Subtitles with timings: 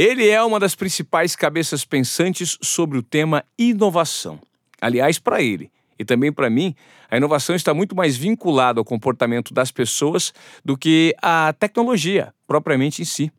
[0.00, 4.38] Ele é uma das principais cabeças pensantes sobre o tema inovação.
[4.80, 6.72] Aliás, para ele e também para mim,
[7.10, 10.32] a inovação está muito mais vinculada ao comportamento das pessoas
[10.64, 13.32] do que à tecnologia propriamente em si.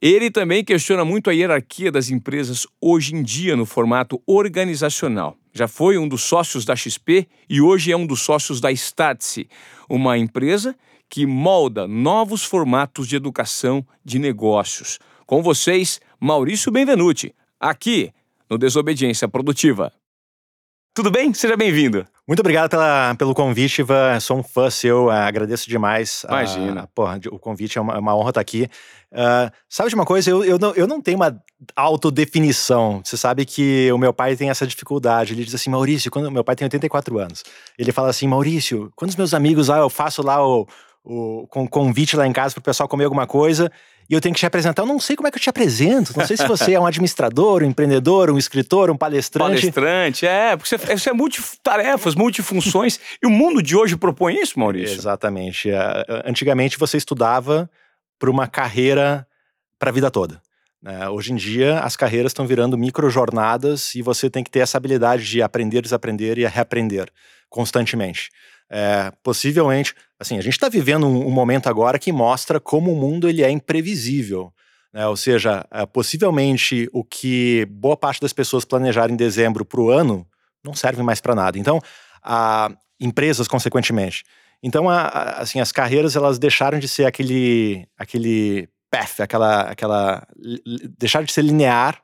[0.00, 5.36] Ele também questiona muito a hierarquia das empresas hoje em dia no formato organizacional.
[5.52, 9.48] Já foi um dos sócios da XP e hoje é um dos sócios da Startse,
[9.88, 10.76] uma empresa
[11.10, 15.00] que molda novos formatos de educação de negócios.
[15.26, 18.12] Com vocês, Maurício Benvenuti, aqui
[18.48, 19.90] no Desobediência Produtiva.
[20.92, 21.32] Tudo bem?
[21.32, 22.06] Seja bem-vindo.
[22.28, 24.20] Muito obrigado pela, pelo convite, Ivan.
[24.20, 26.24] Sou um fã seu, uh, agradeço demais.
[26.28, 26.84] Imagina.
[26.84, 28.68] Uh, porra, o convite é uma, é uma honra estar aqui.
[29.10, 30.30] Uh, sabe de uma coisa?
[30.30, 31.42] Eu, eu, não, eu não tenho uma
[31.74, 33.00] autodefinição.
[33.02, 35.32] Você sabe que o meu pai tem essa dificuldade.
[35.32, 37.44] Ele diz assim, Maurício, quando meu pai tem 84 anos.
[37.78, 40.68] Ele fala assim, Maurício, quando os meus amigos lá, eu faço lá o,
[41.02, 43.72] o com convite lá em casa para o pessoal comer alguma coisa
[44.08, 44.82] e eu tenho que te apresentar.
[44.82, 46.12] Eu não sei como é que eu te apresento.
[46.16, 49.60] Não sei se você é um administrador, um empreendedor, um escritor, um palestrante.
[49.60, 53.00] Palestrante, é, porque você, você é multitarefas, multifunções.
[53.22, 54.96] e o mundo de hoje propõe isso, Maurício?
[54.96, 55.70] Exatamente.
[55.70, 57.70] É, antigamente você estudava
[58.18, 59.26] para uma carreira
[59.78, 60.40] para a vida toda.
[60.82, 61.08] Né?
[61.08, 65.24] Hoje em dia, as carreiras estão virando microjornadas e você tem que ter essa habilidade
[65.24, 67.08] de aprender, desaprender e reaprender
[67.48, 68.30] constantemente.
[68.70, 72.96] É, possivelmente, assim, a gente está vivendo um, um, momento agora que mostra como o
[72.96, 74.52] mundo ele é imprevisível.
[74.92, 75.06] Né?
[75.06, 79.90] Ou seja, é, possivelmente o que boa parte das pessoas planejaram em dezembro para o
[79.90, 80.26] ano
[80.64, 81.58] não serve mais para nada.
[81.58, 81.80] Então,
[82.22, 84.24] a, empresas, consequentemente.
[84.62, 90.26] Então, a, a, assim, as carreiras elas deixaram de ser aquele, aquele path, aquela, aquela,
[90.98, 92.00] deixaram de ser linear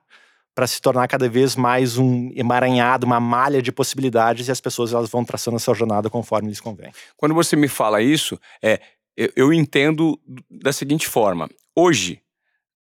[0.54, 4.92] para se tornar cada vez mais um emaranhado, uma malha de possibilidades e as pessoas
[4.92, 6.92] elas vão traçando essa jornada conforme lhes convém.
[7.16, 8.80] Quando você me fala isso, é,
[9.16, 12.20] eu, eu entendo da seguinte forma: hoje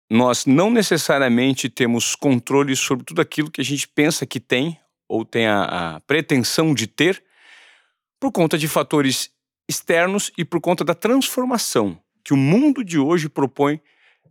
[0.10, 5.26] nós não necessariamente temos controle sobre tudo aquilo que a gente pensa que tem ou
[5.26, 7.24] tem a, a pretensão de ter
[8.20, 9.30] por conta de fatores
[9.70, 13.80] externos e por conta da transformação que o mundo de hoje propõe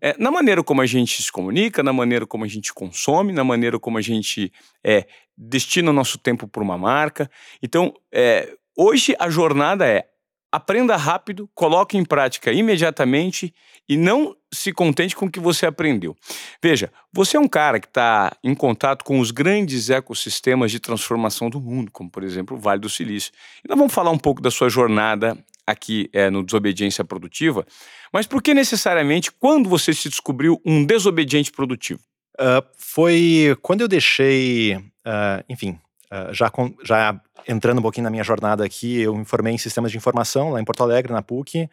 [0.00, 3.44] é, na maneira como a gente se comunica, na maneira como a gente consome, na
[3.44, 4.52] maneira como a gente
[4.84, 7.30] é, destina o nosso tempo para uma marca.
[7.62, 10.06] Então, é, hoje a jornada é
[10.50, 13.54] aprenda rápido, coloque em prática imediatamente
[13.88, 16.16] e não se contente com o que você aprendeu.
[16.62, 21.50] Veja, você é um cara que está em contato com os grandes ecossistemas de transformação
[21.50, 23.32] do mundo, como por exemplo o Vale do Silício.
[23.64, 25.36] E nós vamos falar um pouco da sua jornada
[25.66, 27.66] aqui é, no Desobediência Produtiva,
[28.12, 32.00] mas por que necessariamente quando você se descobriu um desobediente produtivo?
[32.36, 35.78] Uh, foi quando eu deixei, uh, enfim,
[36.12, 37.18] uh, já, com, já
[37.48, 40.60] entrando um pouquinho na minha jornada aqui, eu me formei em sistemas de informação lá
[40.60, 41.68] em Porto Alegre, na PUC,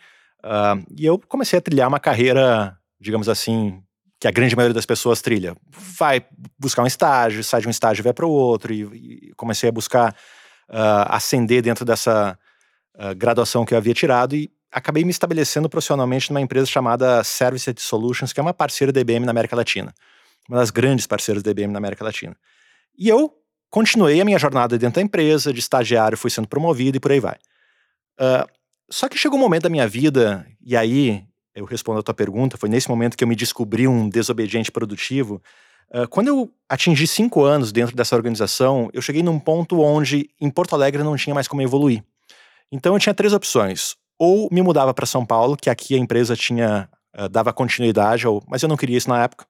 [0.97, 3.81] e eu comecei a trilhar uma carreira, digamos assim,
[4.19, 5.55] que a grande maioria das pessoas trilha.
[5.97, 6.25] Vai
[6.59, 9.69] buscar um estágio, sai de um estágio e vai para o outro, e, e, comecei
[9.69, 10.15] a buscar
[11.09, 12.37] ascender dentro dessa
[13.15, 18.33] graduação que eu havia tirado e acabei me estabelecendo profissionalmente numa empresa chamada Service Solutions,
[18.33, 19.93] que é uma parceira da IBM na América Latina.
[20.49, 22.35] Uma das grandes parceiras da IBM na América Latina.
[22.97, 23.33] E eu
[23.69, 27.19] continuei a minha jornada dentro da empresa, de estagiário fui sendo promovido e por aí
[27.19, 27.37] vai.
[28.19, 28.47] Uh,
[28.89, 31.23] só que chegou um momento da minha vida, e aí
[31.55, 35.41] eu respondo a tua pergunta, foi nesse momento que eu me descobri um desobediente produtivo.
[35.89, 40.49] Uh, quando eu atingi cinco anos dentro dessa organização, eu cheguei num ponto onde em
[40.49, 42.03] Porto Alegre não tinha mais como evoluir.
[42.73, 46.35] Então eu tinha três opções ou me mudava para São Paulo, que aqui a empresa
[46.35, 49.45] tinha uh, dava continuidade, ou, mas eu não queria isso na época.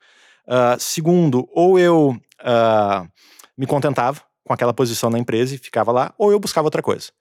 [0.45, 3.09] Uh, segundo, ou eu uh,
[3.57, 7.11] me contentava com aquela posição na empresa e ficava lá, ou eu buscava outra coisa.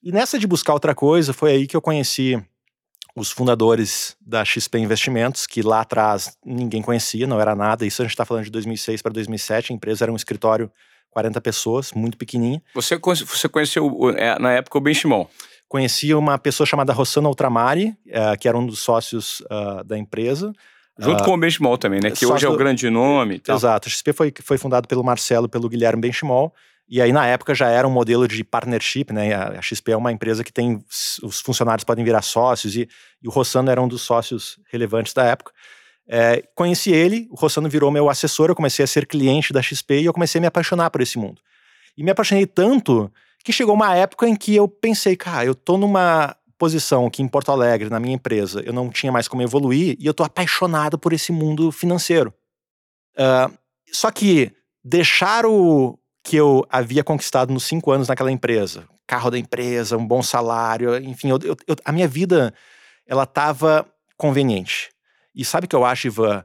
[0.00, 2.40] E nessa de buscar outra coisa, foi aí que eu conheci
[3.16, 7.84] os fundadores da XP Investimentos, que lá atrás ninguém conhecia, não era nada.
[7.84, 9.72] Isso a gente está falando de 2006 para 2007.
[9.72, 10.70] A empresa era um escritório
[11.18, 12.62] 40 pessoas, muito pequenininha.
[12.74, 15.28] Você, você conheceu é, na época o Benchimol?
[15.68, 20.50] conheci uma pessoa chamada Rossana Ultramari, uh, que era um dos sócios uh, da empresa.
[20.98, 22.10] Junto uh, com o Benchimol também, né?
[22.10, 23.42] Que hoje é o grande nome.
[23.46, 23.86] Exato.
[23.86, 26.54] A XP foi, foi fundado pelo Marcelo e pelo Guilherme Benchimol.
[26.88, 29.34] E aí, na época, já era um modelo de partnership, né?
[29.34, 30.82] A, XP é uma empresa que tem.
[31.22, 32.88] Os funcionários podem virar sócios, e,
[33.22, 35.52] e o Rossano era um dos sócios relevantes da época.
[36.08, 40.00] É, conheci ele, o Rossano virou meu assessor, eu comecei a ser cliente da XP
[40.00, 41.42] e eu comecei a me apaixonar por esse mundo.
[41.96, 43.12] E me apaixonei tanto
[43.44, 47.28] que chegou uma época em que eu pensei, cara, eu tô numa posição aqui em
[47.28, 50.98] Porto Alegre, na minha empresa, eu não tinha mais como evoluir e eu tô apaixonado
[50.98, 52.32] por esse mundo financeiro.
[53.16, 53.52] Uh,
[53.92, 54.50] só que
[54.82, 60.06] deixar o que eu havia conquistado nos cinco anos naquela empresa, carro da empresa, um
[60.06, 62.52] bom salário, enfim, eu, eu, a minha vida
[63.06, 64.90] ela estava conveniente.
[65.38, 66.44] E sabe o que eu acho, Ivan?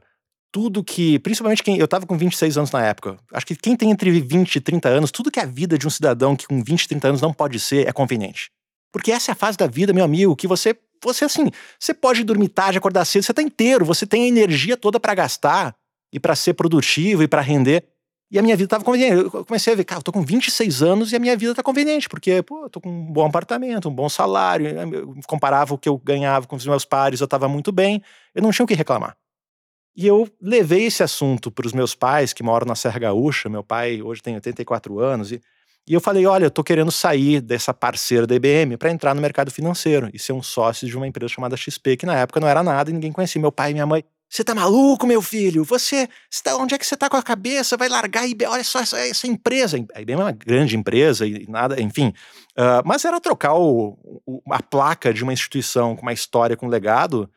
[0.54, 3.90] tudo que, principalmente quem, eu estava com 26 anos na época, acho que quem tem
[3.90, 6.84] entre 20 e 30 anos, tudo que a vida de um cidadão que com 20
[6.84, 8.52] e 30 anos não pode ser é conveniente.
[8.92, 12.22] Porque essa é a fase da vida, meu amigo, que você, você assim, você pode
[12.22, 15.74] dormir tarde, acordar cedo, você tá inteiro, você tem a energia toda para gastar
[16.12, 17.84] e para ser produtivo e para render.
[18.30, 19.14] E a minha vida estava conveniente.
[19.14, 21.62] Eu comecei a ver, cara, eu tô com 26 anos e a minha vida tá
[21.62, 25.78] conveniente, porque, pô, eu tô com um bom apartamento, um bom salário, eu comparava o
[25.78, 28.02] que eu ganhava com os meus pares, eu tava muito bem,
[28.34, 29.16] eu não tinha o que reclamar.
[29.96, 33.48] E eu levei esse assunto para os meus pais, que moram na Serra Gaúcha.
[33.48, 35.30] Meu pai hoje tem 84 anos.
[35.30, 35.40] E,
[35.86, 39.22] e eu falei: olha, eu estou querendo sair dessa parceira da IBM para entrar no
[39.22, 42.48] mercado financeiro e ser um sócio de uma empresa chamada XP, que na época não
[42.48, 43.40] era nada e ninguém conhecia.
[43.40, 44.04] Meu pai e minha mãe.
[44.34, 45.62] Você tá maluco, meu filho?
[45.62, 47.76] Você, você tá, onde é que você tá com a cabeça?
[47.76, 48.50] Vai largar a IBM?
[48.50, 49.76] Olha só essa, essa empresa.
[49.94, 52.08] A IBM é uma grande empresa e nada, enfim.
[52.58, 53.96] Uh, mas era trocar o,
[54.26, 57.30] o, a placa de uma instituição com uma história, com um legado,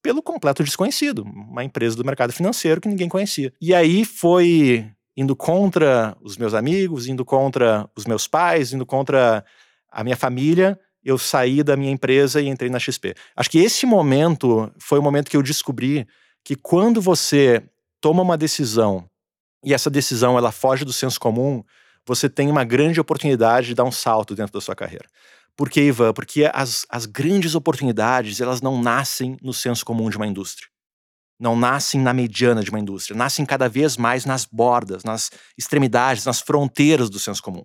[0.00, 3.52] pelo completo desconhecido, uma empresa do mercado financeiro que ninguém conhecia.
[3.60, 9.44] E aí foi indo contra os meus amigos, indo contra os meus pais, indo contra
[9.92, 13.14] a minha família, eu saí da minha empresa e entrei na XP.
[13.36, 16.06] Acho que esse momento foi o momento que eu descobri
[16.44, 17.62] que quando você
[18.00, 19.08] toma uma decisão
[19.64, 21.64] e essa decisão ela foge do senso comum,
[22.06, 25.06] você tem uma grande oportunidade de dar um salto dentro da sua carreira.
[25.56, 26.12] Por que, Ivan?
[26.12, 30.68] Porque as, as grandes oportunidades, elas não nascem no senso comum de uma indústria.
[31.38, 33.16] Não nascem na mediana de uma indústria.
[33.16, 37.64] Nascem cada vez mais nas bordas, nas extremidades, nas fronteiras do senso comum.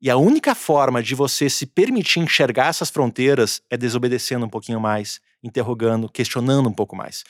[0.00, 4.80] E a única forma de você se permitir enxergar essas fronteiras é desobedecendo um pouquinho
[4.80, 7.24] mais, interrogando, questionando um pouco mais.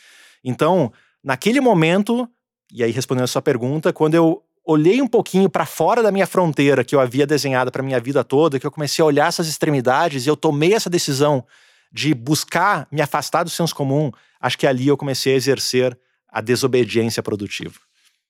[0.44, 0.92] Então,
[1.22, 2.28] naquele momento,
[2.72, 6.26] e aí respondendo a sua pergunta, quando eu olhei um pouquinho para fora da minha
[6.26, 9.48] fronteira que eu havia desenhado para minha vida toda, que eu comecei a olhar essas
[9.48, 11.44] extremidades e eu tomei essa decisão
[11.92, 14.10] de buscar me afastar do senso comum,
[14.40, 15.98] acho que ali eu comecei a exercer
[16.28, 17.78] a desobediência produtiva.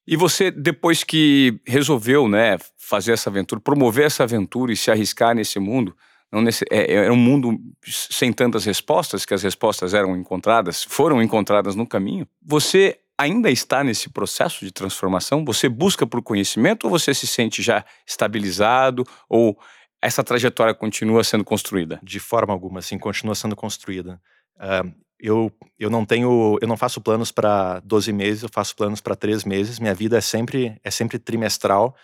[0.06, 5.34] E você, depois que resolveu né, fazer essa aventura, promover essa aventura e se arriscar
[5.34, 5.94] nesse mundo,
[6.40, 11.74] nesse, é, é um mundo sem tantas respostas, que as respostas eram encontradas, foram encontradas
[11.74, 15.44] no caminho, você ainda está nesse processo de transformação?
[15.44, 19.58] Você busca por conhecimento ou você se sente já estabilizado ou
[20.00, 22.00] essa trajetória continua sendo construída?
[22.02, 24.20] De forma alguma, sim, continua sendo construída.
[24.56, 29.00] Uh, eu, eu não tenho, eu não faço planos para 12 meses, eu faço planos
[29.00, 29.78] para 3 meses.
[29.78, 31.94] Minha vida é sempre, é sempre trimestral.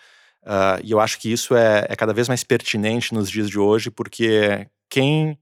[0.43, 3.59] Uh, e eu acho que isso é, é cada vez mais pertinente nos dias de
[3.59, 5.37] hoje, porque quem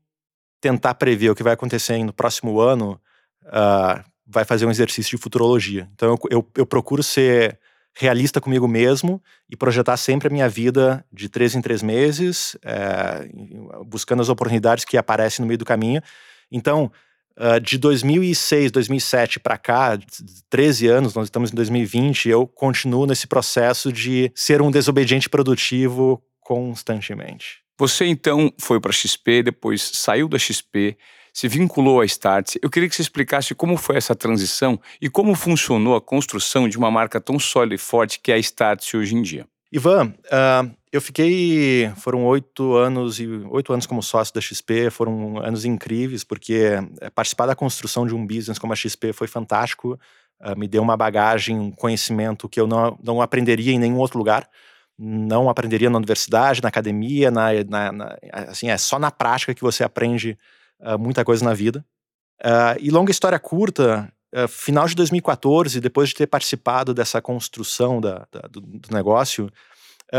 [0.60, 3.00] tentar prever o que vai acontecer no próximo ano
[3.46, 5.90] uh, vai fazer um exercício de futurologia.
[5.94, 7.60] Então eu, eu, eu, procuro ser
[7.96, 13.28] realista comigo mesmo e projetar sempre a minha vida de três em três meses, é,
[13.86, 16.02] buscando as oportunidades que aparecem no meio do caminho.
[16.52, 16.92] Então,
[17.38, 19.98] uh, de 2006, 2007 para cá,
[20.50, 26.22] 13 anos, nós estamos em 2020, eu continuo nesse processo de ser um desobediente produtivo
[26.42, 27.62] constantemente.
[27.80, 30.98] Você então foi para a XP, depois saiu da XP,
[31.32, 32.60] se vinculou à Startse.
[32.64, 36.78] Eu queria que você explicasse como foi essa transição e como funcionou a construção de
[36.78, 39.46] uma marca tão sólida e forte que é a Startse hoje em dia.
[39.72, 41.92] Ivan, uh, eu fiquei.
[41.98, 47.10] Foram oito anos e oito anos como sócio da XP, foram anos incríveis, porque eh,
[47.10, 50.00] participar da construção de um business como a XP foi fantástico.
[50.40, 54.18] Uh, me deu uma bagagem, um conhecimento que eu não, não aprenderia em nenhum outro
[54.18, 54.48] lugar.
[54.98, 59.62] Não aprenderia na universidade, na academia, na, na, na assim, é só na prática que
[59.62, 60.38] você aprende
[60.80, 61.86] uh, muita coisa na vida.
[62.40, 64.12] Uh, e longa história curta,
[64.50, 69.50] final de 2014, depois de ter participado dessa construção da, da, do, do, negócio,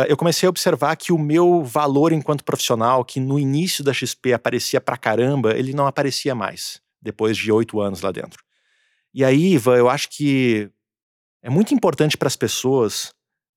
[0.08, 4.32] eu comecei a observar que o meu valor enquanto profissional, que no início da XP
[4.32, 8.42] aparecia pra caramba, ele não aparecia mais, depois de oito anos lá dentro.
[9.14, 10.70] E aí, Iva, eu acho que
[11.42, 13.12] é muito importante para as pessoas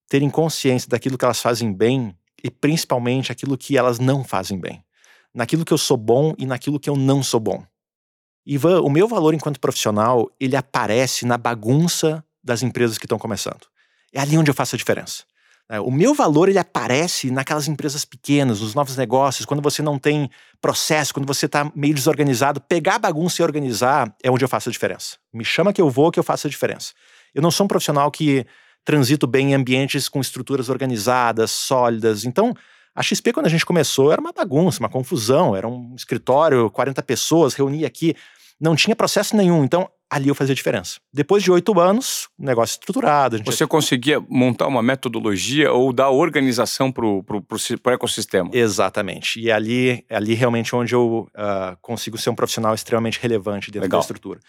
[0.08, 4.84] terem consciência daquilo que elas fazem bem e principalmente aquilo que elas não fazem bem
[5.34, 7.64] naquilo que eu sou bom e naquilo que eu não sou bom.
[8.46, 13.68] Ivan, o meu valor enquanto profissional, ele aparece na bagunça das empresas que estão começando.
[14.12, 15.24] É ali onde eu faço a diferença.
[15.72, 19.98] É, o meu valor ele aparece naquelas empresas pequenas, nos novos negócios, quando você não
[19.98, 22.60] tem processo, quando você está meio desorganizado.
[22.60, 25.16] Pegar a bagunça e organizar é onde eu faço a diferença.
[25.34, 26.92] Me chama que eu vou, que eu faço a diferença.
[27.34, 28.46] Eu não sou um profissional que
[28.84, 32.26] transito bem em ambientes com estruturas organizadas, sólidas.
[32.26, 32.54] Então,
[32.94, 37.02] a XP, quando a gente começou, era uma bagunça, uma confusão, era um escritório, 40
[37.02, 38.14] pessoas, reunia aqui,
[38.60, 39.64] não tinha processo nenhum.
[39.64, 41.00] Então, ali eu fazia diferença.
[41.14, 43.42] Depois de oito anos, negócio estruturado.
[43.46, 48.50] Você conseguia montar uma metodologia ou dar organização para o ecossistema?
[48.52, 49.40] Exatamente.
[49.40, 54.02] E ali, ali realmente onde eu uh, consigo ser um profissional extremamente relevante dentro Legal.
[54.02, 54.40] da estrutura.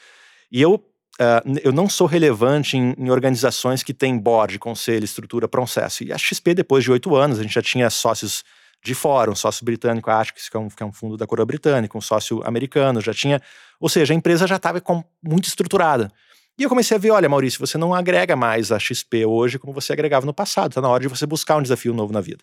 [0.50, 5.47] E eu uh, eu não sou relevante em, em, organizações que têm board, conselho, estrutura,
[5.47, 6.02] processo.
[6.02, 8.42] E a XP, depois de oito anos, a gente já tinha sócios
[8.83, 11.47] de fora, um sócio britânico, acho que é um, que é um fundo da coroa
[11.47, 13.41] britânica, um sócio americano, já tinha.
[13.79, 14.83] Ou seja, a empresa já estava
[15.23, 16.11] muito estruturada.
[16.59, 19.73] E eu comecei a ver: olha, Maurício, você não agrega mais a XP hoje como
[19.73, 22.43] você agregava no passado, está na hora de você buscar um desafio novo na vida.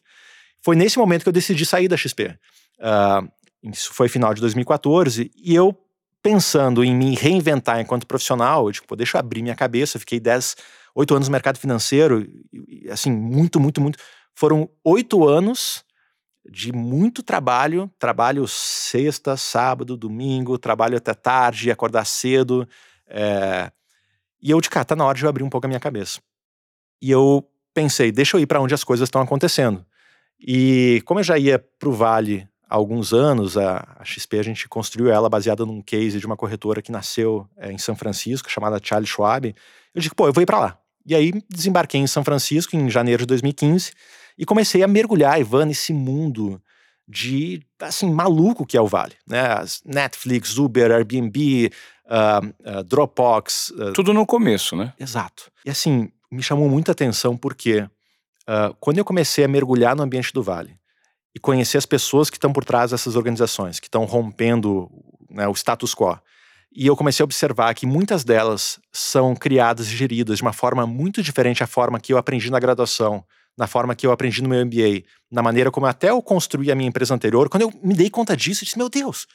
[0.62, 2.24] Foi nesse momento que eu decidi sair da XP.
[2.24, 2.38] Uh,
[2.81, 3.24] ah,
[3.63, 5.77] isso foi final de 2014, e eu
[6.22, 10.00] pensando em me reinventar enquanto profissional, eu digo, pô, deixa eu abrir minha cabeça.
[10.00, 10.55] fiquei 10,
[10.96, 14.00] 8 anos no mercado financeiro, e, assim, muito, muito, muito.
[14.34, 15.84] Foram oito anos
[16.49, 22.67] de muito trabalho, trabalho sexta, sábado, domingo, trabalho até tarde, acordar cedo.
[23.07, 23.71] É...
[24.41, 26.19] E eu de cá, tá na hora de eu abrir um pouco a minha cabeça.
[27.01, 29.85] E eu pensei, deixa eu ir para onde as coisas estão acontecendo.
[30.39, 34.67] E como eu já ia para o Vale há alguns anos, a, XP a gente
[34.67, 38.79] construiu ela baseada num case de uma corretora que nasceu é, em São Francisco, chamada
[38.81, 39.53] Charles Schwab.
[39.93, 40.79] Eu disse, pô, eu vou ir para lá.
[41.05, 43.91] E aí desembarquei em São Francisco em janeiro de 2015
[44.39, 46.62] e comecei a mergulhar, Ivan, nesse mundo
[47.05, 49.41] de, assim, maluco que é o Vale, né?
[49.41, 51.69] As Netflix, Uber, Airbnb,
[52.05, 53.72] uh, uh, Dropbox.
[53.72, 54.93] Uh, Tudo no começo, né?
[54.98, 55.51] Exato.
[55.65, 57.86] E assim, me chamou muita atenção porque
[58.79, 60.75] quando eu comecei a mergulhar no ambiente do Vale
[61.36, 64.89] e conhecer as pessoas que estão por trás dessas organizações, que estão rompendo
[65.29, 66.17] né, o status quo,
[66.75, 70.88] e eu comecei a observar que muitas delas são criadas e geridas de uma forma
[70.88, 73.24] muito diferente da forma que eu aprendi na graduação,
[73.59, 76.75] na forma que eu aprendi no meu MBA, na maneira como até eu construí a
[76.75, 79.27] minha empresa anterior, quando eu me dei conta disso, eu disse: meu Deus,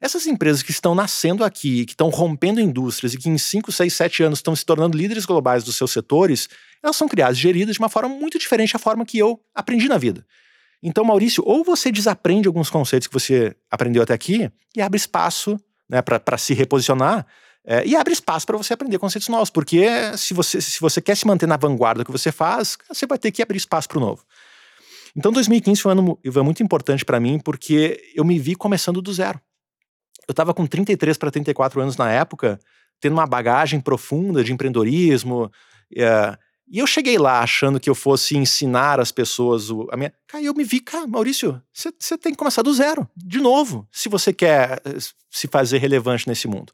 [0.00, 3.94] essas empresas que estão nascendo aqui, que estão rompendo indústrias e que em 5, 6,
[3.94, 6.48] 7 anos estão se tornando líderes globais dos seus setores,
[6.82, 9.88] elas são criadas e geridas de uma forma muito diferente da forma que eu aprendi
[9.88, 10.26] na vida.
[10.82, 15.60] Então, Maurício, ou você desaprende alguns conceitos que você aprendeu até aqui e abre espaço
[15.88, 17.24] né, para se reposicionar,
[17.70, 19.86] é, e abre espaço para você aprender conceitos novos, porque
[20.16, 23.16] se você, se você quer se manter na vanguarda do que você faz, você vai
[23.16, 24.24] ter que abrir espaço para o novo.
[25.16, 29.00] Então 2015 foi um ano foi muito importante para mim, porque eu me vi começando
[29.00, 29.40] do zero.
[30.26, 32.58] Eu estava com 33 para 34 anos na época,
[33.00, 35.48] tendo uma bagagem profunda de empreendedorismo,
[35.96, 36.36] é,
[36.68, 40.12] e eu cheguei lá achando que eu fosse ensinar as pessoas o, a minha.
[40.26, 44.08] Cara, eu me vi, cara, Maurício, você tem que começar do zero, de novo, se
[44.08, 44.98] você quer eh,
[45.30, 46.72] se fazer relevante nesse mundo.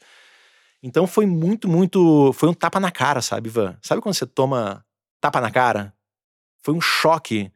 [0.82, 2.32] Então foi muito, muito.
[2.32, 3.76] Foi um tapa na cara, sabe, Ivan?
[3.82, 4.84] Sabe quando você toma
[5.20, 5.94] tapa na cara?
[6.62, 7.52] Foi um choque.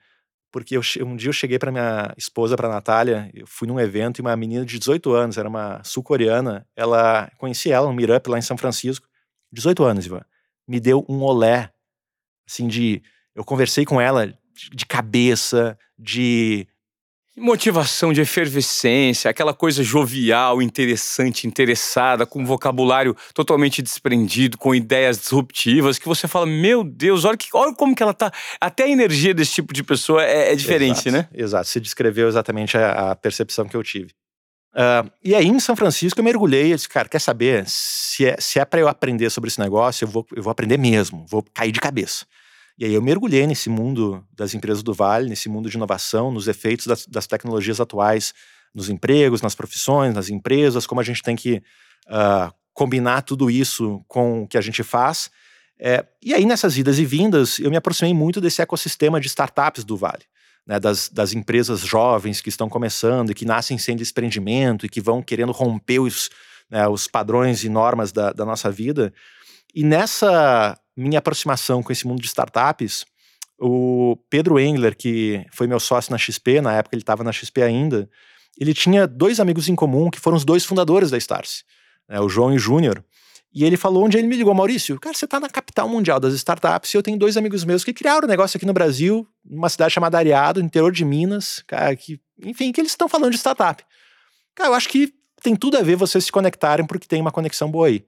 [0.53, 4.19] Porque eu, um dia eu cheguei para minha esposa, para Natália, eu fui num evento
[4.19, 8.37] e uma menina de 18 anos, era uma sul-coreana, ela, conheci ela no Meetup lá
[8.37, 9.07] em São Francisco,
[9.53, 10.23] 18 anos, Ivan,
[10.67, 11.73] me deu um olé,
[12.49, 13.01] assim, de,
[13.33, 14.37] eu conversei com ela
[14.73, 16.67] de cabeça, de
[17.37, 25.97] Motivação de efervescência, aquela coisa jovial, interessante, interessada, com vocabulário totalmente desprendido, com ideias disruptivas,
[25.97, 28.33] que você fala, meu Deus, olha, que, olha como que ela tá.
[28.61, 31.29] Até a energia desse tipo de pessoa é, é diferente, exato, né?
[31.33, 34.11] Exato, você descreveu exatamente a, a percepção que eu tive.
[34.73, 37.65] Uh, e aí, em São Francisco, eu mergulhei e disse, cara, quer saber?
[37.67, 40.79] Se é, se é para eu aprender sobre esse negócio, eu vou, eu vou aprender
[40.79, 42.27] mesmo, vou cair de cabeça.
[42.81, 46.49] E aí eu mergulhei nesse mundo das empresas do Vale, nesse mundo de inovação, nos
[46.49, 48.33] efeitos das, das tecnologias atuais
[48.75, 51.63] nos empregos, nas profissões, nas empresas, como a gente tem que
[52.07, 55.31] uh, combinar tudo isso com o que a gente faz.
[55.79, 59.85] É, e aí, nessas idas e vindas, eu me aproximei muito desse ecossistema de startups
[59.85, 60.25] do Vale.
[60.67, 65.01] Né, das, das, empresas jovens que estão começando e que nascem sem desprendimento e que
[65.01, 66.31] vão querendo romper os,
[66.71, 69.13] né, os padrões e normas da, da nossa vida.
[69.75, 73.05] E nessa minha aproximação com esse mundo de startups,
[73.59, 77.63] o Pedro Engler, que foi meu sócio na XP, na época ele estava na XP
[77.63, 78.09] ainda,
[78.59, 81.65] ele tinha dois amigos em comum que foram os dois fundadores da Starse,
[82.09, 83.05] né, o João e o Júnior.
[83.53, 86.35] E ele falou onde ele me ligou, Maurício, cara, você está na capital mundial das
[86.35, 89.69] startups e eu tenho dois amigos meus que criaram um negócio aqui no Brasil, numa
[89.69, 93.85] cidade chamada Areado, interior de Minas, cara, que, enfim, que eles estão falando de startup.
[94.55, 95.13] Cara, eu acho que
[95.43, 98.05] tem tudo a ver vocês se conectarem porque tem uma conexão boa aí.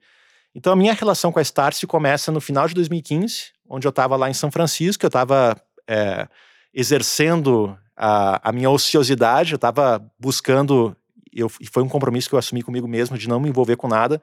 [0.54, 4.16] Então a minha relação com a Starse começa no final de 2015, onde eu estava
[4.16, 5.56] lá em São Francisco, eu estava
[5.88, 6.28] é,
[6.74, 10.96] exercendo a, a, minha ociosidade, eu estava buscando,
[11.32, 13.88] eu, e foi um compromisso que eu assumi comigo mesmo de não me envolver com
[13.88, 14.20] nada.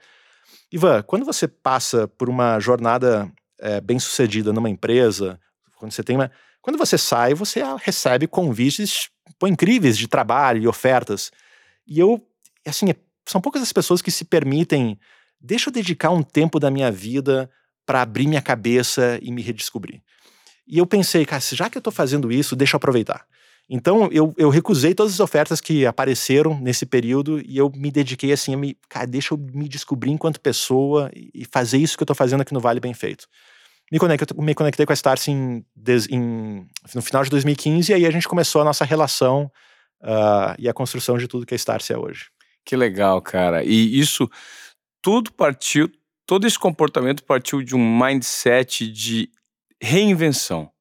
[0.72, 5.40] Ivan, quando você passa por uma jornada é, bem sucedida numa empresa,
[5.78, 6.32] quando você tem uma,
[6.62, 9.10] quando você sai, você recebe convites
[9.40, 11.32] pô, incríveis de trabalho e ofertas.
[11.88, 12.24] E eu,
[12.66, 12.94] assim,
[13.28, 15.00] são poucas as pessoas que se permitem
[15.40, 17.50] deixa eu dedicar um tempo da minha vida
[17.86, 20.02] para abrir minha cabeça e me redescobrir.
[20.68, 23.26] E eu pensei, cara, já que eu estou fazendo isso, deixa eu aproveitar.
[23.70, 28.32] Então, eu, eu recusei todas as ofertas que apareceram nesse período e eu me dediquei
[28.32, 32.08] assim a me, cara, deixa eu me descobrir enquanto pessoa e fazer isso que eu
[32.08, 33.28] tô fazendo aqui no Vale bem feito.
[33.92, 35.64] Me conectei, me conectei com a Starse em,
[36.12, 39.52] em, no final de 2015 e aí a gente começou a nossa relação
[40.02, 42.26] uh, e a construção de tudo que a Starse é hoje.
[42.66, 43.64] Que legal, cara.
[43.64, 44.30] E isso
[45.02, 45.92] tudo partiu,
[46.26, 49.32] todo esse comportamento partiu de um mindset de
[49.82, 50.72] reinvenção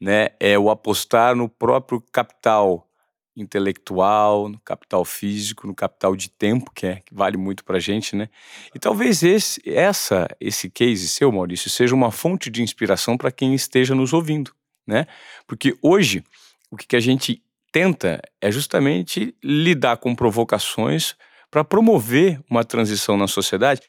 [0.00, 2.88] né, é o apostar no próprio capital
[3.36, 7.80] intelectual, no capital físico, no capital de tempo, que, é, que vale muito para a
[7.80, 8.28] gente, né?
[8.74, 13.54] E talvez esse, essa, esse case seu, Maurício, seja uma fonte de inspiração para quem
[13.54, 14.52] esteja nos ouvindo,
[14.86, 15.06] né?
[15.48, 16.22] Porque hoje
[16.70, 21.16] o que, que a gente tenta é justamente lidar com provocações
[21.54, 23.82] para promover uma transição na sociedade.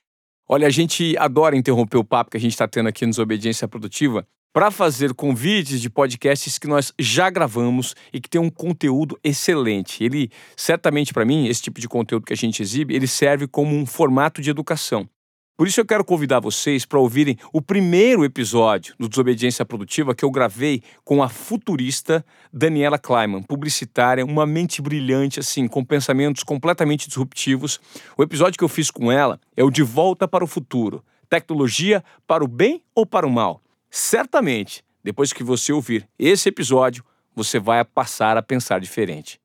[0.47, 3.67] Olha, a gente adora interromper o papo que a gente está tendo aqui no Desobediência
[3.67, 9.17] Produtiva, para fazer convites de podcasts que nós já gravamos e que tem um conteúdo
[9.23, 10.03] excelente.
[10.03, 13.75] Ele, certamente para mim, esse tipo de conteúdo que a gente exibe, ele serve como
[13.75, 15.09] um formato de educação.
[15.57, 20.25] Por isso eu quero convidar vocês para ouvirem o primeiro episódio do Desobediência Produtiva que
[20.25, 27.07] eu gravei com a futurista Daniela Kleiman, publicitária, uma mente brilhante, assim, com pensamentos completamente
[27.07, 27.79] disruptivos.
[28.17, 31.03] O episódio que eu fiz com ela é o De Volta para o Futuro.
[31.29, 33.61] Tecnologia para o bem ou para o mal?
[33.95, 39.39] certamente, depois que você ouvir esse episódio, você vai passar a pensar diferente.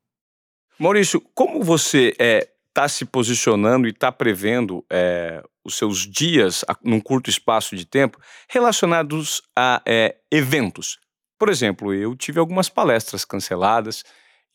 [0.77, 6.65] Maurício, como você está é, tá se posicionando e está prevendo é, os seus dias
[6.83, 10.99] num curto espaço de tempo relacionados a é, eventos?
[11.37, 14.03] Por exemplo, eu tive algumas palestras canceladas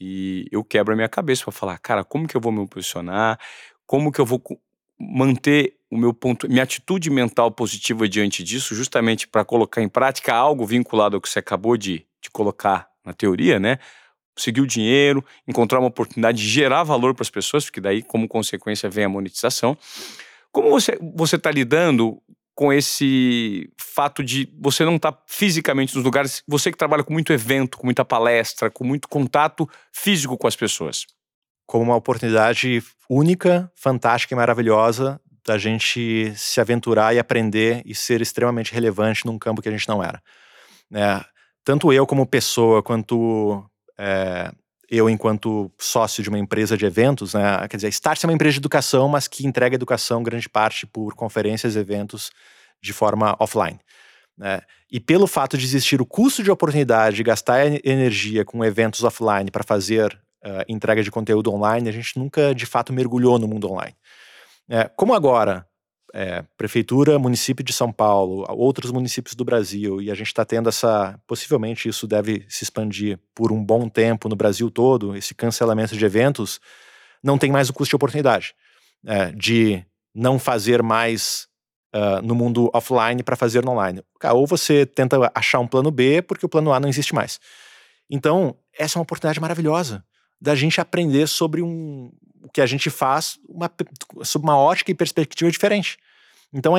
[0.01, 3.39] e eu quebro a minha cabeça para falar, cara, como que eu vou me posicionar?
[3.87, 4.43] Como que eu vou
[4.99, 10.35] manter o meu ponto, minha atitude mental positiva diante disso, justamente para colocar em prática
[10.35, 13.79] algo vinculado ao que você acabou de, de colocar na teoria, né?
[14.35, 18.29] Conseguir o dinheiro, encontrar uma oportunidade de gerar valor para as pessoas, porque daí, como
[18.29, 19.79] consequência, vem a monetização.
[20.57, 22.19] Como você você está lidando
[22.55, 27.13] com esse fato de você não estar tá fisicamente nos lugares, você que trabalha com
[27.13, 31.05] muito evento, com muita palestra, com muito contato físico com as pessoas?
[31.67, 38.23] Como uma oportunidade única, fantástica e maravilhosa da gente se aventurar e aprender e ser
[38.23, 40.23] extremamente relevante num campo que a gente não era.
[40.95, 41.23] É,
[41.63, 43.63] tanto eu como pessoa, quanto
[43.99, 44.51] é,
[44.91, 48.55] eu enquanto sócio de uma empresa de eventos, né, quer dizer, Start é uma empresa
[48.55, 52.31] de educação, mas que entrega educação grande parte por conferências eventos
[52.81, 53.79] de forma offline.
[54.37, 54.61] Né?
[54.91, 59.51] E pelo fato de existir o custo de oportunidade de gastar energia com eventos offline
[59.51, 60.13] para fazer
[60.45, 63.95] uh, entrega de conteúdo online, a gente nunca de fato mergulhou no mundo online.
[64.69, 65.67] É, como agora,
[66.15, 70.69] é, prefeitura, município de São Paulo, outros municípios do Brasil, e a gente está tendo
[70.69, 71.19] essa.
[71.27, 76.05] Possivelmente isso deve se expandir por um bom tempo no Brasil todo, esse cancelamento de
[76.05, 76.61] eventos,
[77.23, 78.55] não tem mais o custo de oportunidade
[79.07, 81.49] é, de não fazer mais
[81.95, 84.03] uh, no mundo offline para fazer no online.
[84.33, 87.39] Ou você tenta achar um plano B porque o plano A não existe mais.
[88.09, 90.05] Então, essa é uma oportunidade maravilhosa
[90.41, 92.11] da gente aprender sobre um,
[92.43, 93.71] o que a gente faz uma,
[94.23, 95.99] sob uma ótica e perspectiva diferente.
[96.53, 96.75] Então,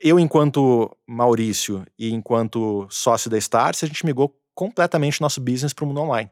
[0.00, 5.84] eu, enquanto Maurício e enquanto sócio da Stars, a gente migrou completamente nosso business para
[5.84, 6.30] o mundo online.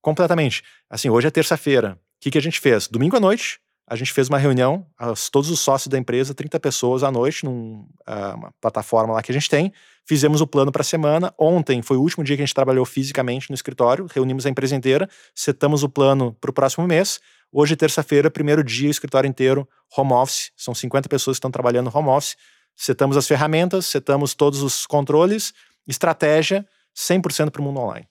[0.00, 0.62] Completamente.
[0.88, 1.94] Assim, hoje é terça-feira.
[1.94, 2.86] O que, que a gente fez?
[2.86, 4.86] Domingo à noite, a gente fez uma reunião,
[5.30, 9.34] todos os sócios da empresa, 30 pessoas à noite, numa uh, plataforma lá que a
[9.34, 9.72] gente tem.
[10.04, 11.32] Fizemos o plano para a semana.
[11.38, 14.74] Ontem foi o último dia que a gente trabalhou fisicamente no escritório, reunimos a empresa
[14.74, 17.20] inteira, setamos o plano para o próximo mês.
[17.52, 20.50] Hoje, terça-feira, primeiro dia, escritório inteiro, home office.
[20.56, 22.36] São 50 pessoas que estão trabalhando home office.
[22.74, 25.52] Setamos as ferramentas, setamos todos os controles,
[25.86, 28.08] estratégia 100% para o mundo online.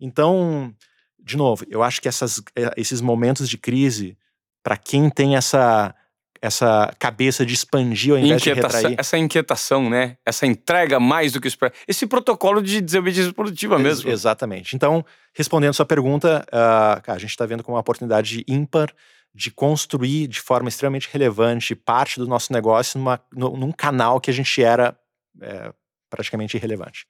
[0.00, 0.74] Então,
[1.18, 4.16] de novo, eu acho que essas, eh, esses momentos de crise,
[4.62, 5.94] para quem tem essa
[6.42, 8.94] essa cabeça de expandir ao invés de retrair.
[8.98, 10.16] Essa inquietação, né?
[10.24, 11.74] Essa entrega mais do que esperar.
[11.86, 14.10] Esse protocolo de desobediência produtiva Ex mesmo.
[14.10, 14.74] Exatamente.
[14.74, 18.92] Então, respondendo a sua pergunta, uh, a gente está vendo como uma oportunidade ímpar
[19.34, 24.34] de construir de forma extremamente relevante parte do nosso negócio numa, num canal que a
[24.34, 24.98] gente era
[25.40, 25.72] é,
[26.08, 27.06] praticamente irrelevante.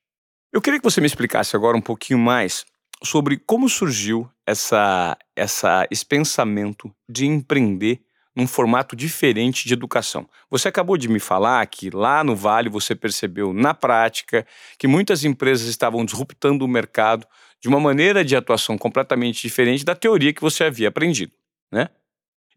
[0.52, 2.66] Eu queria que você me explicasse agora um pouquinho mais
[3.02, 8.02] sobre como surgiu essa, essa, esse pensamento de empreender
[8.40, 10.26] num formato diferente de educação.
[10.50, 14.46] Você acabou de me falar que lá no Vale você percebeu na prática
[14.78, 17.26] que muitas empresas estavam disruptando o mercado
[17.60, 21.32] de uma maneira de atuação completamente diferente da teoria que você havia aprendido,
[21.70, 21.88] né?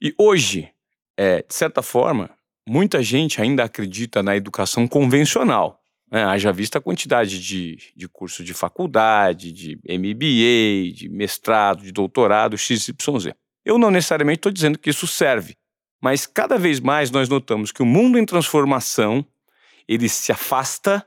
[0.02, 0.69] E hoje,
[1.17, 2.30] é, de certa forma,
[2.67, 6.24] muita gente ainda acredita na educação convencional, Né?
[6.24, 12.58] Haja vista a quantidade de, de curso de faculdade, de MBA, de mestrado, de doutorado,
[12.58, 13.34] XYZ.
[13.65, 15.58] Eu não necessariamente estou dizendo que isso serve,
[16.04, 19.26] mas cada vez mais nós notamos que o mundo em transformação
[19.88, 21.06] ele se afasta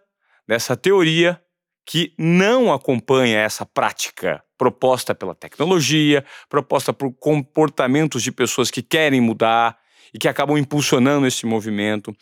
[0.48, 1.38] dessa teoria
[1.84, 9.20] que não acompanha essa prática proposta pela tecnologia, proposta por comportamentos de pessoas que querem
[9.20, 9.76] mudar
[10.14, 12.16] e que acabam impulsionando esse movimento.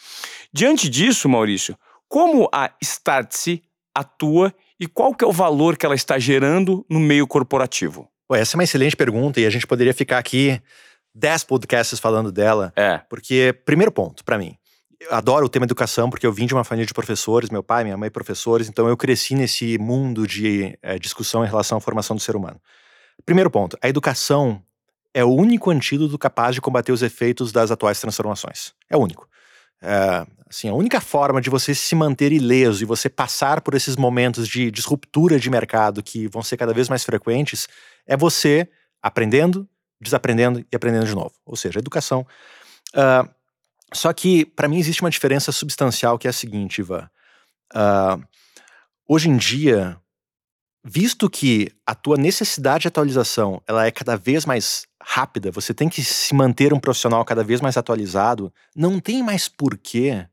[0.53, 3.63] Diante disso, Maurício, como a Startse
[3.95, 8.11] atua e qual que é o valor que ela está gerando no meio corporativo?
[8.33, 10.61] essa é uma excelente pergunta e a gente poderia ficar aqui
[11.15, 12.73] 10 podcasts falando dela.
[12.77, 12.99] É.
[13.09, 14.57] Porque, primeiro ponto, para mim,
[15.11, 17.97] adoro o tema educação porque eu vim de uma família de professores, meu pai, minha
[17.97, 22.23] mãe professores, então eu cresci nesse mundo de é, discussão em relação à formação do
[22.23, 22.61] ser humano.
[23.25, 24.63] Primeiro ponto, a educação
[25.13, 28.75] é o único antídoto capaz de combater os efeitos das atuais transformações.
[28.91, 29.29] É o único.
[29.81, 33.97] É, assim, a única forma de você se manter ileso e você passar por esses
[33.97, 37.69] momentos de disruptura de mercado que vão ser cada vez mais frequentes
[38.07, 38.69] é você
[39.01, 39.69] aprendendo,
[40.01, 41.33] desaprendendo e aprendendo de novo.
[41.45, 42.27] Ou seja, educação.
[42.95, 43.29] Uh,
[43.93, 47.09] só que, para mim, existe uma diferença substancial que é a seguinte, Ivan.
[47.73, 48.23] Uh,
[49.09, 49.97] hoje em dia,
[50.85, 55.89] visto que a tua necessidade de atualização ela é cada vez mais rápida, você tem
[55.89, 60.27] que se manter um profissional cada vez mais atualizado, não tem mais porquê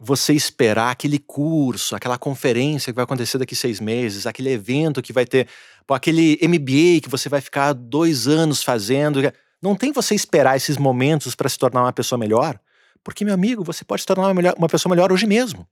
[0.00, 5.12] você esperar aquele curso, aquela conferência que vai acontecer daqui seis meses, aquele evento que
[5.12, 5.46] vai ter,
[5.90, 9.20] aquele MBA que você vai ficar dois anos fazendo.
[9.60, 12.58] Não tem você esperar esses momentos para se tornar uma pessoa melhor.
[13.04, 15.66] Porque, meu amigo, você pode se tornar uma, melhor, uma pessoa melhor hoje mesmo.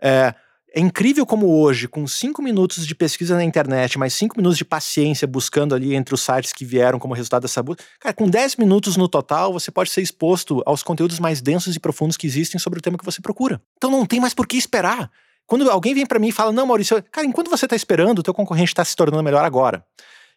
[0.00, 0.34] É,
[0.72, 4.64] é incrível como hoje, com cinco minutos de pesquisa na internet, mais cinco minutos de
[4.64, 8.56] paciência buscando ali entre os sites que vieram como resultado dessa busca, cara, com dez
[8.56, 12.58] minutos no total, você pode ser exposto aos conteúdos mais densos e profundos que existem
[12.58, 13.60] sobre o tema que você procura.
[13.76, 15.10] Então não tem mais por que esperar.
[15.46, 18.22] Quando alguém vem para mim e fala, não, Maurício, cara, enquanto você está esperando, o
[18.22, 19.84] teu concorrente está se tornando melhor agora.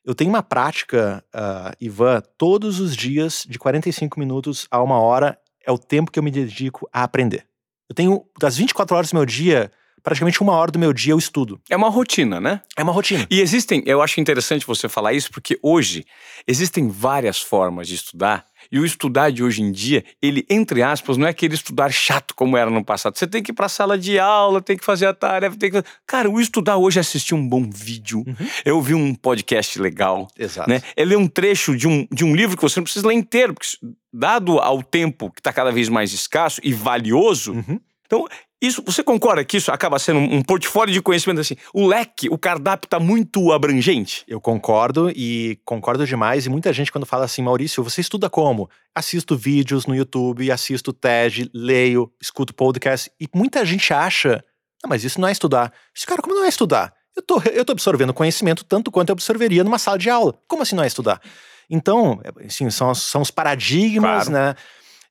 [0.04, 5.38] Eu tenho uma prática, uh, Ivan, todos os dias, de 45 minutos a uma hora,
[5.66, 7.46] é o tempo que eu me dedico a aprender.
[7.88, 9.72] Eu tenho, das 24 horas do meu dia,
[10.04, 11.60] praticamente uma hora do meu dia eu estudo.
[11.70, 12.62] É uma rotina, né?
[12.78, 13.26] É uma rotina.
[13.32, 16.06] E existem, eu acho interessante você falar isso, porque hoje
[16.46, 18.46] existem várias formas de estudar.
[18.72, 22.34] E o estudar de hoje em dia, ele, entre aspas, não é aquele estudar chato
[22.36, 23.18] como era no passado.
[23.18, 25.84] Você tem que ir pra sala de aula, tem que fazer a tarefa, tem que.
[26.06, 28.48] Cara, o estudar hoje é assistir um bom vídeo, uhum.
[28.66, 30.28] é ouvir um podcast legal.
[30.38, 30.70] Exato.
[30.70, 30.82] Né?
[30.96, 33.54] É ler um trecho de um, de um livro que você não precisa ler inteiro,
[33.54, 33.68] porque
[34.12, 37.54] dado ao tempo que está cada vez mais escasso e valioso.
[37.54, 37.80] Uhum.
[38.06, 38.28] Então,
[38.64, 41.58] isso, você concorda que isso acaba sendo um portfólio de conhecimento assim?
[41.74, 44.24] O leque, o cardápio está muito abrangente?
[44.26, 46.46] Eu concordo e concordo demais.
[46.46, 48.70] E muita gente, quando fala assim, Maurício, você estuda como?
[48.96, 53.12] Assisto vídeos no YouTube, assisto TED, leio, escuto podcast.
[53.20, 54.42] E muita gente acha,
[54.82, 55.74] não, mas isso não é estudar.
[55.94, 56.94] Esse cara, como não é estudar?
[57.18, 60.40] Eu tô, eu tô absorvendo conhecimento tanto quanto eu absorveria numa sala de aula.
[60.48, 61.22] Como assim não é estudar?
[61.70, 64.32] Então, assim, são, são os paradigmas, claro.
[64.32, 64.56] né?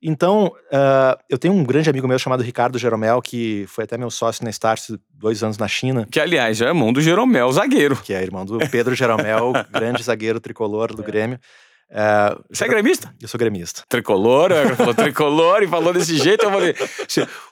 [0.02, 4.10] Então, uh, eu tenho um grande amigo meu chamado Ricardo Jeromel, que foi até meu
[4.10, 6.08] sócio na Start dois anos na China.
[6.10, 7.96] Que, aliás, é irmão do Jeromel, zagueiro.
[7.96, 11.04] Que é irmão do Pedro Jeromel, grande zagueiro tricolor do é.
[11.04, 11.38] Grêmio.
[11.92, 13.14] Uh, Você é gremista?
[13.20, 13.84] Eu sou gremista.
[13.86, 16.46] Tricolor, falou tricolor e falou desse jeito.
[16.46, 16.74] Eu falei: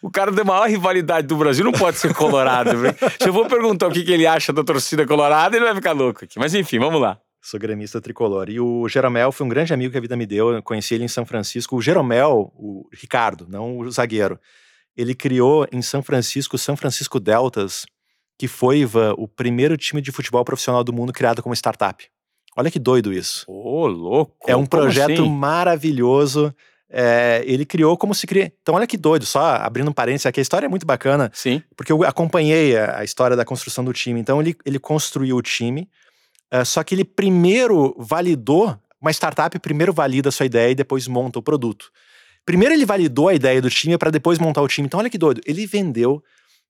[0.00, 2.70] o cara da maior rivalidade do Brasil não pode ser colorado.
[3.20, 5.92] Se eu vou perguntar o que, que ele acha da torcida colorada, ele vai ficar
[5.92, 6.38] louco aqui.
[6.38, 7.18] Mas enfim, vamos lá.
[7.40, 8.50] Sou gremista tricolor.
[8.50, 10.50] E o Jeromel foi um grande amigo que a vida me deu.
[10.50, 11.76] Eu conheci ele em São Francisco.
[11.76, 14.38] O Jeromel, o Ricardo, não o zagueiro,
[14.96, 17.86] ele criou em São Francisco o São Francisco Deltas,
[18.38, 22.06] que foi, Ivan, o primeiro time de futebol profissional do mundo criado como startup.
[22.56, 23.44] Olha que doido isso.
[23.48, 24.50] Ô, oh, louco!
[24.50, 25.30] É um projeto assim?
[25.30, 26.54] maravilhoso.
[26.92, 28.52] É, ele criou como se cria.
[28.60, 31.30] Então, olha que doido, só abrindo um parênteses aqui, a história é muito bacana.
[31.32, 31.62] Sim.
[31.76, 34.18] Porque eu acompanhei a, a história da construção do time.
[34.18, 35.88] Então, ele, ele construiu o time
[36.52, 41.06] Uh, só que ele primeiro validou, uma startup primeiro valida a sua ideia e depois
[41.06, 41.90] monta o produto.
[42.44, 44.86] Primeiro ele validou a ideia do time para depois montar o time.
[44.86, 45.40] Então, olha que doido.
[45.46, 46.22] Ele vendeu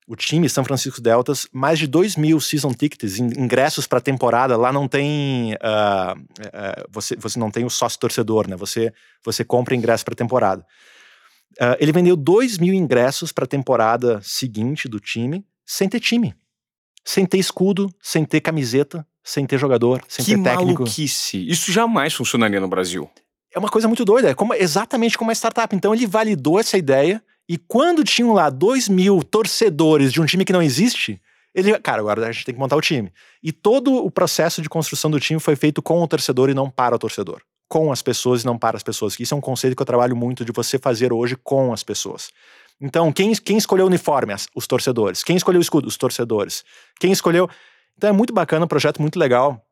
[0.06, 4.56] o time São Francisco Deltas mais de 2 mil season tickets, ingressos para temporada.
[4.56, 5.54] Lá não tem.
[5.54, 8.56] Uh, uh, você, você não tem o sócio torcedor, né?
[8.56, 8.92] Você,
[9.24, 10.66] você compra ingresso para temporada.
[11.52, 16.34] Uh, ele vendeu 2 mil ingressos para a temporada seguinte do time, sem ter time.
[17.04, 20.82] Sem ter escudo, sem ter camiseta, sem ter jogador, sem que ter técnico.
[20.82, 21.48] Maluquice.
[21.48, 23.08] Isso jamais funcionaria no Brasil.
[23.54, 25.74] É uma coisa muito doida, é como, exatamente como uma startup.
[25.74, 30.44] Então ele validou essa ideia e quando tinham lá dois mil torcedores de um time
[30.44, 31.20] que não existe,
[31.54, 33.12] ele, cara, agora a gente tem que montar o time.
[33.42, 36.70] E todo o processo de construção do time foi feito com o torcedor e não
[36.70, 37.42] para o torcedor.
[37.68, 39.18] Com as pessoas e não para as pessoas.
[39.18, 42.30] Isso é um conceito que eu trabalho muito de você fazer hoje com as pessoas.
[42.80, 44.34] Então, quem, quem escolheu o uniforme?
[44.54, 45.22] Os torcedores.
[45.22, 45.88] Quem escolheu o escudo?
[45.88, 46.64] Os torcedores.
[46.98, 47.48] Quem escolheu.
[48.00, 49.62] Então é muito bacana, um projeto muito legal.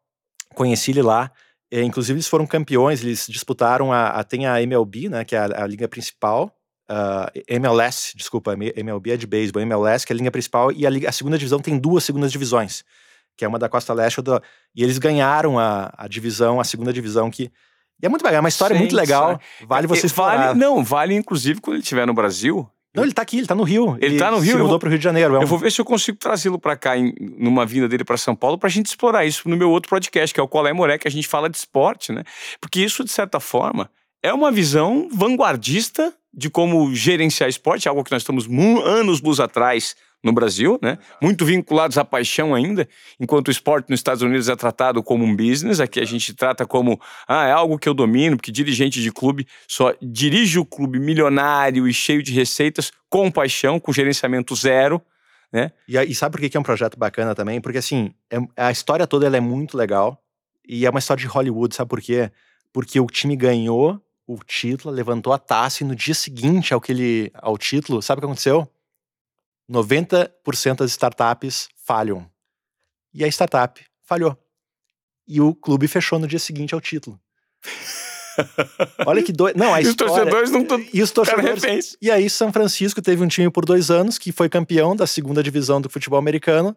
[0.55, 1.33] Conheci ele lá.
[1.71, 5.39] É, inclusive, eles foram campeões, eles disputaram a, a tem a MLB, né, que é
[5.39, 6.55] a, a liga principal,
[6.91, 10.91] uh, MLS, desculpa, MLB é de beisebol, MLS, que é a liga principal, e a,
[10.91, 12.85] liga, a, segunda divisão tem duas segundas divisões,
[13.35, 14.43] que é uma da Costa Leste, do,
[14.75, 17.51] e eles ganharam a, a divisão, a segunda divisão, que
[18.03, 20.49] e é muito legal, é uma história Sim, muito legal, vale você explorar.
[20.49, 23.55] Vale, não, vale inclusive quando ele estiver no Brasil, não, ele tá aqui, ele tá
[23.55, 23.97] no Rio.
[24.01, 24.55] Ele, ele tá no Rio.
[24.55, 25.35] Ele mudou pro Rio de Janeiro.
[25.35, 25.43] É um...
[25.43, 28.35] Eu vou ver se eu consigo trazê-lo para cá, em, numa vinda dele para São
[28.35, 31.07] Paulo, pra gente explorar isso no meu outro podcast, que é o Colé Moré, que
[31.07, 32.25] a gente fala de esporte, né?
[32.61, 33.91] Porque isso, de certa forma,
[34.23, 38.47] é uma visão vanguardista de como gerenciar esporte, algo que nós estamos
[38.85, 40.99] anos luz atrás no Brasil, né?
[41.23, 42.89] Muito vinculados à paixão ainda,
[43.21, 46.67] enquanto o esporte nos Estados Unidos é tratado como um business, aqui a gente trata
[46.67, 50.99] como ah, é algo que eu domino, porque dirigente de clube só dirige o clube
[50.99, 55.01] milionário e cheio de receitas com paixão, com gerenciamento zero,
[55.53, 55.71] né?
[55.89, 57.61] E, e sabe por que é um projeto bacana também?
[57.61, 60.21] Porque assim, é, a história toda ela é muito legal
[60.69, 62.31] e é uma história de Hollywood, sabe por quê?
[62.73, 66.93] Porque o time ganhou o título, levantou a taça e no dia seguinte ao que
[66.93, 68.69] ele ao título, sabe o que aconteceu?
[69.71, 72.29] 90% das startups falham.
[73.13, 74.37] E a startup falhou.
[75.27, 77.21] E o clube fechou no dia seguinte ao título.
[79.07, 79.57] Olha que doido.
[79.59, 80.13] Não, a e história...
[80.13, 80.87] os torcedores não.
[80.93, 81.97] E os torcedores.
[82.01, 85.43] E aí, São Francisco teve um time por dois anos que foi campeão da segunda
[85.43, 86.77] divisão do futebol americano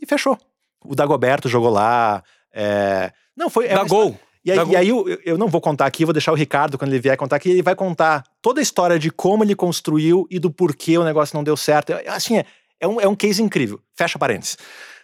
[0.00, 0.38] e fechou.
[0.84, 2.22] O Dagoberto jogou lá.
[2.52, 3.12] É...
[3.36, 3.66] Não, foi.
[3.66, 4.18] É da gol.
[4.44, 6.90] E aí, e aí eu, eu, não vou contar aqui, vou deixar o Ricardo, quando
[6.90, 10.38] ele vier contar aqui, ele vai contar toda a história de como ele construiu e
[10.38, 11.92] do porquê o negócio não deu certo.
[12.08, 12.46] Assim, é,
[12.80, 13.80] é, um, é um case incrível.
[13.94, 14.56] Fecha parênteses.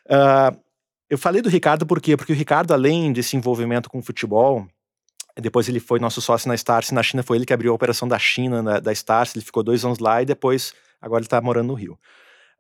[0.07, 0.59] Uh,
[1.09, 2.17] eu falei do Ricardo por quê?
[2.17, 4.67] Porque o Ricardo, além desse envolvimento com o futebol,
[5.41, 8.09] depois ele foi nosso sócio na Starse na China, foi ele que abriu a operação
[8.09, 11.41] da China, na, da Starse ele ficou dois anos lá e depois, agora ele está
[11.41, 11.97] morando no Rio.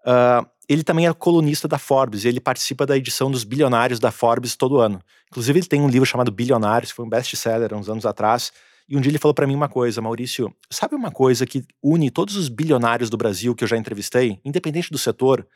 [0.06, 4.54] Uh, ele também é colunista da Forbes, ele participa da edição dos bilionários da Forbes
[4.54, 5.00] todo ano.
[5.31, 8.52] Inclusive, ele tem um livro chamado Bilionários, que foi um best-seller uns anos atrás.
[8.87, 12.11] E um dia ele falou para mim uma coisa, Maurício, sabe uma coisa que une
[12.11, 15.46] todos os bilionários do Brasil que eu já entrevistei, independente do setor?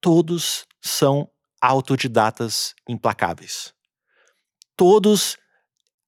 [0.00, 1.28] Todos são
[1.60, 3.72] autodidatas implacáveis.
[4.76, 5.38] Todos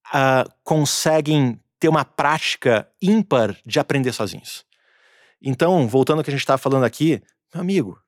[0.07, 4.63] uh, conseguem ter uma prática ímpar de aprender sozinhos.
[5.41, 7.21] Então, voltando ao que a gente estava falando aqui,
[7.53, 7.99] meu amigo,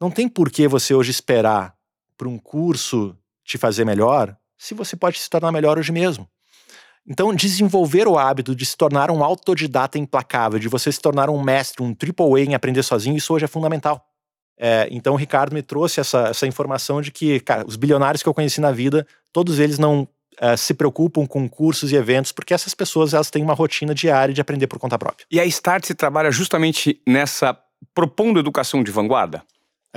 [0.00, 1.74] não tem por que você hoje esperar
[2.16, 6.28] para um curso te fazer melhor se você pode se tornar melhor hoje mesmo.
[7.06, 11.40] Então, desenvolver o hábito de se tornar um autodidata implacável, de você se tornar um
[11.40, 14.04] mestre, um triple A em aprender sozinho, isso hoje é fundamental.
[14.58, 18.28] É, então, o Ricardo me trouxe essa, essa informação de que, cara, os bilionários que
[18.28, 20.08] eu conheci na vida, todos eles não
[20.40, 24.34] é, se preocupam com cursos e eventos, porque essas pessoas elas têm uma rotina diária
[24.34, 25.26] de aprender por conta própria.
[25.30, 27.56] E a Start se trabalha justamente nessa
[27.94, 29.44] propondo educação de vanguarda?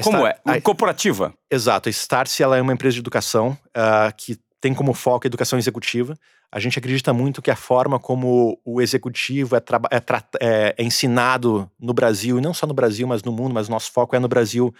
[0.03, 0.38] Como é?
[0.45, 1.33] A, Corporativa?
[1.49, 1.89] Exato.
[1.89, 5.57] A Startse ela é uma empresa de educação uh, que tem como foco a educação
[5.57, 6.17] executiva.
[6.51, 9.97] A gente acredita muito que a forma como o executivo é, é,
[10.41, 13.91] é, é ensinado no Brasil, e não só no Brasil, mas no mundo, mas nosso
[13.91, 14.73] foco é no Brasil,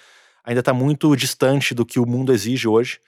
[0.44, 3.00] ainda está muito distante do que o mundo exige hoje.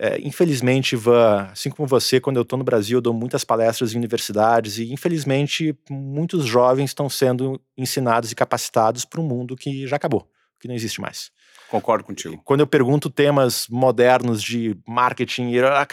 [0.00, 3.92] É, infelizmente, Ivan, assim como você, quando eu estou no Brasil, eu dou muitas palestras
[3.92, 9.88] em universidades e, infelizmente, muitos jovens estão sendo ensinados e capacitados para um mundo que
[9.88, 10.26] já acabou,
[10.60, 11.32] que não existe mais.
[11.70, 12.40] Concordo contigo.
[12.44, 15.52] Quando eu pergunto temas modernos de marketing,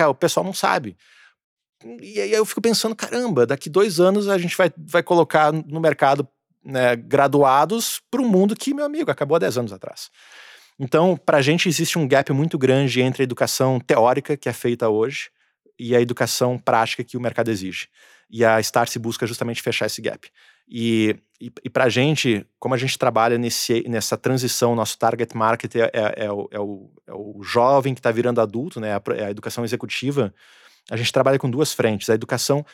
[0.10, 0.96] o pessoal não sabe.
[2.02, 5.80] E aí eu fico pensando, caramba, daqui dois anos a gente vai, vai colocar no
[5.80, 6.28] mercado
[6.64, 10.10] né, graduados para um mundo que, meu amigo, acabou há 10 anos atrás.
[10.80, 14.54] Então, para a gente existe um gap muito grande entre a educação teórica que é
[14.54, 15.30] feita hoje
[15.80, 17.88] e a educação prática que o mercado exige.
[18.30, 20.28] E a Starse busca justamente fechar esse gap.
[20.68, 25.36] E, e, e para a gente, como a gente trabalha nesse, nessa transição, nosso target
[25.36, 28.96] market é, é, é, o, é o, é o, jovem que está virando adulto, né,
[28.96, 30.34] a, é a educação executiva,
[30.90, 32.10] a gente trabalha com duas frentes.
[32.10, 32.66] A educação,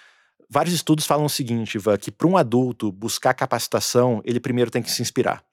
[0.50, 4.82] vários estudos falam o seguinte, Iva, que para um adulto buscar capacitação, ele primeiro tem
[4.82, 5.44] que se inspirar.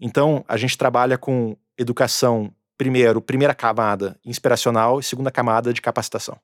[0.00, 6.38] Então, a gente trabalha com educação, primeiro, primeira camada inspiracional e segunda camada de capacitação.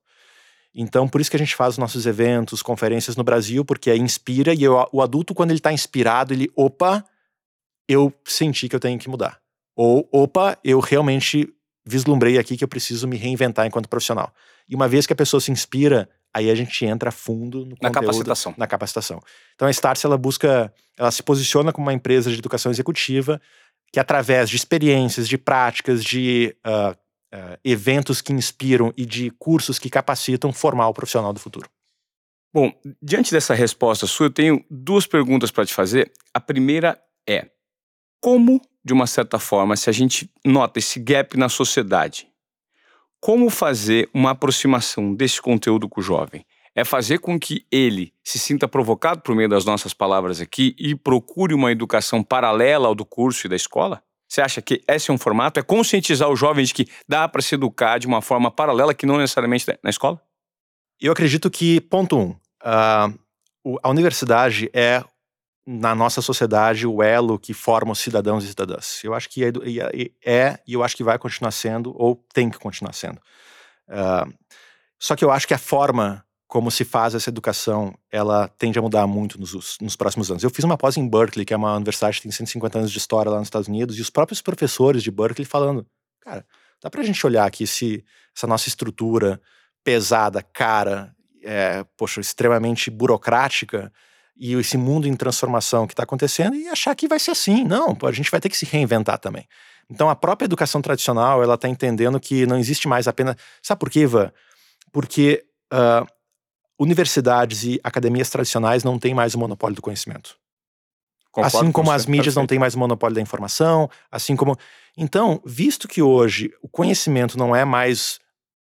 [0.74, 3.96] Então, por isso que a gente faz os nossos eventos, conferências no Brasil, porque é
[3.96, 7.04] inspira e eu, o adulto, quando ele está inspirado, ele, opa,
[7.88, 9.40] eu senti que eu tenho que mudar.
[9.74, 11.52] Ou, opa, eu realmente
[11.84, 14.32] vislumbrei aqui que eu preciso me reinventar enquanto profissional.
[14.68, 17.88] E uma vez que a pessoa se inspira, aí a gente entra fundo no na
[17.88, 18.54] conteúdo, capacitação.
[18.56, 19.20] Na capacitação.
[19.56, 23.40] Então a Starse, ela busca, ela se posiciona como uma empresa de educação executiva
[23.92, 26.96] que através de experiências, de práticas, de uh,
[27.34, 31.68] uh, eventos que inspiram e de cursos que capacitam formar o profissional do futuro.
[32.52, 36.10] Bom, diante dessa resposta sua, eu tenho duas perguntas para te fazer.
[36.34, 37.48] A primeira é
[38.20, 42.28] como, de uma certa forma, se a gente nota esse gap na sociedade,
[43.20, 46.44] como fazer uma aproximação desse conteúdo com o jovem?
[46.74, 50.94] É fazer com que ele se sinta provocado por meio das nossas palavras aqui e
[50.94, 54.02] procure uma educação paralela ao do curso e da escola?
[54.30, 55.58] Você acha que esse é um formato?
[55.58, 59.04] É conscientizar o jovem de que dá para se educar de uma forma paralela que
[59.04, 60.22] não necessariamente na escola?
[61.00, 63.10] Eu acredito que, ponto um, a,
[63.82, 65.02] a universidade é,
[65.66, 69.02] na nossa sociedade, o elo que forma os cidadãos e cidadãs.
[69.02, 69.50] Eu acho que é,
[70.24, 73.20] é e eu acho que vai continuar sendo, ou tem que continuar sendo.
[73.88, 74.32] Uh,
[74.96, 78.82] só que eu acho que a forma como se faz essa educação, ela tende a
[78.82, 80.42] mudar muito nos, nos, próximos anos.
[80.42, 82.98] Eu fiz uma pós em Berkeley, que é uma universidade que tem 150 anos de
[82.98, 85.86] história lá nos Estados Unidos, e os próprios professores de Berkeley falando,
[86.20, 86.44] cara,
[86.82, 88.04] dá pra gente olhar aqui se
[88.36, 89.40] essa nossa estrutura
[89.84, 93.92] pesada, cara, é, poxa, extremamente burocrática,
[94.36, 97.62] e esse mundo em transformação que está acontecendo e achar que vai ser assim.
[97.62, 99.46] Não, a gente vai ter que se reinventar também.
[99.88, 103.36] Então a própria educação tradicional, ela está entendendo que não existe mais apenas...
[103.62, 104.32] Sabe por quê, Ivan?
[104.90, 105.44] Porque...
[105.72, 106.19] Uh,
[106.80, 110.38] universidades e academias tradicionais não têm mais o monopólio do conhecimento.
[111.30, 114.56] Concordo assim como as mídias não têm mais o monopólio da informação, assim como.
[114.96, 118.18] Então, visto que hoje o conhecimento não é mais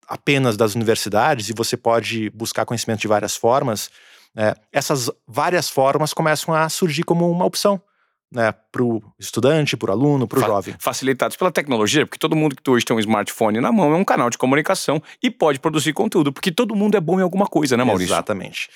[0.09, 3.91] apenas das universidades e você pode buscar conhecimento de várias formas,
[4.35, 7.81] é, essas várias formas começam a surgir como uma opção
[8.31, 10.75] né, para o estudante, para o aluno, para o Fa jovem.
[10.79, 14.05] Facilitados pela tecnologia, porque todo mundo que hoje tem um smartphone na mão é um
[14.05, 17.77] canal de comunicação e pode produzir conteúdo, porque todo mundo é bom em alguma coisa,
[17.77, 18.13] né, Maurício?
[18.13, 18.69] Exatamente.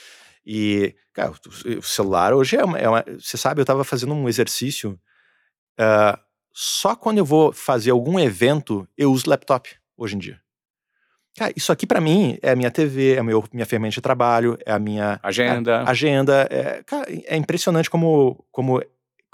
[0.46, 1.32] E, cara,
[1.78, 2.78] o celular hoje é uma.
[2.78, 4.98] É uma você sabe, eu estava fazendo um exercício.
[5.78, 6.18] Uh,
[6.52, 10.40] só quando eu vou fazer algum evento, eu uso laptop hoje em dia.
[11.36, 14.00] Cara, isso aqui para mim é a minha TV, é a meu, minha ferramenta de
[14.00, 15.80] trabalho, é a minha agenda.
[15.80, 16.48] A, agenda.
[16.50, 18.82] É, cara, é impressionante como, como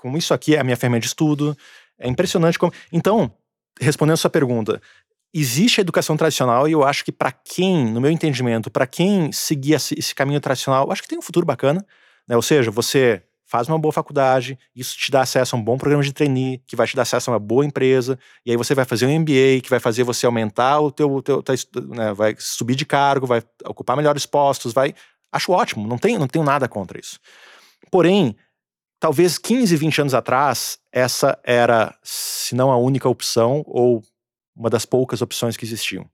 [0.07, 1.59] como isso aqui é a minha ferramenta de estudo.
[1.99, 2.73] É impressionante como.
[2.93, 3.33] Então,
[3.81, 4.81] respondendo a sua pergunta,
[5.35, 9.33] existe a educação tradicional e eu acho que para quem, no meu entendimento, para quem
[9.33, 11.85] seguir esse caminho tradicional, acho que tem um futuro bacana.
[12.29, 12.37] Né?
[12.37, 16.05] Ou seja, você faz uma boa faculdade, isso te dá acesso a um bom programa
[16.05, 18.85] de trainee, que vai te dar acesso a uma boa empresa, e aí você vai
[18.85, 21.57] fazer um MBA, que vai fazer você aumentar o teu, teu, teu
[21.89, 24.95] né, vai subir de cargo, vai ocupar melhores postos, vai...
[25.33, 27.19] Acho ótimo, não tenho, não tenho nada contra isso.
[27.91, 28.37] Porém,
[29.07, 34.03] talvez 15, 20 anos atrás, essa era, se não a única opção, ou
[34.57, 36.11] uma das poucas opções que existiam.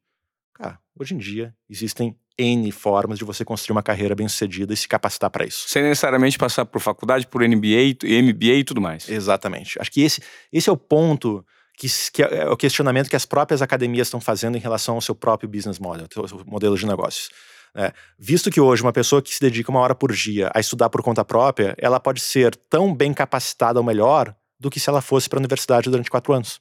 [0.52, 4.76] Cara, hoje em dia existem N formas de você construir uma carreira bem sucedida e
[4.76, 5.66] se capacitar para isso.
[5.70, 9.08] Sem necessariamente passar por faculdade, por MBA, MBA e tudo mais.
[9.08, 9.80] Exatamente.
[9.80, 10.20] Acho que esse,
[10.52, 11.42] esse é o ponto
[11.78, 15.00] que, que é, é o questionamento que as próprias academias estão fazendo em relação ao
[15.00, 17.30] seu próprio business model, seu modelo de negócios.
[17.74, 20.90] É, visto que hoje uma pessoa que se dedica uma hora por dia a estudar
[20.90, 25.00] por conta própria, ela pode ser tão bem capacitada ou melhor do que se ela
[25.00, 26.60] fosse para a universidade durante quatro anos.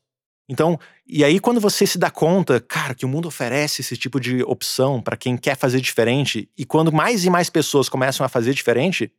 [0.50, 4.20] Então, e aí quando você se dá conta, cara, que o mundo oferece esse tipo
[4.20, 8.30] de opção para quem quer fazer diferente, e quando mais e mais pessoas começam a
[8.30, 9.12] fazer diferente,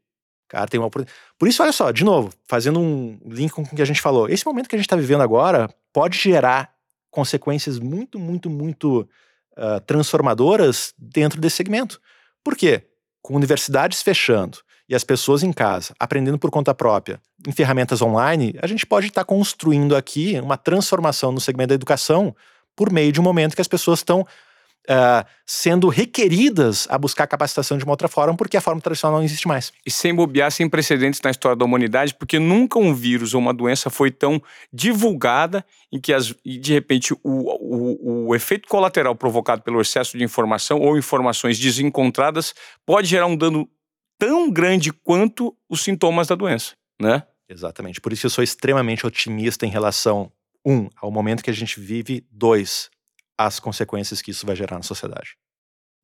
[0.49, 3.81] cara, tem uma Por isso, olha só, de novo, fazendo um link com o que
[3.81, 6.71] a gente falou, esse momento que a gente está vivendo agora pode gerar
[7.11, 9.09] consequências muito, muito, muito
[9.57, 12.01] uh, transformadoras dentro desse segmento.
[12.45, 12.87] Por quê?
[13.23, 18.55] Com universidades fechando e as pessoas em casa aprendendo por conta própria em ferramentas online,
[18.61, 22.35] a gente pode estar tá construindo aqui uma transformação no segmento da educação
[22.77, 24.27] por meio de um momento que as pessoas estão
[24.89, 29.25] uh, sendo requeridas a buscar capacitação de uma outra forma, porque a forma tradicional não
[29.25, 29.73] existe mais.
[29.85, 33.55] E sem bobear, sem precedentes na história da humanidade, porque nunca um vírus ou uma
[33.55, 34.43] doença foi tão
[34.73, 40.25] divulgada em que, as, de repente, o, o, o efeito colateral provocado pelo excesso de
[40.25, 42.55] informação ou informações desencontradas
[42.87, 43.69] pode gerar um dano
[44.19, 47.25] tão grande quanto os sintomas da doença, né?
[47.49, 48.01] Exatamente.
[48.01, 50.33] Por isso eu sou extremamente otimista em relação,
[50.65, 52.89] um, ao momento que a gente vive, dois,
[53.39, 55.37] as consequências que isso vai gerar na sociedade.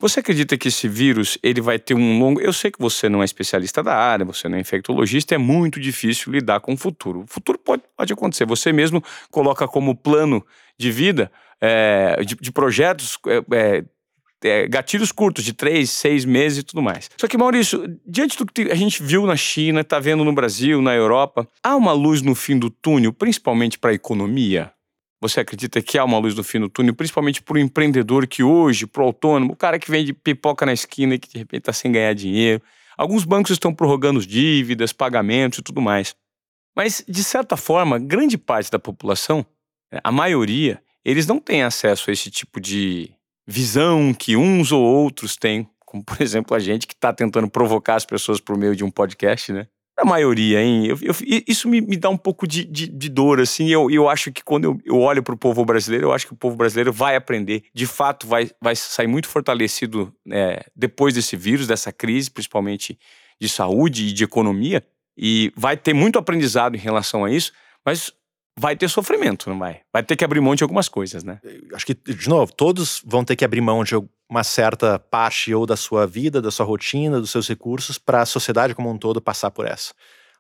[0.01, 2.41] Você acredita que esse vírus ele vai ter um longo.
[2.41, 5.81] Eu sei que você não é especialista da área, você não é infectologista, é muito
[5.81, 7.23] difícil lidar com o futuro.
[7.23, 8.47] O futuro pode, pode acontecer.
[8.47, 10.45] Você mesmo coloca como plano
[10.79, 13.19] de vida, é, de, de, projetos,
[13.51, 13.85] é,
[14.45, 17.11] é, gatilhos curtos, de três, seis meses e tudo mais.
[17.17, 20.81] Só que, Maurício, diante do que a gente viu na China, está vendo no Brasil,
[20.81, 24.73] na Europa, há uma luz no fim do túnel, principalmente para a economia?
[25.21, 28.43] Você acredita que há uma luz no fim do túnel, principalmente para o empreendedor que
[28.43, 31.63] hoje, para o autônomo, o cara que vende pipoca na esquina e que de repente
[31.63, 32.63] está sem ganhar dinheiro.
[32.97, 36.15] Alguns bancos estão prorrogando dívidas, pagamentos e tudo mais.
[36.77, 39.45] Mas, de certa forma, grande parte da população,
[39.93, 43.11] né, a maioria, eles não têm acesso a esse tipo de
[43.47, 47.97] visão que uns ou outros têm, como por exemplo a gente que está tentando provocar
[47.97, 49.67] as pessoas por meio de um podcast, né?
[49.99, 50.87] A maioria, hein?
[50.87, 51.15] Eu, eu,
[51.47, 53.69] isso me, me, dá um pouco de, de, de dor, assim.
[53.69, 56.33] Eu, eu acho que quando eu, eu olho para o povo brasileiro, eu acho que
[56.33, 57.65] o povo brasileiro vai aprender.
[57.75, 62.99] De fato, vai, vai sair muito fortalecido é, depois desse vírus, dessa crise, principalmente
[63.41, 64.85] de saúde e de economia.
[65.17, 67.53] E vai ter muito aprendizado em relação a isso,
[67.85, 68.13] mas
[68.59, 69.81] vai ter sofrimento, não vai?
[69.93, 71.41] Vai ter que abrir mão de algumas coisas, né?
[71.73, 73.95] Acho que, de novo, todos vão ter que abrir mão de
[74.29, 78.27] uma certa parte ou da sua vida, da sua rotina, dos seus recursos, para a
[78.27, 79.93] sociedade como um todo passar por essa.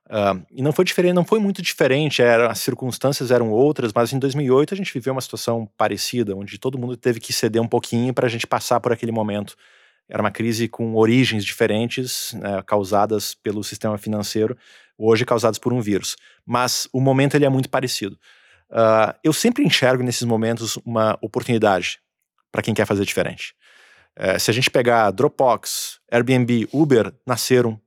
[0.06, 4.12] Uh, e não foi diferente, não foi muito diferente, era, as circunstâncias eram outras, mas
[4.12, 7.68] em 2008 a gente viveu uma situação parecida, onde todo mundo teve que ceder um
[7.68, 9.54] pouquinho para a gente passar por aquele momento.
[10.08, 14.56] Era uma crise com origens diferentes, né, causadas pelo sistema financeiro,
[14.98, 16.16] hoje causadas por um vírus.
[16.44, 18.18] Mas o momento ele é muito parecido.
[18.70, 22.00] Uh, eu sempre enxergo nesses momentos uma oportunidade
[22.50, 23.54] para quem quer fazer diferente.
[24.20, 27.80] É, se a gente pegar Dropbox, Airbnb, Uber, nasceram.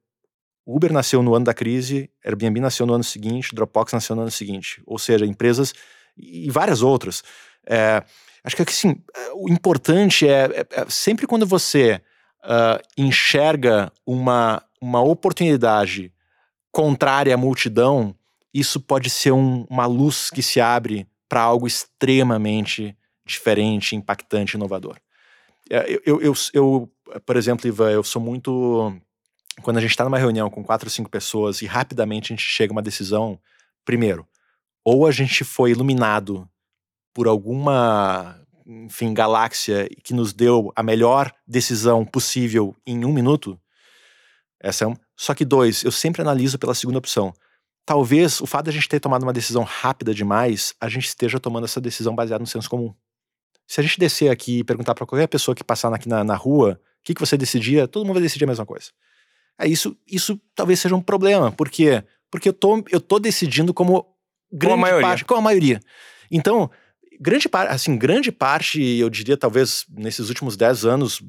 [0.65, 4.31] Uber nasceu no ano da crise, Airbnb nasceu no ano seguinte, Dropbox nasceu no ano
[4.31, 4.81] seguinte.
[4.85, 5.73] Ou seja, empresas
[6.15, 7.21] e várias outras.
[7.67, 8.01] É,
[8.45, 9.03] acho que assim,
[9.35, 12.01] o importante é, é, é sempre quando você
[12.43, 16.13] uh, enxerga uma, uma oportunidade
[16.71, 18.15] contrária à multidão,
[18.53, 22.95] isso pode ser um, uma luz que se abre para algo extremamente
[23.25, 24.97] diferente, impactante, inovador.
[25.69, 26.91] É, eu, eu, eu, eu,
[27.25, 28.93] por exemplo, Ivan, eu sou muito.
[29.61, 32.45] Quando a gente está numa reunião com quatro ou cinco pessoas e rapidamente a gente
[32.45, 33.39] chega a uma decisão,
[33.85, 34.27] primeiro,
[34.83, 36.49] ou a gente foi iluminado
[37.13, 43.59] por alguma, enfim, galáxia que nos deu a melhor decisão possível em um minuto.
[44.59, 44.93] Essa é.
[45.21, 47.31] Só que dois, eu sempre analiso pela segunda opção.
[47.85, 51.39] Talvez o fato de a gente ter tomado uma decisão rápida demais, a gente esteja
[51.39, 52.91] tomando essa decisão baseada no senso comum.
[53.67, 56.35] Se a gente descer aqui e perguntar para qualquer pessoa que passar aqui na, na
[56.35, 58.87] rua, o que, que você decidia, todo mundo vai decidir a mesma coisa.
[59.59, 61.51] É isso, isso talvez seja um problema.
[61.51, 62.03] Por quê?
[62.31, 64.07] Porque eu tô, eu tô decidindo como
[64.51, 65.07] grande com a maioria.
[65.07, 65.79] parte, com a maioria.
[66.31, 66.67] Então,
[67.21, 71.21] grande parte, assim, grande parte, eu diria talvez nesses últimos 10 anos,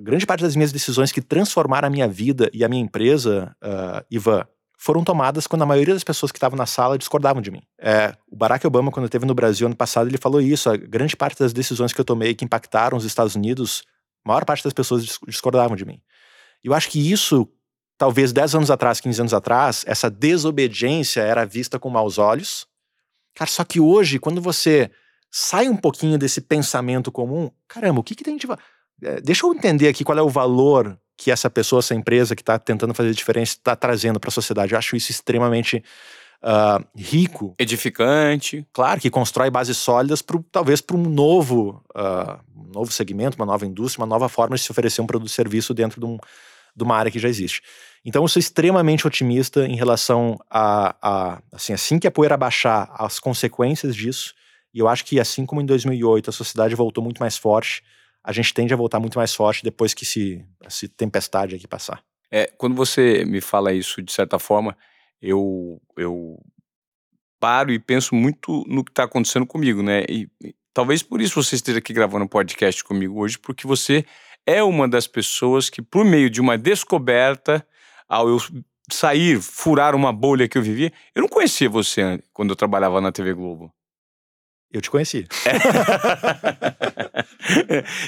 [0.00, 4.02] grande parte das minhas decisões que transformaram a minha vida e a minha empresa, uh,
[4.10, 4.46] Ivan,
[4.78, 7.62] foram tomadas quando a maioria das pessoas que estavam na sala discordavam de mim.
[7.78, 10.68] É, o Barack Obama, quando esteve no Brasil ano passado, ele falou isso.
[10.68, 13.82] A grande parte das decisões que eu tomei que impactaram os Estados Unidos,
[14.24, 16.00] a maior parte das pessoas discordavam de mim.
[16.62, 17.48] E eu acho que isso,
[17.96, 22.66] talvez 10 anos atrás, 15 anos atrás, essa desobediência era vista com maus olhos.
[23.34, 24.90] Cara, só que hoje, quando você
[25.36, 28.46] sai um pouquinho desse pensamento comum, caramba, o que, que tem de.
[29.02, 32.42] É, deixa eu entender aqui qual é o valor que essa pessoa, essa empresa que
[32.42, 34.72] está tentando fazer diferença está trazendo para a sociedade.
[34.72, 35.82] Eu acho isso extremamente
[36.40, 37.52] uh, rico.
[37.58, 38.64] Edificante.
[38.72, 42.38] Claro, que constrói bases sólidas pro, talvez para um novo, uh,
[42.72, 45.74] novo segmento, uma nova indústria, uma nova forma de se oferecer um produto e serviço
[45.74, 46.16] dentro de, um,
[46.76, 47.60] de uma área que já existe.
[48.04, 52.88] Então eu sou extremamente otimista em relação a, a assim, assim que a poeira baixar,
[52.96, 54.32] as consequências disso,
[54.74, 57.82] e eu acho que assim como em 2008 a sociedade voltou muito mais forte,
[58.22, 62.02] a gente tende a voltar muito mais forte depois que se, se tempestade aqui passar.
[62.30, 64.76] É, quando você me fala isso, de certa forma,
[65.22, 66.42] eu, eu
[67.38, 70.04] paro e penso muito no que está acontecendo comigo, né?
[70.08, 74.04] E, e, talvez por isso você esteja aqui gravando um podcast comigo hoje, porque você
[74.46, 77.64] é uma das pessoas que, por meio de uma descoberta,
[78.08, 78.38] ao eu
[78.90, 83.12] sair, furar uma bolha que eu vivia, eu não conhecia você quando eu trabalhava na
[83.12, 83.72] TV Globo.
[84.74, 85.24] Eu te conheci.
[85.46, 85.54] É.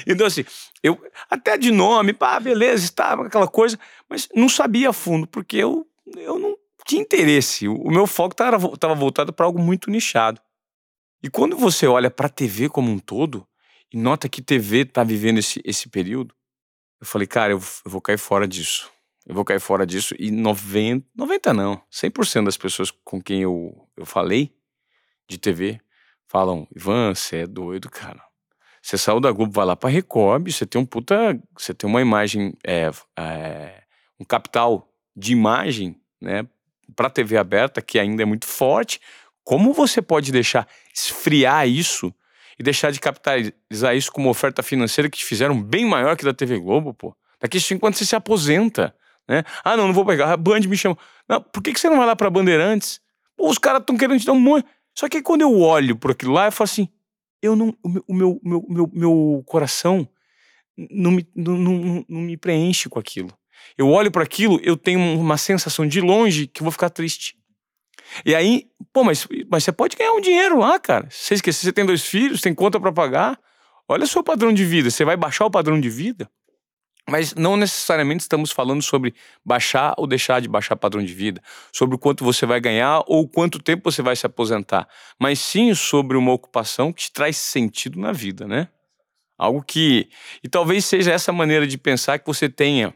[0.11, 0.43] então, assim,
[0.83, 5.55] eu até de nome, pá, beleza, estava aquela coisa, mas não sabia a fundo, porque
[5.55, 5.87] eu,
[6.17, 7.69] eu não tinha interesse.
[7.69, 10.41] O, meu foco estava voltado para algo muito nichado.
[11.23, 13.47] E quando você olha para a TV como um todo,
[13.89, 16.35] e nota que TV está vivendo esse, esse período,
[16.99, 18.91] eu falei, cara, eu, eu vou cair fora disso.
[19.25, 20.13] Eu vou cair fora disso.
[20.19, 24.53] E 90, 90 não, 100% das pessoas com quem eu, eu falei
[25.29, 25.79] de TV
[26.27, 28.21] falam: Ivan, você é doido, cara.
[28.81, 31.37] Você saiu da Globo, vai lá pra Record, você tem um puta.
[31.57, 33.83] Você tem uma imagem, é, é,
[34.19, 36.47] um capital de imagem, né,
[36.95, 39.01] pra TV aberta que ainda é muito forte.
[39.43, 42.13] Como você pode deixar esfriar isso
[42.59, 46.33] e deixar de capitalizar isso como oferta financeira que te fizeram bem maior que da
[46.33, 47.15] TV Globo, pô?
[47.39, 48.95] Daqui a cinco anos você se aposenta,
[49.27, 49.43] né?
[49.63, 50.31] Ah, não, não vou pegar.
[50.31, 50.97] A Band me chama.
[51.27, 52.99] Não, por que, que você não vai lá pra Bandeirantes?
[53.35, 54.65] Pô, os caras estão querendo te dar um monte.
[54.97, 56.89] Só que quando eu olho por aquilo lá, eu falo assim,
[57.39, 60.09] eu não, o meu, o meu, meu, meu, coração
[60.75, 63.29] não me, não, não, não me preenche com aquilo.
[63.77, 67.37] Eu olho para aquilo, eu tenho uma sensação de longe que eu vou ficar triste.
[68.25, 71.07] E aí, pô, mas, mas você pode ganhar um dinheiro lá, cara.
[71.11, 73.39] Você esquece, você tem dois filhos, tem conta para pagar.
[73.87, 74.89] Olha o seu padrão de vida.
[74.89, 76.27] Você vai baixar o padrão de vida?
[77.09, 81.41] Mas não necessariamente estamos falando sobre baixar ou deixar de baixar padrão de vida,
[81.71, 84.87] sobre o quanto você vai ganhar ou quanto tempo você vai se aposentar,
[85.17, 88.67] mas sim sobre uma ocupação que te traz sentido na vida, né?
[89.37, 90.09] Algo que.
[90.43, 92.93] E talvez seja essa maneira de pensar que você tenha,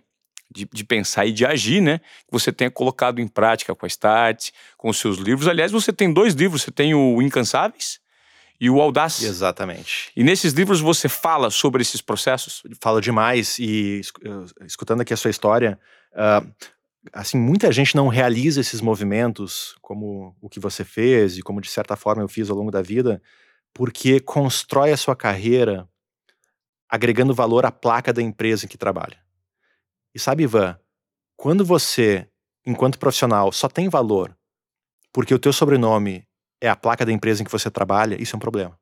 [0.53, 1.99] de, de pensar e de agir, né?
[1.99, 5.47] Que você tenha colocado em prática com a Start, com os seus livros.
[5.47, 8.00] Aliás, você tem dois livros: você tem o Incansáveis
[8.61, 9.23] e o Audaz.
[9.23, 10.11] Exatamente.
[10.15, 12.61] E nesses livros você fala sobre esses processos?
[12.79, 14.01] Falo demais e
[14.63, 15.79] escutando aqui a sua história,
[16.13, 16.47] uh,
[17.11, 21.71] assim, muita gente não realiza esses movimentos como o que você fez e como de
[21.71, 23.19] certa forma eu fiz ao longo da vida,
[23.73, 25.89] porque constrói a sua carreira
[26.87, 29.17] agregando valor à placa da empresa em que trabalha.
[30.13, 30.77] E sabe, Ivan,
[31.35, 32.27] quando você,
[32.63, 34.37] enquanto profissional, só tem valor
[35.11, 36.27] porque o teu sobrenome
[36.61, 38.77] é a placa da empresa em que você trabalha, isso é um problema.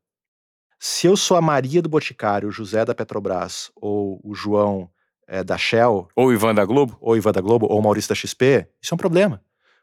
[0.77, 4.89] Se eu sou a Maria do Boticário, o José da Petrobras, ou o João
[5.27, 6.07] é, da Shell.
[6.15, 6.97] Ou o Ivan da Globo.
[6.99, 9.41] Ou Ivan da Globo, ou o Maurício da XP, isso é um problema.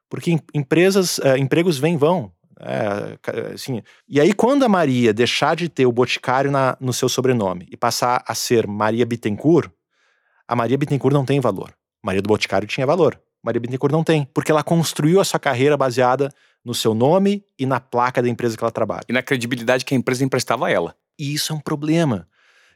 [0.08, 2.32] Porque em, empresas, é, empregos vêm e vão.
[2.58, 7.08] É, assim, e aí, quando a Maria deixar de ter o Boticário na, no seu
[7.08, 9.70] sobrenome e passar a ser Maria Bittencourt,
[10.48, 11.74] a Maria Bittencourt não tem valor.
[12.02, 13.20] Maria do Boticário tinha valor.
[13.42, 16.32] Maria Bittencourt não tem, porque ela construiu a sua carreira baseada
[16.66, 19.04] no seu nome e na placa da empresa que ela trabalha.
[19.08, 20.96] E na credibilidade que a empresa emprestava a ela.
[21.16, 22.26] E isso é um problema.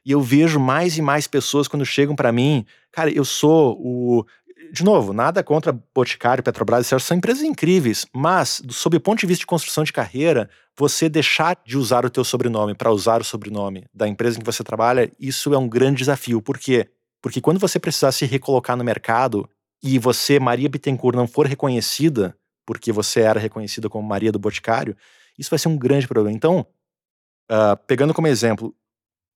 [0.07, 4.25] E eu vejo mais e mais pessoas quando chegam para mim, cara, eu sou o
[4.73, 9.27] de novo, nada contra Boticário, Petrobras, essas são empresas incríveis, mas sob o ponto de
[9.27, 13.25] vista de construção de carreira, você deixar de usar o teu sobrenome para usar o
[13.25, 16.41] sobrenome da empresa em que você trabalha, isso é um grande desafio.
[16.41, 16.89] Por quê?
[17.21, 19.49] Porque quando você precisar se recolocar no mercado
[19.83, 22.37] e você, Maria Bittencourt, não for reconhecida,
[22.71, 24.97] porque você era reconhecida como Maria do Boticário,
[25.37, 26.37] isso vai ser um grande problema.
[26.37, 26.65] Então,
[27.51, 28.73] uh, pegando como exemplo,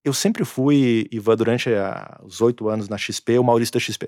[0.04, 4.06] eu sempre fui, Ivan, durante uh, os oito anos na XP, o Maurício da XP.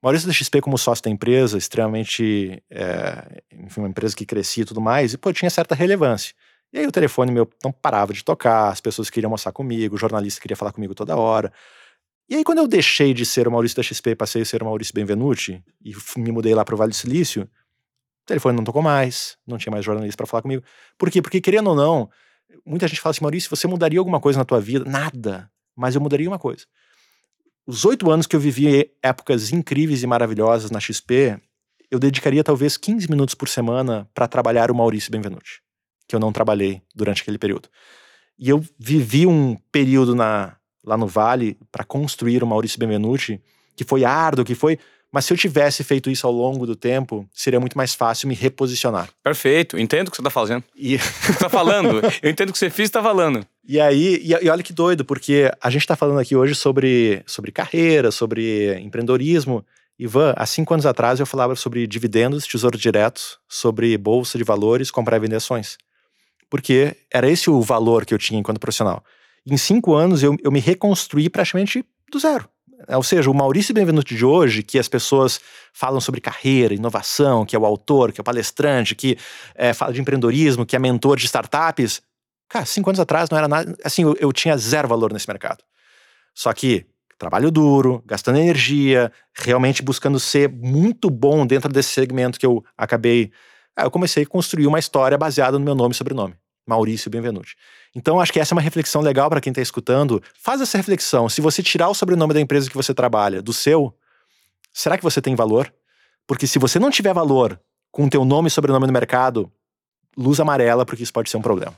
[0.00, 4.66] Maurício da XP, como sócio da empresa, extremamente, é, enfim, uma empresa que crescia e
[4.66, 6.32] tudo mais, e pô, tinha certa relevância.
[6.72, 9.98] E aí o telefone meu não parava de tocar, as pessoas queriam almoçar comigo, o
[9.98, 11.52] jornalista queria falar comigo toda hora.
[12.28, 14.62] E aí, quando eu deixei de ser o Maurício da XP e passei a ser
[14.62, 17.48] o Maurício Benvenuti, e me mudei lá para o Vale do Silício,
[18.22, 20.62] o telefone não tocou mais, não tinha mais jornalista para falar comigo.
[20.96, 21.20] Por quê?
[21.20, 22.08] Porque, querendo ou não,
[22.64, 24.84] muita gente fala assim, Maurício, você mudaria alguma coisa na tua vida?
[24.88, 25.50] Nada.
[25.76, 26.64] Mas eu mudaria uma coisa.
[27.66, 31.38] Os oito anos que eu vivi épocas incríveis e maravilhosas na XP,
[31.90, 35.60] eu dedicaria talvez 15 minutos por semana para trabalhar o Maurício Benvenuti,
[36.06, 37.68] que eu não trabalhei durante aquele período.
[38.38, 43.40] E eu vivi um período na, lá no Vale para construir o Maurício Benvenuti,
[43.76, 44.78] que foi árduo, que foi
[45.12, 48.34] mas se eu tivesse feito isso ao longo do tempo, seria muito mais fácil me
[48.34, 49.10] reposicionar.
[49.22, 50.64] Perfeito, entendo o que você está fazendo.
[50.74, 50.94] E
[51.28, 52.00] está falando.
[52.22, 53.46] Eu entendo o que você fez e está falando.
[53.68, 57.22] E aí, e, e, olha que doido, porque a gente está falando aqui hoje sobre,
[57.26, 59.64] sobre carreira, sobre empreendedorismo.
[59.98, 64.90] Ivan, há cinco anos atrás eu falava sobre dividendos, tesouro direto, sobre bolsa de valores,
[64.90, 65.76] comprar e vender ações.
[66.48, 69.04] Porque era esse o valor que eu tinha enquanto profissional.
[69.46, 72.48] Em cinco anos eu, eu me reconstruí praticamente do zero.
[72.88, 75.40] É, ou seja, o Maurício Benvenuto de hoje, que as pessoas
[75.72, 79.16] falam sobre carreira, inovação, que é o autor, que é o palestrante, que
[79.54, 82.02] é, fala de empreendedorismo, que é mentor de startups.
[82.48, 83.76] Cara, cinco anos atrás não era nada.
[83.84, 85.64] Assim, eu, eu tinha zero valor nesse mercado.
[86.34, 86.86] Só que
[87.18, 93.30] trabalho duro, gastando energia, realmente buscando ser muito bom dentro desse segmento que eu acabei.
[93.76, 96.34] Ah, eu comecei a construir uma história baseada no meu nome e sobrenome.
[96.66, 97.54] Maurício Benvenuti.
[97.94, 100.22] Então, acho que essa é uma reflexão legal para quem está escutando.
[100.34, 101.28] Faz essa reflexão.
[101.28, 103.94] Se você tirar o sobrenome da empresa que você trabalha do seu,
[104.72, 105.72] será que você tem valor?
[106.26, 109.52] Porque se você não tiver valor com o teu nome e sobrenome no mercado,
[110.16, 111.76] luz amarela, porque isso pode ser um problema.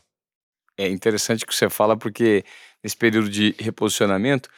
[0.78, 2.44] É interessante que você fala, porque
[2.82, 4.48] nesse período de reposicionamento,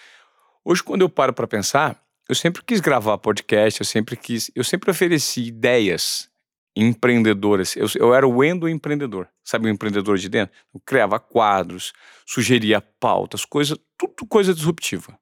[0.65, 1.97] hoje quando eu paro para pensar,
[2.29, 6.29] eu sempre quis gravar podcast, eu sempre quis, eu sempre ofereci ideias
[6.77, 7.75] empreendedoras.
[7.75, 10.55] Eu, eu era o endo empreendedor, sabe o empreendedor de dentro?
[10.75, 11.95] Eu criava quadros,
[12.27, 15.19] sugeria pautas, coisa, tudo coisa disruptiva.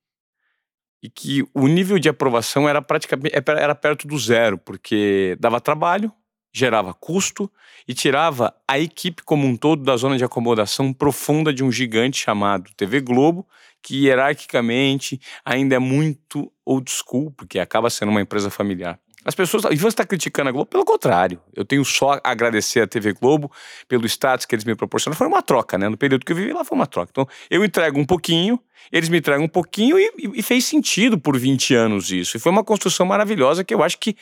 [1.01, 6.11] E que o nível de aprovação era praticamente era perto do zero, porque dava trabalho,
[6.53, 7.51] gerava custo
[7.87, 12.17] e tirava a equipe como um todo da zona de acomodação profunda de um gigante
[12.17, 13.47] chamado TV Globo,
[13.83, 18.99] que hierarquicamente ainda é muito old school, porque acaba sendo uma empresa familiar.
[19.25, 19.65] As pessoas.
[19.71, 20.67] E você está criticando a Globo?
[20.67, 21.41] Pelo contrário.
[21.55, 23.51] Eu tenho só a agradecer a TV Globo
[23.89, 25.17] pelo status que eles me proporcionaram.
[25.17, 25.89] Foi uma troca, né?
[25.89, 27.11] No período que eu vivi lá foi uma troca.
[27.11, 28.61] Então, eu entrego um pouquinho,
[28.93, 32.37] eles me entregam um pouquinho e, e, fez sentido por 20 anos isso.
[32.37, 34.17] E foi uma construção maravilhosa que eu acho que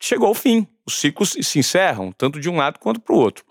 [0.00, 0.66] chegou ao fim.
[0.86, 3.44] Os ciclos se encerram, tanto de um lado quanto para o outro.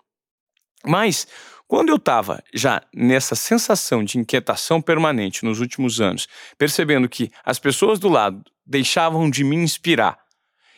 [0.86, 1.28] Mas,
[1.68, 6.28] Quando eu estava já nessa sensação de inquietação permanente nos últimos anos,
[6.60, 10.25] percebendo que as pessoas do lado deixavam de me inspirar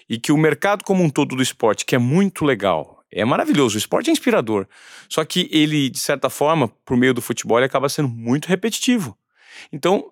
[0.10, 3.76] e que o mercado como um todo do esporte, que é muito legal, é maravilhoso,
[3.76, 4.68] o esporte é inspirador,
[5.10, 9.18] só que ele, de certa forma, por meio do futebol, ele acaba sendo muito repetitivo.
[9.72, 10.12] Então,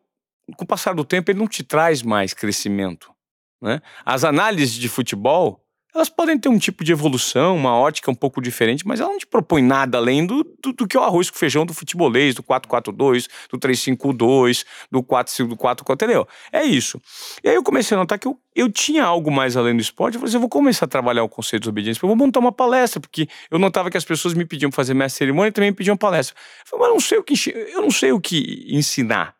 [0.55, 3.11] com o passar do tempo, ele não te traz mais crescimento.
[3.61, 3.81] Né?
[4.05, 5.64] As análises de futebol,
[5.95, 9.17] elas podem ter um tipo de evolução, uma ótica um pouco diferente, mas ela não
[9.17, 12.43] te propõe nada além do, do, do que o arroz com feijão do futebolês, do
[12.43, 16.27] 4-4-2, do 3-5-2, do 4-5-4, entendeu?
[16.51, 17.01] É isso.
[17.41, 20.15] E aí eu comecei a notar que eu, eu tinha algo mais além do esporte,
[20.15, 22.41] eu falei assim, eu vou começar a trabalhar o conceito de obediência, eu vou montar
[22.41, 25.71] uma palestra, porque eu notava que as pessoas me pediam fazer mestre cerimônia e também
[25.71, 26.35] me pediam palestra.
[26.65, 29.33] Eu falei, mas eu não sei o que, eu não sei o que ensinar.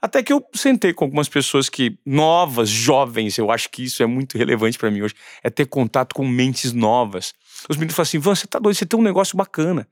[0.00, 4.06] Até que eu sentei com algumas pessoas que novas, jovens, eu acho que isso é
[4.06, 7.34] muito relevante para mim hoje, é ter contato com mentes novas.
[7.68, 9.88] Os meninos falam assim: Van, você tá doido, você tem um negócio bacana.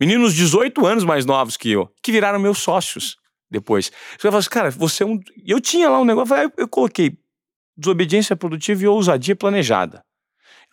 [0.00, 3.16] Meninos 18 anos mais novos que eu, que viraram meus sócios
[3.50, 3.92] depois.
[4.18, 5.20] Você fala assim, cara, você é um.
[5.46, 7.16] Eu tinha lá um negócio, eu, eu coloquei
[7.76, 10.04] desobediência produtiva e ousadia planejada.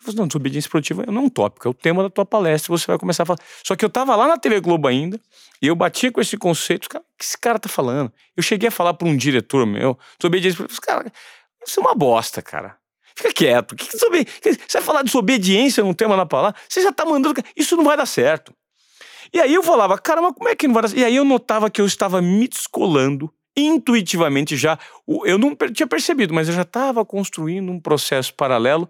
[0.02, 2.86] Falei, não, desobediência produtiva não é um tópico, é o tema da tua palestra, você
[2.86, 3.38] vai começar a falar.
[3.64, 5.20] Só que eu tava lá na TV Globo ainda,
[5.60, 8.12] e eu batia com esse conceito, cara, o que esse cara tá falando?
[8.36, 11.12] Eu cheguei a falar para um diretor meu, desobediência produtiva, cara,
[11.64, 12.76] isso é uma bosta, cara.
[13.14, 13.76] Fica quieto.
[13.76, 14.26] Que que desobe...
[14.42, 16.58] Você vai falar de desobediência num tema na palavra?
[16.68, 17.42] Você já tá mandando.
[17.54, 18.54] Isso não vai dar certo.
[19.32, 21.00] E aí eu falava, cara, mas como é que não vai dar certo?
[21.00, 24.78] E aí eu notava que eu estava me descolando intuitivamente já.
[25.24, 28.88] Eu não tinha percebido, mas eu já estava construindo um processo paralelo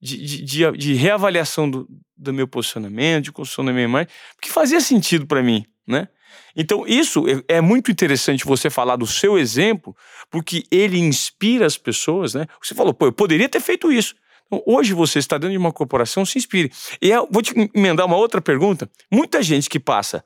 [0.00, 4.80] de, de, de, reavaliação do, do meu posicionamento, de construção da minha imagem, porque fazia
[4.80, 6.08] sentido para mim, né?
[6.56, 9.96] Então, isso é, é muito interessante você falar do seu exemplo,
[10.30, 12.46] porque ele inspira as pessoas, né?
[12.62, 14.14] Você falou, pô, eu poderia ter feito isso.
[14.46, 16.72] Então, hoje você está dentro de uma corporação, se inspire.
[17.00, 18.90] E eu vou te emendar uma outra pergunta.
[19.10, 20.24] Muita gente que passa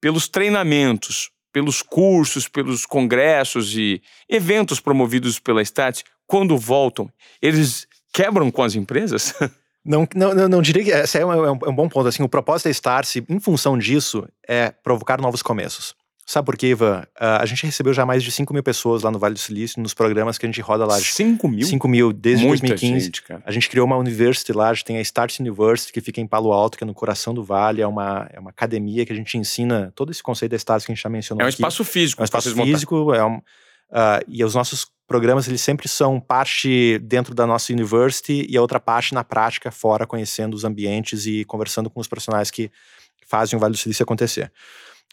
[0.00, 7.10] pelos treinamentos, pelos cursos, pelos congressos e eventos promovidos pela Stat, quando voltam,
[7.40, 9.34] eles quebram com as empresas?
[9.86, 12.08] Não, não, não, não, diria que esse é um, é um, é bom ponto.
[12.08, 15.94] Assim, o propósito da Starse, em função disso, é provocar novos começos.
[16.24, 17.02] Sabe por quê, Ivan?
[17.20, 19.82] Uh, a gente recebeu já mais de 5 mil pessoas lá no Vale do Silício,
[19.82, 20.98] nos programas que a gente roda lá.
[20.98, 21.66] 5 mil?
[21.66, 23.04] 5 mil, desde Muita 2015.
[23.04, 23.22] Gente.
[23.44, 26.26] A gente criou uma university lá, a gente tem a Start University, que fica em
[26.26, 27.82] Palo Alto, que é no coração do Vale.
[27.82, 30.92] É uma, é uma academia que a gente ensina todo esse conceito da Start que
[30.92, 31.56] a gente já mencionou É um aqui.
[31.56, 32.22] espaço físico.
[32.22, 33.42] É um espaço físico, é um,
[33.90, 38.60] Uh, e os nossos programas eles sempre são parte dentro da nossa university e a
[38.60, 42.70] outra parte na prática fora conhecendo os ambientes e conversando com os profissionais que
[43.26, 44.50] fazem o Vale do Silício acontecer.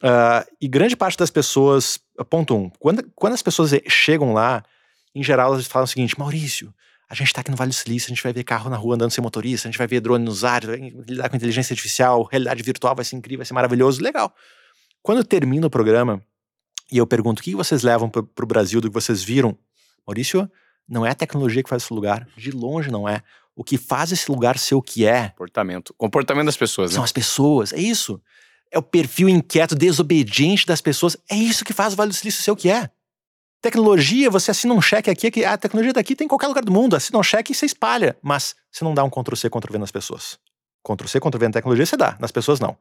[0.02, 2.00] Uh, e grande parte das pessoas,
[2.30, 4.64] ponto um, quando, quando as pessoas chegam lá,
[5.14, 6.74] em geral elas falam o seguinte, Maurício,
[7.08, 8.96] a gente está aqui no Vale do Silício, a gente vai ver carro na rua
[8.96, 12.24] andando sem motorista, a gente vai ver drone nos ares, vai lidar com inteligência artificial,
[12.24, 14.34] realidade virtual vai ser incrível, vai ser maravilhoso, legal.
[15.04, 16.24] Quando termina o programa,
[16.92, 19.58] e eu pergunto, o que vocês levam para o Brasil do que vocês viram?
[20.06, 20.50] Maurício,
[20.88, 23.24] não é a tecnologia que faz esse lugar, de longe não é.
[23.56, 25.30] O que faz esse lugar ser o que é.
[25.30, 25.94] Comportamento.
[25.98, 26.96] Comportamento das pessoas, né?
[26.96, 28.22] São as pessoas, é isso.
[28.70, 31.18] É o perfil inquieto, desobediente das pessoas.
[31.30, 32.90] É isso que faz o Vale do Silício ser o que é.
[33.62, 36.72] Tecnologia, você assina um cheque aqui, que a tecnologia daqui tem em qualquer lugar do
[36.72, 36.96] mundo.
[36.96, 38.18] Assina um cheque e você espalha.
[38.22, 40.40] Mas você não dá um Ctrl-C, Ctrl-V nas pessoas.
[40.84, 42.76] Ctrl-C, Ctrl-V na tecnologia você dá, nas pessoas não.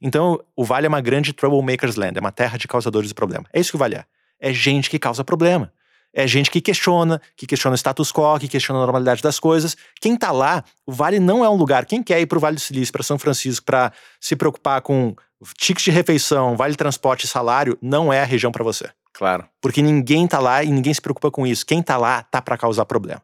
[0.00, 3.46] Então, o Vale é uma grande troublemakers land, é uma terra de causadores de problema.
[3.52, 4.04] É isso que o Vale é.
[4.38, 5.72] É gente que causa problema.
[6.12, 9.76] É gente que questiona, que questiona o status quo, que questiona a normalidade das coisas.
[10.00, 11.84] Quem tá lá, o Vale não é um lugar.
[11.84, 15.14] Quem quer ir pro Vale do Silício, para São Francisco, para se preocupar com
[15.58, 18.90] tickets de refeição, vale transporte e salário, não é a região para você.
[19.12, 19.46] Claro.
[19.60, 21.64] Porque ninguém tá lá e ninguém se preocupa com isso.
[21.64, 23.22] Quem tá lá tá para causar problema.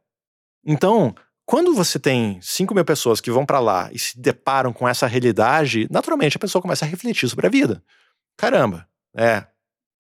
[0.65, 1.15] Então,
[1.45, 5.07] quando você tem 5 mil pessoas que vão para lá e se deparam com essa
[5.07, 7.83] realidade, naturalmente a pessoa começa a refletir sobre a vida.
[8.37, 8.87] Caramba,
[9.17, 9.45] é.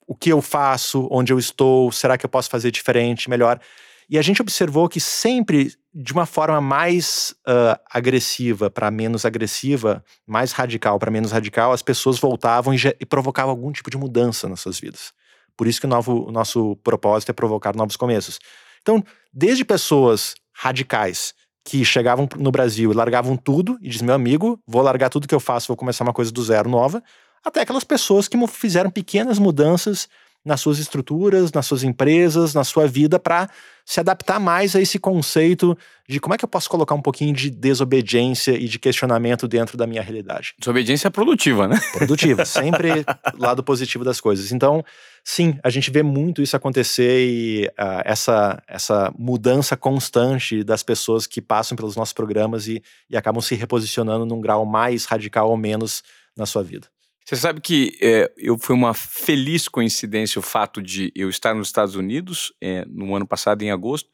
[0.07, 1.09] O que eu faço?
[1.11, 1.91] Onde eu estou?
[1.93, 3.61] Será que eu posso fazer diferente, melhor?
[4.09, 10.05] E a gente observou que sempre, de uma forma mais uh, agressiva para menos agressiva,
[10.27, 14.49] mais radical para menos radical, as pessoas voltavam e, e, provocavam algum tipo de mudança
[14.49, 15.13] nas suas vidas.
[15.57, 18.39] Por isso que o, novo, o nosso propósito é provocar novos começos.
[18.83, 21.35] Então, desde pessoas radicais
[21.65, 25.35] que chegavam no Brasil e largavam tudo e diziam: meu amigo, vou largar tudo que
[25.35, 27.03] eu faço, vou começar uma coisa do zero nova,
[27.45, 30.09] até aquelas pessoas que fizeram pequenas mudanças
[30.45, 33.49] nas suas estruturas, nas suas empresas, na sua vida para
[33.85, 35.77] se adaptar mais a esse conceito
[36.09, 39.77] de como é que eu posso colocar um pouquinho de desobediência e de questionamento dentro
[39.77, 40.55] da minha realidade.
[40.59, 41.81] Desobediência produtiva, né?
[41.93, 43.05] Produtiva, sempre
[43.39, 44.53] lado positivo das coisas.
[44.53, 44.85] Então,
[45.25, 51.27] sim, a gente vê muito isso acontecer e uh, essa, essa mudança constante das pessoas
[51.27, 55.57] que passam pelos nossos programas e, e acabam se reposicionando num grau mais radical ou
[55.57, 56.03] menos
[56.37, 56.87] na sua vida.
[57.25, 61.69] Você sabe que é, eu foi uma feliz coincidência o fato de eu estar nos
[61.69, 64.11] Estados Unidos é, no ano passado, em agosto.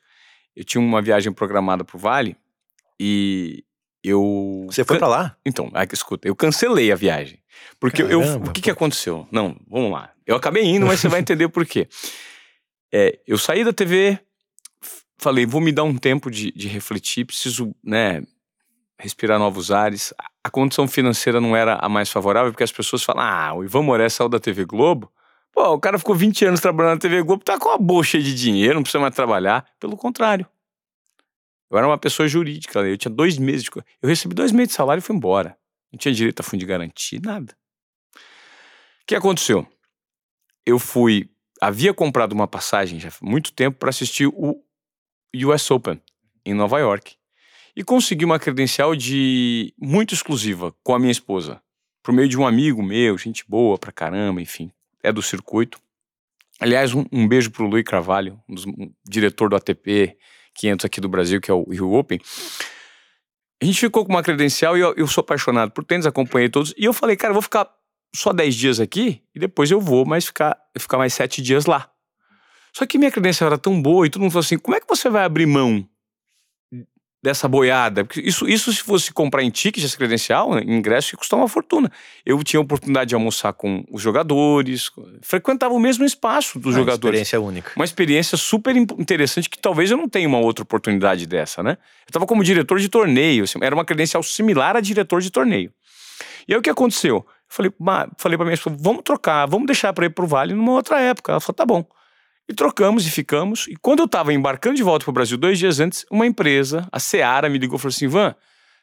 [0.54, 2.36] Eu tinha uma viagem programada para o Vale
[3.00, 3.64] e
[4.02, 4.66] eu.
[4.66, 5.36] Você foi para lá?
[5.44, 7.42] Então, ah, escuta, eu cancelei a viagem.
[7.80, 9.26] Porque eu, o que, que aconteceu?
[9.30, 10.12] Não, vamos lá.
[10.26, 11.88] Eu acabei indo, mas você vai entender por quê.
[12.92, 14.18] É, eu saí da TV,
[15.18, 18.22] falei, vou me dar um tempo de, de refletir, preciso, né,
[18.98, 20.12] respirar novos ares.
[20.48, 23.82] A condição financeira não era a mais favorável, porque as pessoas falam: ah, o Ivan
[23.82, 25.12] Moré saiu da TV Globo.
[25.52, 28.22] Pô, o cara ficou 20 anos trabalhando na TV Globo, tá com a boa cheia
[28.22, 29.66] de dinheiro, não precisa mais trabalhar.
[29.78, 30.46] Pelo contrário.
[31.70, 33.70] Eu era uma pessoa jurídica, eu tinha dois meses de.
[34.00, 35.54] Eu recebi dois meses de salário e fui embora.
[35.92, 37.54] Não tinha direito a fundo de garantia, nada.
[38.14, 39.66] O que aconteceu?
[40.64, 41.28] Eu fui.
[41.60, 44.64] Havia comprado uma passagem já há muito tempo para assistir o
[45.44, 46.00] US Open
[46.46, 47.17] em Nova York
[47.78, 51.62] e consegui uma credencial de muito exclusiva com a minha esposa,
[52.02, 55.78] por meio de um amigo meu, gente boa pra caramba, enfim, é do circuito.
[56.58, 60.16] Aliás, um, um beijo pro Luiz Carvalho, um, dos, um diretor do ATP
[60.54, 62.18] 500 aqui do Brasil, que é o Rio Open.
[63.62, 66.74] A gente ficou com uma credencial e eu, eu sou apaixonado por tênis, acompanhei todos.
[66.76, 67.70] E eu falei, cara, eu vou ficar
[68.12, 71.88] só 10 dias aqui e depois eu vou mais ficar, ficar mais 7 dias lá.
[72.72, 74.88] Só que minha credencial era tão boa e todo mundo falou assim: como é que
[74.88, 75.88] você vai abrir mão
[77.22, 78.04] dessa boiada.
[78.04, 81.48] Porque isso, isso se fosse comprar em ticket essa credencial, em ingresso, ia custar uma
[81.48, 81.90] fortuna.
[82.24, 84.90] Eu tinha a oportunidade de almoçar com os jogadores,
[85.22, 87.18] frequentava o mesmo espaço dos uma jogadores.
[87.18, 87.72] Uma experiência única.
[87.76, 91.72] Uma experiência super interessante que talvez eu não tenha uma outra oportunidade dessa, né?
[91.72, 95.72] Eu estava como diretor de torneio, assim, era uma credencial similar a diretor de torneio.
[96.46, 97.16] E aí o que aconteceu?
[97.16, 97.72] Eu falei,
[98.16, 101.32] falei pra minha esposa, vamos trocar, vamos deixar para ir pro Vale numa outra época.
[101.32, 101.84] Ela falou, tá bom.
[102.48, 103.66] E trocamos e ficamos.
[103.68, 106.88] E quando eu estava embarcando de volta para o Brasil, dois dias antes, uma empresa,
[106.90, 108.34] a Seara, me ligou e falou assim: Van,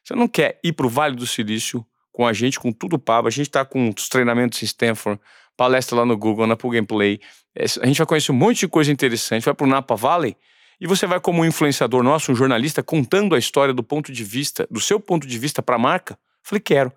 [0.04, 3.28] você não quer ir para o Vale do Silício com a gente, com tudo pago?
[3.28, 5.20] A gente está com os treinamentos em Stanford,
[5.58, 7.20] palestra lá no Google, na Plug Play.
[7.56, 9.46] É, a gente vai conhecer um monte de coisa interessante.
[9.46, 10.38] Vai para o Napa Valley
[10.80, 14.24] e você vai como um influenciador nosso, um jornalista, contando a história do ponto de
[14.24, 16.20] vista, do seu ponto de vista para a marca.
[16.44, 16.94] Falei, quero.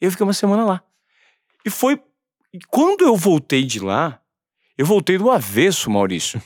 [0.00, 0.82] Eu fiquei uma semana lá.
[1.64, 1.98] E foi.
[2.52, 4.20] E quando eu voltei de lá,
[4.82, 6.42] eu voltei do avesso, Maurício.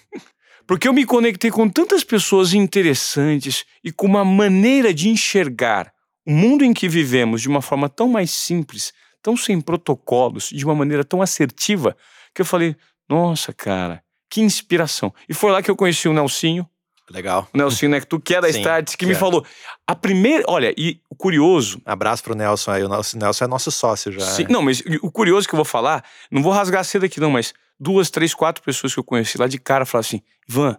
[0.68, 5.90] Porque eu me conectei com tantas pessoas interessantes e com uma maneira de enxergar
[6.26, 10.62] o mundo em que vivemos de uma forma tão mais simples, tão sem protocolos, de
[10.62, 11.96] uma maneira tão assertiva,
[12.34, 12.76] que eu falei:
[13.08, 15.10] nossa, cara, que inspiração.
[15.26, 16.68] E foi lá que eu conheci o Nelsinho.
[17.08, 17.48] Legal.
[17.54, 19.42] O Nelsinho Nectu, que é da Starts, que me falou.
[19.86, 20.44] A primeira.
[20.46, 21.80] Olha, e o curioso.
[21.86, 22.84] Abraço pro Nelson aí.
[22.84, 24.20] O Nelson é nosso sócio já.
[24.20, 27.30] Sim, não, mas o curioso que eu vou falar, não vou rasgar cedo aqui, não,
[27.30, 30.76] mas duas, três, quatro pessoas que eu conheci lá de cara falaram assim: Ivan,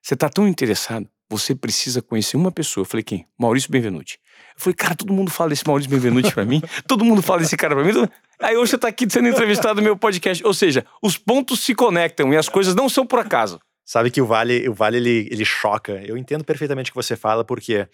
[0.00, 2.82] você tá tão interessado, você precisa conhecer uma pessoa.
[2.82, 3.26] Eu falei: quem?
[3.38, 4.18] Maurício Benvenuti.
[4.56, 7.56] Eu falei, cara, todo mundo fala desse Maurício Benvenuti pra mim, todo mundo fala desse
[7.56, 7.92] cara pra mim.
[8.40, 10.44] Aí hoje você tá aqui sendo entrevistado no meu podcast.
[10.44, 13.60] Ou seja, os pontos se conectam e as coisas não são por acaso.
[13.84, 15.92] Sabe que o Vale, o vale ele, ele choca.
[16.04, 17.86] Eu entendo perfeitamente o que você fala, porque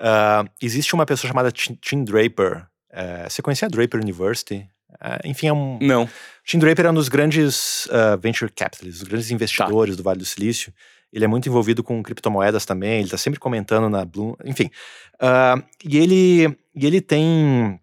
[0.00, 2.66] uh, existe uma pessoa chamada Tim Draper.
[2.90, 4.68] Uh, você conhecia a Draper University?
[4.92, 5.78] Uh, enfim, é um.
[5.80, 6.08] Não.
[6.46, 9.96] Tim Draper é um dos grandes uh, venture capitalists, os grandes investidores tá.
[9.96, 10.72] do Vale do Silício.
[11.12, 14.70] Ele é muito envolvido com criptomoedas também, ele está sempre comentando na Bloom, enfim.
[15.14, 17.80] Uh, e, ele, e ele tem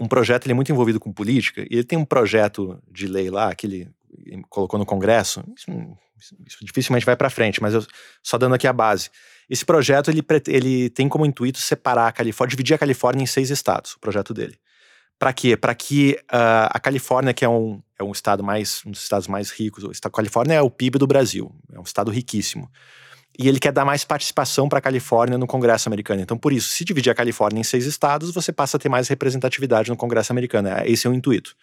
[0.00, 3.28] um projeto, ele é muito envolvido com política, e ele tem um projeto de lei
[3.30, 3.90] lá que ele
[4.48, 5.44] colocou no Congresso.
[5.54, 5.70] Isso,
[6.46, 7.84] isso dificilmente vai para frente, mas eu
[8.22, 9.10] só dando aqui a base.
[9.50, 13.50] Esse projeto ele, ele tem como intuito separar a Califórnia, dividir a Califórnia em seis
[13.50, 14.56] estados, o projeto dele.
[15.20, 15.54] Para quê?
[15.54, 19.28] Para que uh, a Califórnia, que é um, é um estado mais, um dos estados
[19.28, 22.70] mais ricos, a Califórnia é o PIB do Brasil, é um estado riquíssimo.
[23.38, 26.22] E ele quer dar mais participação para a Califórnia no Congresso americano.
[26.22, 29.08] Então, por isso, se dividir a Califórnia em seis estados, você passa a ter mais
[29.08, 30.68] representatividade no Congresso americano.
[30.68, 31.54] É, esse é o intuito.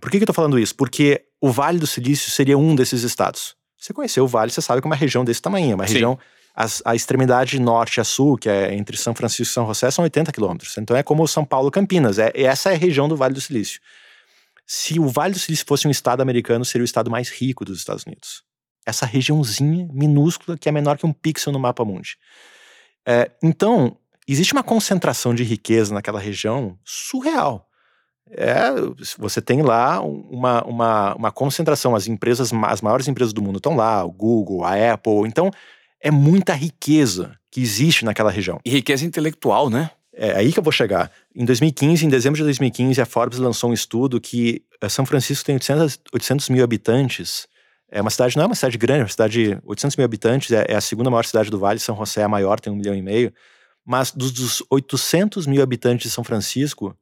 [0.00, 0.74] Por que, que eu estou falando isso?
[0.74, 3.54] Porque o Vale do Silício seria um desses estados.
[3.76, 5.92] Você conheceu o Vale, você sabe que é uma região desse tamanho, é uma Sim.
[5.92, 6.18] região
[6.60, 10.02] as, a extremidade norte a sul, que é entre São Francisco e São José, são
[10.02, 10.76] 80 quilômetros.
[10.76, 12.18] Então é como São Paulo Campinas.
[12.18, 13.80] É, essa é a região do Vale do Silício.
[14.66, 17.78] Se o Vale do Silício fosse um estado americano, seria o estado mais rico dos
[17.78, 18.42] Estados Unidos.
[18.84, 22.16] Essa regiãozinha minúscula que é menor que um pixel no mapa mundi.
[23.06, 23.96] É, então,
[24.26, 27.68] existe uma concentração de riqueza naquela região surreal.
[28.32, 28.72] É,
[29.16, 33.76] você tem lá uma, uma, uma concentração, as empresas, as maiores empresas do mundo estão
[33.76, 35.20] lá, o Google, a Apple.
[35.24, 35.52] Então,
[36.00, 38.60] é muita riqueza que existe naquela região.
[38.64, 39.90] E riqueza intelectual, né?
[40.12, 41.10] É aí que eu vou chegar.
[41.34, 45.44] Em 2015, em dezembro de 2015, a Forbes lançou um estudo que eh, São Francisco
[45.44, 47.46] tem 800, 800 mil habitantes.
[47.90, 50.50] É uma cidade, não é uma cidade grande, é uma cidade de 800 mil habitantes,
[50.50, 52.76] é, é a segunda maior cidade do Vale, São José é a maior, tem um
[52.76, 53.32] milhão e meio.
[53.86, 56.96] Mas dos, dos 800 mil habitantes de São Francisco,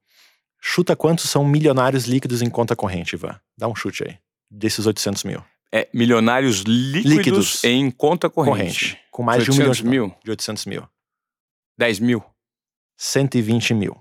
[0.68, 3.38] Chuta quantos são milionários líquidos em conta corrente, Ivan.
[3.56, 4.18] Dá um chute aí.
[4.50, 5.42] Desses 800 mil.
[5.76, 7.64] É, milionários líquidos, Líquidos.
[7.64, 8.56] em conta corrente.
[8.56, 8.98] Corrente.
[9.10, 10.14] Com mais de um milhão 800 de, mil?
[10.24, 10.88] de 800 mil.
[11.78, 12.24] 10 mil.
[12.96, 13.96] 120 mil.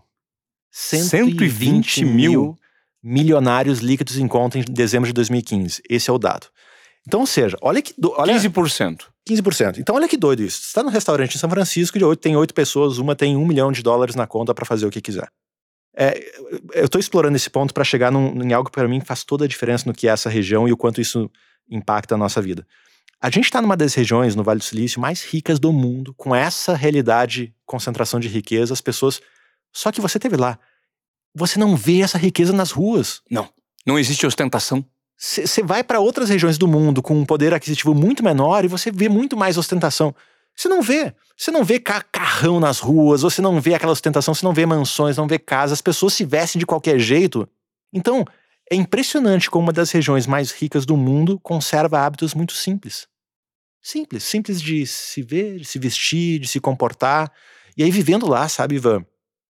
[0.71, 2.57] 120 mil?
[3.03, 5.81] milionários líquidos em conta em dezembro de 2015.
[5.87, 6.47] Esse é o dado.
[7.07, 7.93] Então, ou seja, olha que.
[7.95, 9.05] do- Olha, 15%.
[9.29, 9.77] 15%.
[9.77, 10.59] Então, olha que doido isso.
[10.61, 13.71] Você está num restaurante em São Francisco, de tem oito pessoas, uma tem um milhão
[13.71, 15.27] de dólares na conta para fazer o que quiser.
[15.95, 16.19] É,
[16.73, 19.45] eu estou explorando esse ponto para chegar num- em algo que para mim faz toda
[19.45, 21.29] a diferença no que é essa região e o quanto isso
[21.69, 22.65] impacta a nossa vida.
[23.21, 26.35] A gente está numa das regiões no Vale do Silício mais ricas do mundo, com
[26.35, 29.21] essa realidade, concentração de riqueza, as pessoas.
[29.71, 30.59] Só que você teve lá.
[31.33, 33.21] Você não vê essa riqueza nas ruas.
[33.85, 34.85] Não existe ostentação.
[35.17, 38.91] Você vai para outras regiões do mundo com um poder aquisitivo muito menor e você
[38.91, 40.13] vê muito mais ostentação.
[40.55, 41.13] Você não vê.
[41.37, 44.65] Você não vê ca- carrão nas ruas, você não vê aquela ostentação, você não vê
[44.65, 47.47] mansões, não vê casas, as pessoas se vestem de qualquer jeito.
[47.93, 48.25] Então,
[48.71, 53.07] é impressionante como uma das regiões mais ricas do mundo conserva hábitos muito simples.
[53.81, 57.31] Simples, simples de se ver, de se vestir, de se comportar.
[57.77, 59.05] E aí, vivendo lá, sabe, Ivan?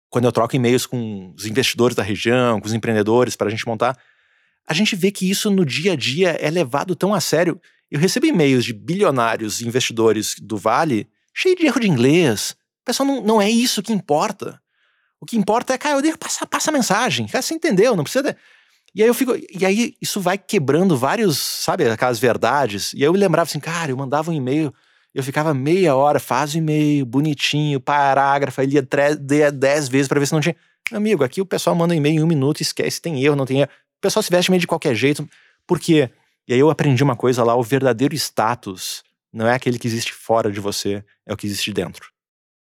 [0.10, 3.68] Quando eu troco e-mails com os investidores da região, com os empreendedores, para a gente
[3.68, 3.98] montar,
[4.68, 7.60] a gente vê que isso no dia a dia é levado tão a sério.
[7.90, 12.56] Eu recebo e-mails de bilionários e investidores do Vale cheio de erro de inglês.
[12.86, 14.62] Pessoal, não, não é isso que importa.
[15.20, 17.28] O que importa é, cara, eu deixo passar, passa a mensagem.
[17.28, 18.24] Cara, você entendeu, não precisa.
[18.32, 18.38] de-
[18.94, 19.34] E aí eu fico.
[19.36, 22.94] E aí isso vai quebrando vários, sabe, aquelas verdades.
[22.94, 24.74] E aí eu lembrava assim, cara, eu mandava um e-mail,
[25.14, 28.88] eu ficava meia hora, faz o e-mail, bonitinho, parágrafo, aí lia
[29.30, 30.56] lia dez vezes para ver se não tinha.
[30.92, 33.62] Amigo, aqui o pessoal manda um e-mail em um minuto esquece, tem erro, não tem
[33.62, 33.70] erro.
[33.98, 35.28] O pessoal se veste meio de qualquer jeito.
[35.66, 36.10] Por quê?
[36.48, 40.14] E aí eu aprendi uma coisa lá: o verdadeiro status não é aquele que existe
[40.14, 42.10] fora de você, é o que existe dentro.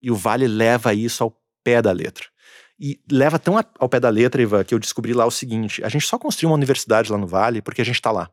[0.01, 2.26] E o Vale leva isso ao pé da letra.
[2.80, 5.89] E leva tão ao pé da letra, Ivan, que eu descobri lá o seguinte: a
[5.89, 8.30] gente só construiu uma universidade lá no Vale porque a gente tá lá.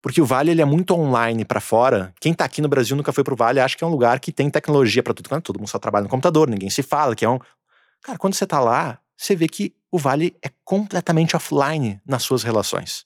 [0.00, 2.14] Porque o Vale ele é muito online pra fora.
[2.20, 4.32] Quem tá aqui no Brasil nunca foi pro Vale, acha que é um lugar que
[4.32, 5.28] tem tecnologia pra tudo.
[5.28, 7.38] quanto, Todo mundo só trabalha no computador, ninguém se fala, que é um.
[8.02, 12.42] Cara, quando você tá lá, você vê que o Vale é completamente offline nas suas
[12.42, 13.04] relações.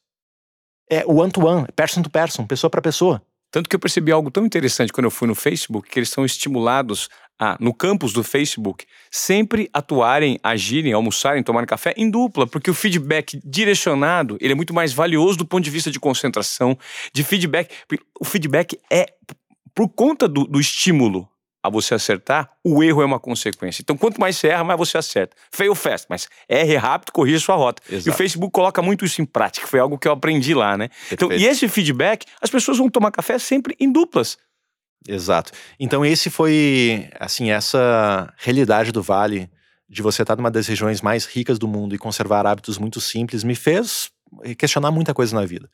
[0.91, 3.23] É one-to-one, person to person, pessoa pra pessoa.
[3.51, 6.25] Tanto que eu percebi algo tão interessante quando eu fui no Facebook, que eles são
[6.25, 7.09] estimulados
[7.43, 12.75] a, no campus do Facebook, sempre atuarem, agirem, almoçarem, tomarem café em dupla, porque o
[12.75, 16.79] feedback direcionado, ele é muito mais valioso do ponto de vista de concentração,
[17.13, 17.75] de feedback.
[18.21, 19.13] O feedback é,
[19.75, 21.29] por conta do, do estímulo
[21.61, 23.83] a você acertar, o erro é uma consequência.
[23.83, 25.37] Então, quanto mais você erra, mais você acerta.
[25.51, 27.83] Fail fast, mas erre rápido, corrija sua rota.
[27.89, 28.17] E o Exato.
[28.17, 30.91] Facebook coloca muito isso em prática, foi algo que eu aprendi lá, né?
[31.11, 34.39] Então, e esse feedback, as pessoas vão tomar café sempre em duplas.
[35.07, 35.53] Exato.
[35.79, 39.51] Então esse foi, assim, essa realidade do Vale,
[39.89, 43.45] de você estar numa das regiões mais ricas do mundo e conservar hábitos muito simples,
[43.45, 44.11] me fez
[44.57, 45.69] questionar muita coisa na vida.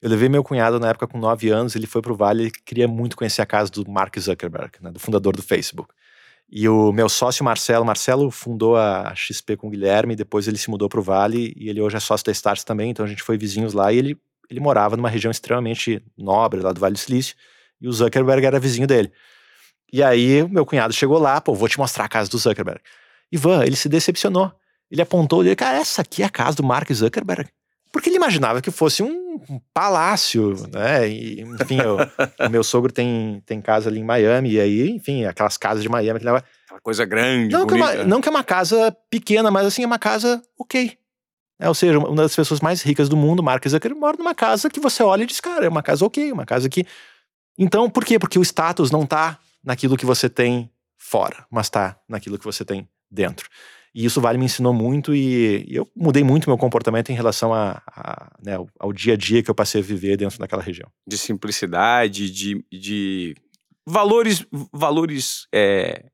[0.00, 2.86] Eu levei meu cunhado na época com 9 anos, ele foi pro Vale, ele queria
[2.86, 5.92] muito conhecer a casa do Mark Zuckerberg, né, do fundador do Facebook.
[6.50, 10.70] E o meu sócio Marcelo, Marcelo fundou a XP com o Guilherme, depois ele se
[10.70, 13.36] mudou pro Vale e ele hoje é sócio da Stars também, então a gente foi
[13.36, 14.18] vizinhos lá e ele,
[14.48, 17.36] ele morava numa região extremamente nobre lá do Vale do Silício
[17.80, 19.12] e o Zuckerberg era vizinho dele.
[19.92, 22.80] E aí o meu cunhado chegou lá, pô, vou te mostrar a casa do Zuckerberg.
[23.32, 24.52] Ivan, ele se decepcionou.
[24.90, 27.48] Ele apontou, ele, cara, essa aqui é a casa do Mark Zuckerberg.
[27.92, 31.08] Porque ele imaginava que fosse um palácio, né?
[31.08, 35.24] E, enfim, o, o meu sogro tem, tem casa ali em Miami, e aí, enfim,
[35.24, 36.18] aquelas casas de Miami.
[36.18, 36.44] Aquela
[36.82, 39.86] coisa grande, Não que, é uma, não que é uma casa pequena, mas assim, é
[39.86, 40.98] uma casa ok.
[41.60, 44.70] É, ou seja, uma das pessoas mais ricas do mundo, Mark Zuckerberg, mora numa casa
[44.70, 46.86] que você olha e diz, cara, é uma casa ok, uma casa que...
[47.58, 48.18] Então, por quê?
[48.18, 52.64] Porque o status não tá naquilo que você tem fora, mas tá naquilo que você
[52.64, 53.48] tem dentro.
[53.94, 57.52] E isso Vale me ensinou muito e, e eu mudei muito meu comportamento em relação
[57.52, 60.62] a, a, né, ao, ao dia a dia que eu passei a viver dentro daquela
[60.62, 60.88] região.
[61.06, 63.34] de simplicidade, de, de
[63.86, 66.04] valores, valores é,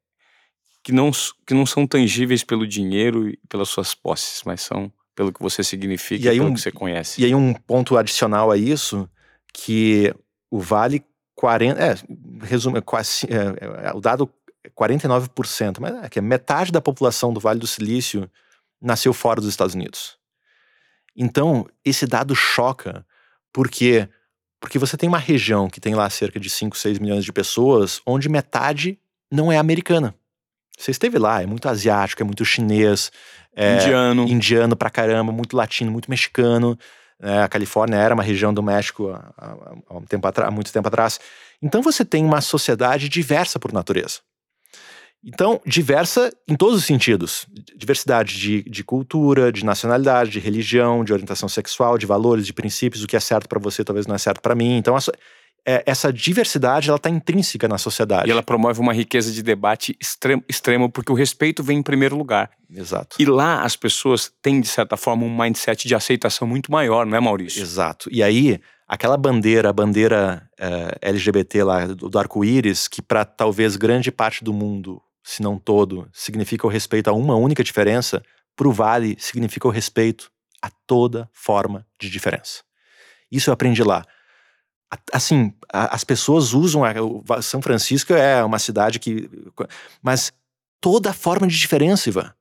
[0.83, 1.11] que, não,
[1.47, 5.63] que não são tangíveis pelo dinheiro e pelas suas posses, mas são pelo que você
[5.63, 7.21] significa E e, aí pelo um- que você conhece.
[7.21, 9.09] E aí um ponto adicional a isso,
[9.53, 10.15] que
[10.51, 11.05] o Vale
[11.45, 11.95] 40, é,
[12.43, 14.31] resumo, é quase, é, é, o dado
[14.65, 18.31] é 49%, mas é que metade da população do Vale do Silício
[18.81, 20.17] nasceu fora dos Estados Unidos.
[21.15, 23.05] Então, esse dado choca,
[23.53, 24.09] porque
[24.59, 28.01] porque você tem uma região que tem lá cerca de 5, 6 milhões de pessoas,
[28.07, 28.99] onde metade
[29.31, 30.15] não é americana.
[30.79, 33.13] Você esteve lá, é muito asiático, é muito chinês,
[33.55, 34.27] é, Indiano.
[34.27, 36.79] indiano pra caramba, muito latino, muito mexicano.
[37.21, 37.43] Né?
[37.43, 41.19] a Califórnia era uma região do México há, um tempo há muito tempo atrás.
[41.63, 44.21] Então você tem uma sociedade diversa por natureza.
[45.27, 47.47] Então, diversa em todos os sentidos.
[47.75, 53.03] Diversidade de, de cultura, de nacionalidade, de religião, de orientação sexual, de valores, de princípios.
[53.03, 54.77] O que é certo para você talvez não é certo para mim.
[54.77, 54.95] Então,
[55.67, 58.29] é, essa diversidade ela está intrínseca na sociedade.
[58.29, 62.17] E ela promove uma riqueza de debate extremo, extremo, porque o respeito vem em primeiro
[62.17, 62.51] lugar.
[62.71, 63.17] Exato.
[63.19, 67.17] E lá as pessoas têm, de certa forma, um mindset de aceitação muito maior, não
[67.17, 67.63] é, Maurício?
[67.63, 68.09] Exato.
[68.13, 73.77] E aí, aquela bandeira, a bandeira é, LGBT lá do, do arco-íris, que para talvez
[73.77, 78.23] grande parte do mundo se não todo, significa o respeito a uma única diferença,
[78.55, 82.63] para o Vale significa o respeito a toda forma de diferença.
[83.33, 84.05] Isso eu aprendi lá.
[85.13, 86.83] Assim, as pessoas usam.
[87.43, 89.29] São Francisco é uma cidade que.
[90.03, 90.33] Mas
[90.81, 92.33] toda forma de diferença, Ivan.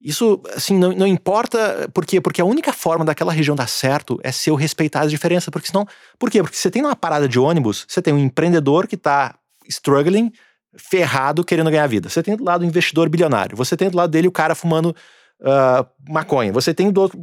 [0.00, 1.88] Isso, assim, não, não importa.
[1.94, 2.20] Por quê?
[2.20, 5.48] Porque a única forma daquela região dar certo é se eu respeitar as diferenças.
[5.48, 5.86] Porque senão.
[6.18, 6.42] Por quê?
[6.42, 9.36] Porque você tem uma parada de ônibus, você tem um empreendedor que está
[9.68, 10.32] struggling,
[10.76, 12.08] ferrado querendo ganhar vida.
[12.08, 13.56] Você tem do lado o investidor bilionário.
[13.56, 14.94] Você tem do lado dele o cara fumando
[15.42, 16.52] uh, maconha.
[16.52, 17.20] Você tem do outro,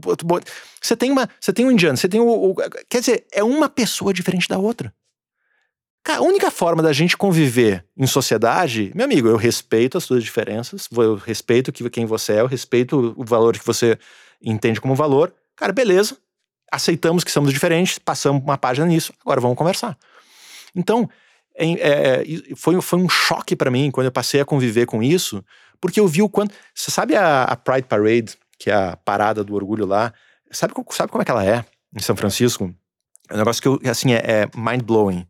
[0.82, 1.98] você tem uma, você tem um indiano.
[1.98, 2.56] Você tem o, o,
[2.90, 4.94] quer dizer, é uma pessoa diferente da outra.
[6.06, 10.88] a única forma da gente conviver em sociedade, meu amigo, eu respeito as suas diferenças,
[10.92, 13.98] eu respeito quem você é, eu respeito o valor que você
[14.42, 15.34] entende como valor.
[15.56, 16.18] Cara, beleza.
[16.72, 19.12] Aceitamos que somos diferentes, passamos uma página nisso.
[19.22, 19.98] Agora vamos conversar.
[20.76, 21.10] Então,
[21.56, 25.44] é, é, foi, foi um choque para mim quando eu passei a conviver com isso,
[25.82, 26.54] porque eu vi o quanto.
[26.74, 30.14] Você sabe a, a, Pride Parade, que é a parada do orgulho lá?
[30.52, 31.66] Sabe, sabe como é que ela é
[31.96, 32.74] em São Francisco?
[33.30, 35.28] É um negócio que eu, assim, é, é mind-blowing.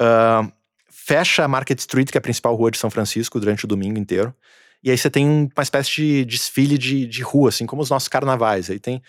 [0.00, 0.52] Uh,
[0.88, 3.98] fecha a Market Street, que é a principal rua de São Francisco, durante o domingo
[3.98, 4.34] inteiro.
[4.82, 8.08] E aí você tem uma espécie de desfile de, de rua, assim como os nossos
[8.08, 8.70] carnavais.
[8.70, 9.02] Aí tem.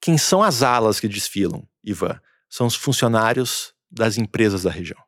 [0.00, 2.18] Quem são as alas que desfilam, Ivan?
[2.48, 4.98] São os funcionários das empresas da região.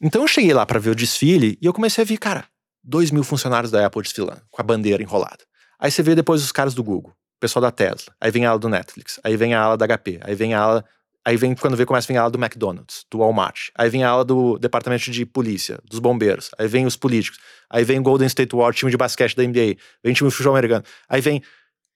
[0.00, 2.46] Então eu cheguei lá para ver o desfile e eu comecei a ver, cara,
[2.88, 5.44] dois mil funcionários da Apple desfilando, com a bandeira enrolada.
[5.78, 8.50] Aí você vê depois os caras do Google, o pessoal da Tesla, aí vem a
[8.50, 10.84] ala do Netflix, aí vem a ala da HP, aí vem a ala.
[11.24, 13.68] Aí vem, quando vê, começa a vir a ala do McDonald's, do Walmart.
[13.74, 16.50] Aí vem a ala do departamento de polícia, dos bombeiros.
[16.56, 17.38] Aí vem os políticos.
[17.68, 19.76] Aí vem o Golden State War, time de basquete da NBA.
[20.02, 20.82] Vem time de futebol americano.
[21.06, 21.42] Aí vem.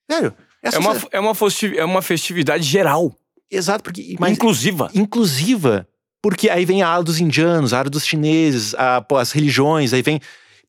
[0.07, 1.33] Velho, é, uma, é, uma
[1.77, 3.17] é uma festividade geral.
[3.51, 4.17] Exato, porque.
[4.19, 4.91] Mas, inclusiva.
[4.95, 5.89] Inclusiva.
[6.21, 9.95] Porque aí vem a ala dos indianos, a ala dos chineses, a, pô, as religiões,
[9.95, 10.21] aí vem.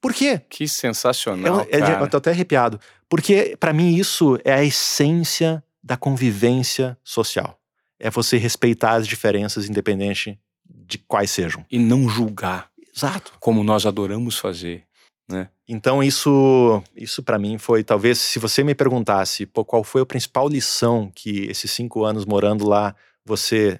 [0.03, 0.41] Por quê?
[0.49, 1.61] Que sensacional.
[1.61, 2.77] É, é, eu tô até arrepiado.
[3.07, 7.57] Porque, para mim, isso é a essência da convivência social.
[7.97, 11.65] É você respeitar as diferenças, independente de quais sejam.
[11.71, 12.69] E não julgar.
[12.93, 13.31] Exato.
[13.39, 14.83] Como nós adoramos fazer.
[15.29, 15.47] Né?
[15.65, 20.05] Então isso, isso para mim foi talvez se você me perguntasse pô, qual foi a
[20.05, 22.93] principal lição que esses cinco anos morando lá
[23.25, 23.79] você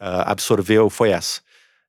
[0.00, 1.42] uh, absorveu foi essa.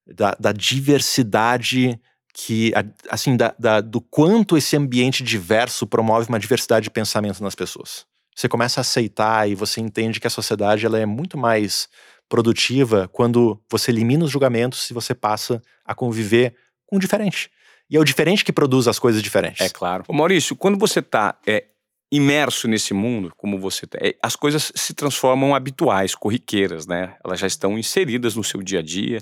[0.06, 1.98] Da, da diversidade
[2.42, 2.72] que,
[3.10, 8.06] assim, da, da, do quanto esse ambiente diverso promove uma diversidade de pensamento nas pessoas.
[8.34, 11.90] Você começa a aceitar e você entende que a sociedade ela é muito mais
[12.30, 17.52] produtiva quando você elimina os julgamentos e você passa a conviver com o diferente.
[17.90, 19.60] E é o diferente que produz as coisas diferentes.
[19.60, 20.06] É claro.
[20.08, 21.66] Ô Maurício, quando você está é,
[22.10, 27.18] imerso nesse mundo, como você tá, é, as coisas se transformam habituais, corriqueiras, né?
[27.26, 29.22] Elas já estão inseridas no seu dia a dia,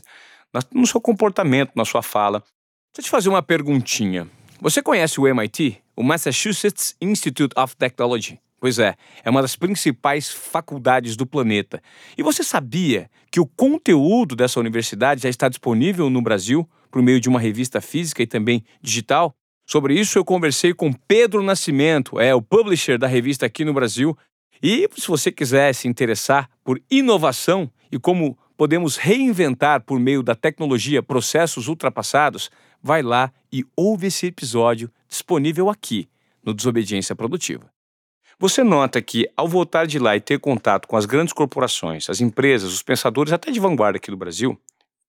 [0.71, 2.43] no seu comportamento, na sua fala.
[2.93, 4.27] Deixa eu te fazer uma perguntinha.
[4.59, 8.39] Você conhece o MIT, o Massachusetts Institute of Technology?
[8.59, 11.81] Pois é, é uma das principais faculdades do planeta.
[12.17, 17.19] E você sabia que o conteúdo dessa universidade já está disponível no Brasil por meio
[17.19, 19.35] de uma revista física e também digital?
[19.63, 24.17] Sobre isso eu conversei com Pedro Nascimento, é o publisher da revista aqui no Brasil.
[24.63, 30.33] E se você quiser se interessar por inovação e como podemos reinventar por meio da
[30.33, 32.49] tecnologia processos ultrapassados,
[32.81, 36.09] vai lá e ouve esse episódio disponível aqui
[36.43, 37.69] no Desobediência Produtiva.
[38.39, 42.21] Você nota que, ao voltar de lá e ter contato com as grandes corporações, as
[42.21, 44.59] empresas, os pensadores, até de vanguarda aqui do Brasil,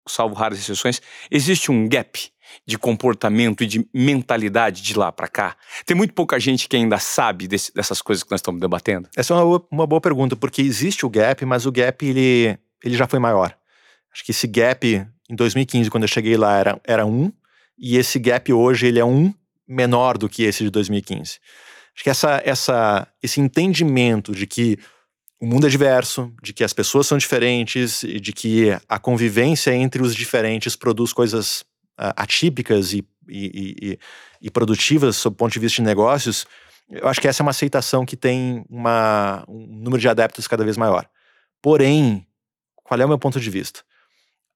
[0.06, 2.18] salvo raras exceções, existe um gap
[2.66, 5.56] de comportamento e de mentalidade de lá para cá?
[5.84, 9.08] Tem muito pouca gente que ainda sabe desse, dessas coisas que nós estamos debatendo?
[9.14, 12.96] Essa é uma, uma boa pergunta, porque existe o gap, mas o gap ele, ele
[12.96, 13.54] já foi maior.
[14.10, 17.30] Acho que esse gap em 2015, quando eu cheguei lá, era, era um,
[17.78, 19.32] e esse gap hoje ele é um
[19.66, 21.38] menor do que esse de 2015.
[21.94, 24.78] Acho que essa, essa, esse entendimento de que
[25.40, 29.74] o mundo é diverso, de que as pessoas são diferentes e de que a convivência
[29.74, 31.60] entre os diferentes produz coisas
[31.98, 33.98] uh, atípicas e, e, e,
[34.42, 36.46] e, produtivas sob o ponto de vista de negócios,
[36.88, 40.64] eu acho que essa é uma aceitação que tem uma, um número de adeptos cada
[40.64, 41.08] vez maior.
[41.60, 42.26] Porém,
[42.76, 43.80] qual é o meu ponto de vista?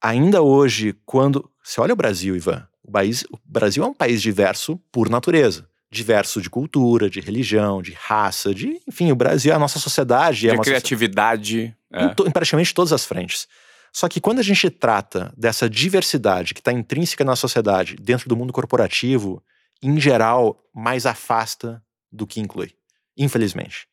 [0.00, 1.48] Ainda hoje, quando.
[1.62, 5.68] Você olha o Brasil, Ivan, O, país, o Brasil é um país diverso por natureza.
[5.90, 8.80] Diverso de cultura, de religião, de raça, de.
[8.88, 10.40] Enfim, o Brasil, a nossa sociedade.
[10.40, 11.76] De é uma criatividade.
[11.92, 13.46] Em, to, em praticamente todas as frentes.
[13.92, 18.34] Só que quando a gente trata dessa diversidade que está intrínseca na sociedade, dentro do
[18.34, 19.42] mundo corporativo,
[19.82, 22.72] em geral, mais afasta do que inclui.
[23.16, 23.86] Infelizmente.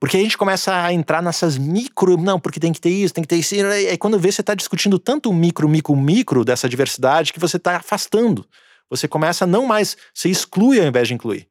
[0.00, 2.16] Porque a gente começa a entrar nessas micro.
[2.16, 3.54] Não, porque tem que ter isso, tem que ter isso.
[3.54, 7.76] E quando vê, você está discutindo tanto micro, micro, micro dessa diversidade que você está
[7.76, 8.46] afastando.
[8.88, 9.96] Você começa a não mais.
[10.14, 11.46] Você exclui ao invés de incluir.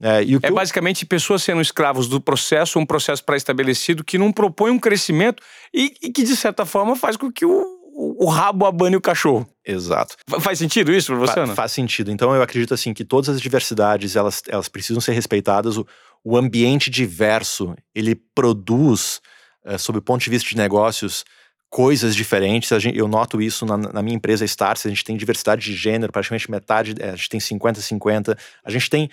[0.00, 4.78] É, é basicamente pessoas sendo escravos do processo, um processo pré-estabelecido que não propõe um
[4.78, 5.42] crescimento
[5.74, 9.00] e, e, que, de certa forma, faz com que o, o, o rabo abane o
[9.00, 9.48] cachorro.
[9.66, 10.16] Exato.
[10.40, 11.54] Faz sentido isso para você, Fa não?
[11.56, 12.12] Faz sentido.
[12.12, 15.76] Então, eu acredito assim que todas as diversidades, elas, elas precisam ser respeitadas.
[15.76, 15.86] O,
[16.24, 19.20] o ambiente diverso, ele produz,
[19.64, 21.24] é, sob o ponto de vista de negócios,
[21.70, 22.70] coisas diferentes.
[22.82, 26.12] Gente, eu noto isso na, na, minha empresa Stars, a gente tem diversidade de gênero,
[26.12, 28.38] praticamente metade, é, a gente tem 50-50.
[28.64, 29.10] A gente tem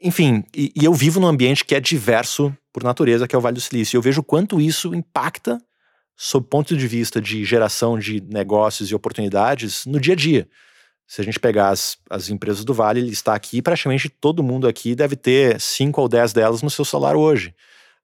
[0.00, 3.40] enfim, e, e, eu vivo num ambiente que é diverso por natureza, que é o
[3.40, 3.96] Vale do Silício.
[3.96, 5.58] E eu vejo quanto isso impacta,
[6.16, 10.48] sob ponto de vista de geração de negócios e oportunidades, no dia a dia.
[11.12, 14.66] Se a gente pegar as, as empresas do Vale, ele está aqui, praticamente todo mundo
[14.66, 17.54] aqui deve ter cinco ou dez delas no seu celular hoje,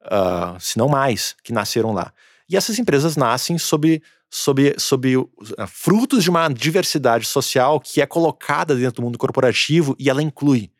[0.02, 2.12] uh, se não mais, que nasceram lá.
[2.46, 5.26] E essas empresas nascem sob, sob, sob uh,
[5.66, 10.70] frutos de uma diversidade social que é colocada dentro do mundo corporativo e ela inclui.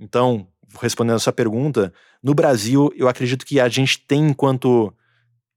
[0.00, 0.48] Então,
[0.80, 4.92] respondendo a sua pergunta, no Brasil, eu acredito que a gente tem, enquanto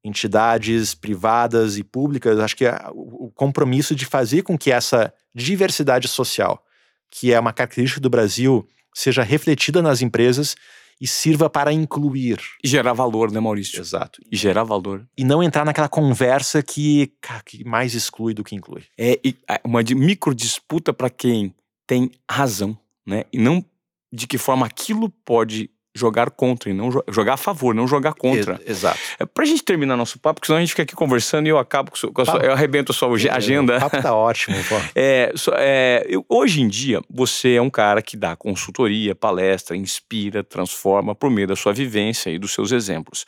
[0.03, 6.63] entidades privadas e públicas, acho que o compromisso de fazer com que essa diversidade social,
[7.09, 10.55] que é uma característica do Brasil, seja refletida nas empresas
[10.99, 12.39] e sirva para incluir.
[12.63, 13.79] E gerar valor, né, Maurício?
[13.79, 14.21] Exato.
[14.31, 15.07] E gerar valor.
[15.17, 17.11] E não entrar naquela conversa que,
[17.43, 18.83] que mais exclui do que inclui.
[18.97, 19.19] É
[19.63, 21.55] uma micro disputa para quem
[21.87, 23.25] tem razão, né?
[23.33, 23.65] E não
[24.13, 28.59] de que forma aquilo pode jogar contra e não jogar a favor, não jogar contra.
[28.65, 28.99] exato.
[29.19, 31.57] É, pra gente terminar nosso papo, porque senão a gente fica aqui conversando e eu
[31.57, 33.77] acabo com, com a sua, eu arrebento a sua agenda.
[33.77, 34.75] O papo tá ótimo, pô.
[34.95, 40.43] É, é, eu, hoje em dia, você é um cara que dá consultoria, palestra, inspira,
[40.43, 43.25] transforma por meio da sua vivência e dos seus exemplos.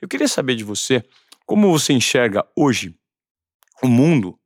[0.00, 1.02] Eu queria saber de você
[1.44, 2.94] como você enxerga hoje
[3.82, 4.38] o mundo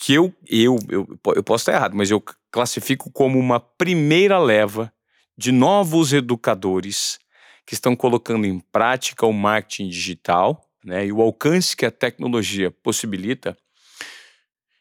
[0.00, 4.92] que eu, eu, eu, eu posso estar errado, mas eu classifico como uma primeira leva
[5.38, 7.20] de novos educadores
[7.64, 12.72] que estão colocando em prática o marketing digital né, e o alcance que a tecnologia
[12.72, 13.56] possibilita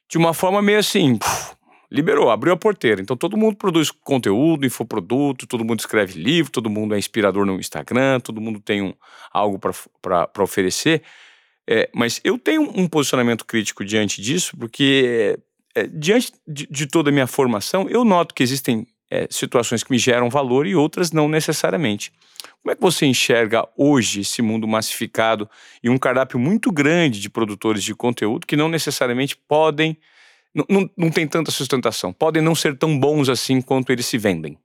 [0.09, 1.19] de uma forma meio assim,
[1.91, 2.99] liberou, abriu a porteira.
[2.99, 7.59] Então todo mundo produz conteúdo, infoproduto, todo mundo escreve livro, todo mundo é inspirador no
[7.59, 8.93] Instagram, todo mundo tem um,
[9.31, 11.03] algo para oferecer.
[11.69, 15.37] É, mas eu tenho um posicionamento crítico diante disso, porque
[15.75, 19.91] é, diante de, de toda a minha formação, eu noto que existem é, situações que
[19.91, 22.11] me geram valor e outras não necessariamente.
[22.61, 25.49] Como é que você enxerga hoje esse mundo massificado
[25.83, 29.97] e um cardápio muito grande de produtores de conteúdo que não necessariamente podem,
[30.53, 34.17] não, não, não tem tanta sustentação, podem não ser tão bons assim quanto eles se
[34.17, 34.57] vendem?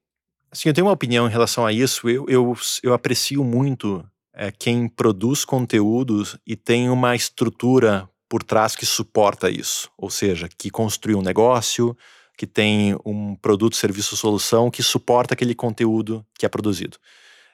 [0.50, 2.08] Assim, eu tenho uma opinião em relação a isso.
[2.08, 8.76] Eu, eu, eu aprecio muito é, quem produz conteúdos e tem uma estrutura por trás
[8.76, 9.90] que suporta isso.
[9.96, 11.96] Ou seja, que construiu um negócio,
[12.36, 16.98] que tem um produto, serviço, solução que suporta aquele conteúdo que é produzido.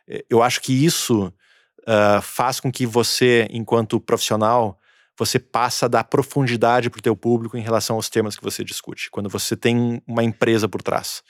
[0.09, 1.33] É, eu acho que isso
[1.81, 4.79] uh, faz com que você, enquanto profissional,
[5.18, 8.62] você passa a dar profundidade para o teu público em relação aos temas que você
[8.62, 11.22] discute, quando você tem uma empresa por trás.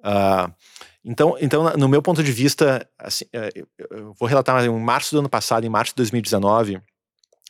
[0.00, 0.52] Uh,
[1.04, 3.50] então, então, no meu ponto de vista, assim, é,
[3.90, 6.80] eu vou relatar em março do ano passado, em março de 2019,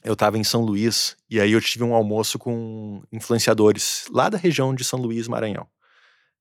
[0.04, 4.36] eu estava em São Luís e aí eu tive um almoço com influenciadores lá da
[4.36, 5.66] região de São Luís, Maranhão.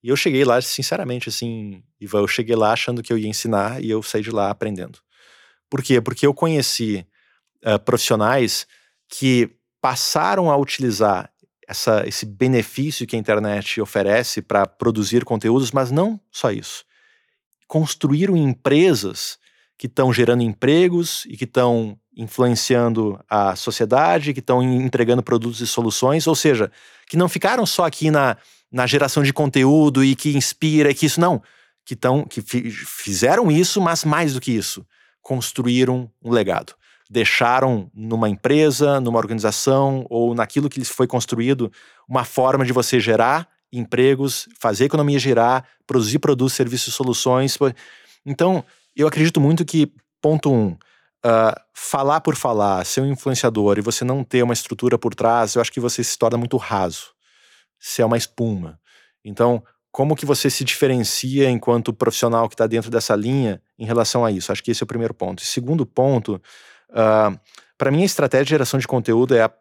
[0.03, 3.81] E eu cheguei lá, sinceramente, assim, Ivan, eu cheguei lá achando que eu ia ensinar
[3.81, 4.99] e eu saí de lá aprendendo.
[5.69, 6.01] Por quê?
[6.01, 7.07] Porque eu conheci
[7.65, 8.67] uh, profissionais
[9.07, 9.49] que
[9.81, 11.31] passaram a utilizar
[11.65, 16.83] essa, esse benefício que a internet oferece para produzir conteúdos, mas não só isso.
[17.65, 19.39] Construíram empresas
[19.77, 25.67] que estão gerando empregos e que estão influenciando a sociedade, que estão entregando produtos e
[25.67, 26.71] soluções, ou seja,
[27.07, 28.37] que não ficaram só aqui na,
[28.71, 31.41] na geração de conteúdo e que inspira, e que isso não,
[31.85, 34.85] que estão que fizeram isso, mas mais do que isso,
[35.21, 36.73] construíram um legado.
[37.09, 41.71] Deixaram numa empresa, numa organização ou naquilo que lhes foi construído
[42.07, 47.57] uma forma de você gerar empregos, fazer a economia girar, produzir produtos, serviços, soluções.
[48.23, 48.63] Então,
[48.95, 49.91] eu acredito muito que,
[50.21, 50.77] ponto um,
[51.25, 55.55] Uh, falar por falar, ser um influenciador e você não ter uma estrutura por trás,
[55.55, 57.13] eu acho que você se torna muito raso.
[57.79, 58.79] Você é uma espuma.
[59.23, 59.63] Então,
[59.93, 64.31] como que você se diferencia enquanto profissional que está dentro dessa linha em relação a
[64.31, 64.51] isso?
[64.51, 65.43] Acho que esse é o primeiro ponto.
[65.43, 66.41] E segundo ponto, uh,
[66.95, 67.39] ah,
[67.77, 69.51] para mim a estratégia de geração de conteúdo é, a,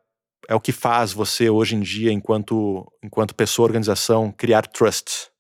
[0.49, 5.32] é o que faz você hoje em dia, enquanto, enquanto pessoa, organização, criar trust.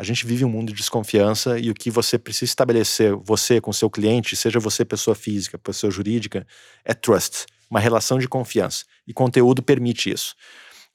[0.00, 3.70] A gente vive um mundo de desconfiança e o que você precisa estabelecer, você com
[3.70, 6.46] seu cliente, seja você pessoa física, pessoa jurídica,
[6.82, 8.86] é trust, uma relação de confiança.
[9.06, 10.34] E conteúdo permite isso.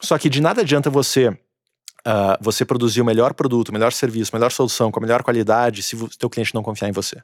[0.02, 4.36] Só que de nada adianta você uh, você produzir o melhor produto, o melhor serviço,
[4.36, 7.22] a melhor solução, com a melhor qualidade, se o teu cliente não confiar em você.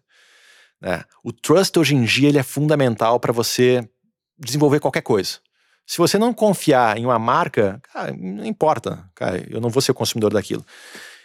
[0.80, 1.04] Né?
[1.24, 3.90] O trust hoje em dia ele é fundamental para você
[4.38, 5.40] desenvolver qualquer coisa.
[5.88, 9.96] Se você não confiar em uma marca, cara, não importa, cara, eu não vou ser
[9.96, 10.64] consumidor daquilo.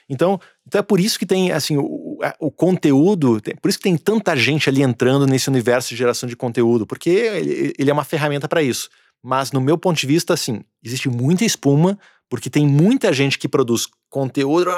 [0.08, 3.96] Então, então é por isso que tem assim o, o conteúdo, por isso que tem
[3.96, 8.04] tanta gente ali entrando nesse universo de geração de conteúdo, porque ele, ele é uma
[8.04, 8.88] ferramenta para isso.
[9.22, 13.48] Mas no meu ponto de vista, assim, existe muita espuma, porque tem muita gente que
[13.48, 14.70] produz conteúdo,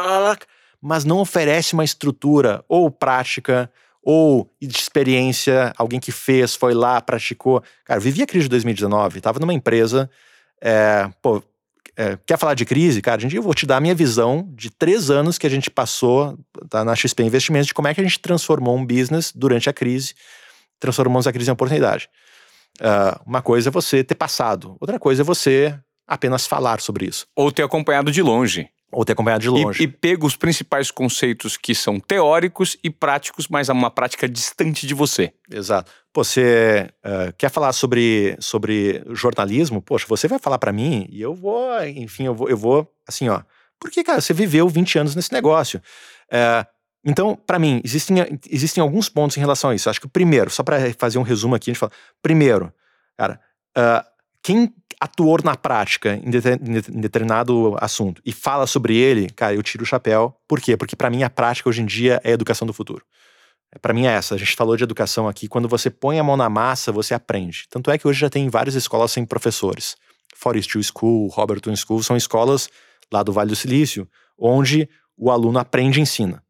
[0.80, 3.70] mas não oferece uma estrutura ou prática
[4.02, 7.62] ou de experiência, alguém que fez, foi lá, praticou.
[7.84, 10.08] Cara, eu vivi a crise de 2019, estava numa empresa,
[10.62, 11.42] é, pô,
[12.00, 13.02] é, quer falar de crise?
[13.02, 15.68] Cara, gente, eu vou te dar a minha visão de três anos que a gente
[15.68, 16.38] passou
[16.70, 19.72] tá, na XP Investimentos, de como é que a gente transformou um business durante a
[19.72, 20.14] crise,
[20.78, 22.08] transformamos a crise em oportunidade.
[22.80, 25.76] Uh, uma coisa é você ter passado, outra coisa é você
[26.06, 27.26] apenas falar sobre isso.
[27.34, 28.70] Ou ter acompanhado de longe.
[28.90, 29.82] Ou ter acompanhado de longe.
[29.82, 34.28] E, e pego os principais conceitos que são teóricos e práticos, mas a uma prática
[34.28, 35.32] distante de você.
[35.50, 35.92] Exato.
[36.12, 39.82] Pô, você uh, quer falar sobre, sobre jornalismo?
[39.82, 43.28] Poxa, você vai falar para mim e eu vou, enfim, eu vou, eu vou, assim,
[43.28, 43.42] ó.
[43.78, 45.80] Porque, cara, você viveu 20 anos nesse negócio.
[46.32, 46.66] Uh,
[47.04, 48.16] então, para mim, existem,
[48.50, 49.88] existem alguns pontos em relação a isso.
[49.88, 51.92] Acho que o primeiro, só para fazer um resumo aqui, a gente fala.
[52.22, 52.72] Primeiro,
[53.16, 53.40] cara,
[53.76, 54.04] uh,
[54.42, 59.84] quem atuou na prática em, em, determinado assunto e fala sobre ele, cara, eu tiro
[59.84, 60.34] o chapéu.
[60.46, 60.76] Por quê?
[60.76, 63.04] Porque para mim a prática hoje em dia é a educação do futuro.
[63.82, 64.34] Para mim é essa.
[64.34, 65.46] A gente falou de educação aqui.
[65.46, 67.66] Quando você põe a mão na massa, você aprende.
[67.68, 69.96] Tanto é que hoje já tem várias escolas sem professores.
[70.34, 72.68] Forest Hill School, Robertson School, são escolas
[73.12, 74.08] lá do Vale do Silício,
[74.38, 76.42] onde o aluno aprende e ensina.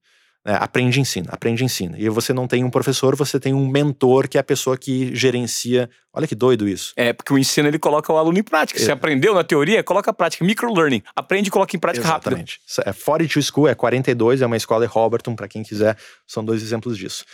[0.49, 1.95] É, aprende e ensina, aprende e ensina.
[1.99, 5.15] E você não tem um professor, você tem um mentor, que é a pessoa que
[5.15, 5.91] gerencia.
[6.11, 6.95] Olha que doido isso.
[6.97, 8.81] É, porque o ensino ele coloca o aluno em prática.
[8.81, 8.83] É.
[8.83, 10.43] Você aprendeu na teoria, coloca a prática.
[10.43, 11.03] Microlearning.
[11.15, 12.61] Aprende e coloca em prática Exatamente.
[12.67, 12.89] rápido.
[12.89, 15.99] É Fortitude School, é 42, é uma escola em Roberton, para quem quiser.
[16.27, 17.27] São dois exemplos disso.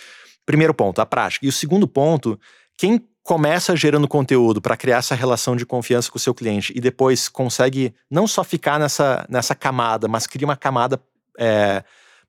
[0.45, 1.47] Primeiro ponto, a prática.
[1.47, 2.36] E o segundo ponto,
[2.77, 6.81] quem começa gerando conteúdo para criar essa relação de confiança com o seu cliente e
[6.81, 11.01] depois consegue não só ficar nessa, nessa camada, mas cria uma camada.
[11.39, 11.85] É,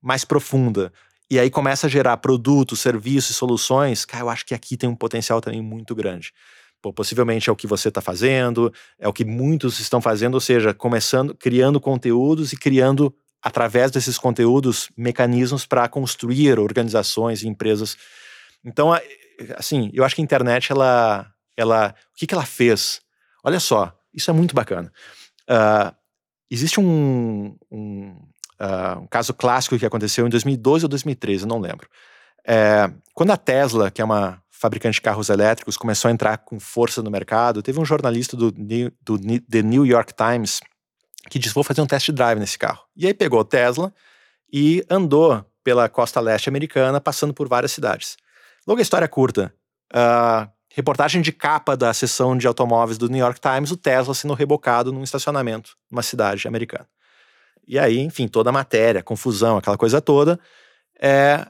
[0.05, 0.93] mais profunda,
[1.29, 4.95] e aí começa a gerar produtos, serviços, soluções, cara, eu acho que aqui tem um
[4.95, 6.31] potencial também muito grande.
[6.79, 10.39] Pô, possivelmente é o que você está fazendo, é o que muitos estão fazendo, ou
[10.39, 13.11] seja, começando, criando conteúdos e criando,
[13.41, 17.97] através desses conteúdos, mecanismos para construir organizações e empresas.
[18.63, 18.91] Então,
[19.57, 21.25] assim, eu acho que a internet, ela,
[21.57, 23.01] ela o que, que ela fez?
[23.43, 24.93] Olha só, isso é muito bacana.
[25.49, 25.95] Uh,
[26.51, 28.15] existe um, um
[28.59, 31.87] uh, um caso clássico que aconteceu em 2012 ou 2013, eu não lembro.
[32.47, 36.59] É, quando a Tesla, que é uma fabricante de carros elétricos, começou a entrar com
[36.59, 39.19] força no mercado, teve um jornalista do, do
[39.49, 40.61] The New York Times
[41.29, 42.83] que disse: Vou fazer um test drive nesse carro.
[42.95, 43.93] E aí pegou a Tesla
[44.51, 48.17] e andou pela costa leste americana, passando por várias cidades.
[48.67, 49.53] Longa história curta.
[49.93, 54.33] Uh, reportagem de capa da seção de automóveis do New York Times, o Tesla sendo
[54.33, 56.87] rebocado num estacionamento numa cidade americana.
[57.67, 60.39] E aí, enfim, toda a matéria, confusão, aquela coisa toda.
[60.99, 61.45] É,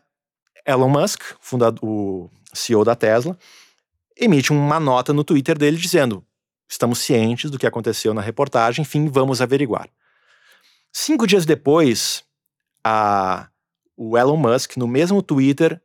[0.66, 3.38] Elon Musk, fundador, o CEO da Tesla,
[4.18, 6.26] emite uma nota no Twitter dele dizendo:
[6.68, 9.90] estamos cientes do que aconteceu na reportagem, enfim, vamos averiguar.
[10.92, 12.24] Cinco dias depois,
[12.84, 13.50] a,
[13.98, 15.82] o Elon Musk, no mesmo Twitter,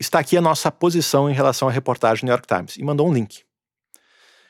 [0.00, 3.08] está aqui a nossa posição em relação à reportagem do New York Times, e mandou
[3.08, 3.44] um link.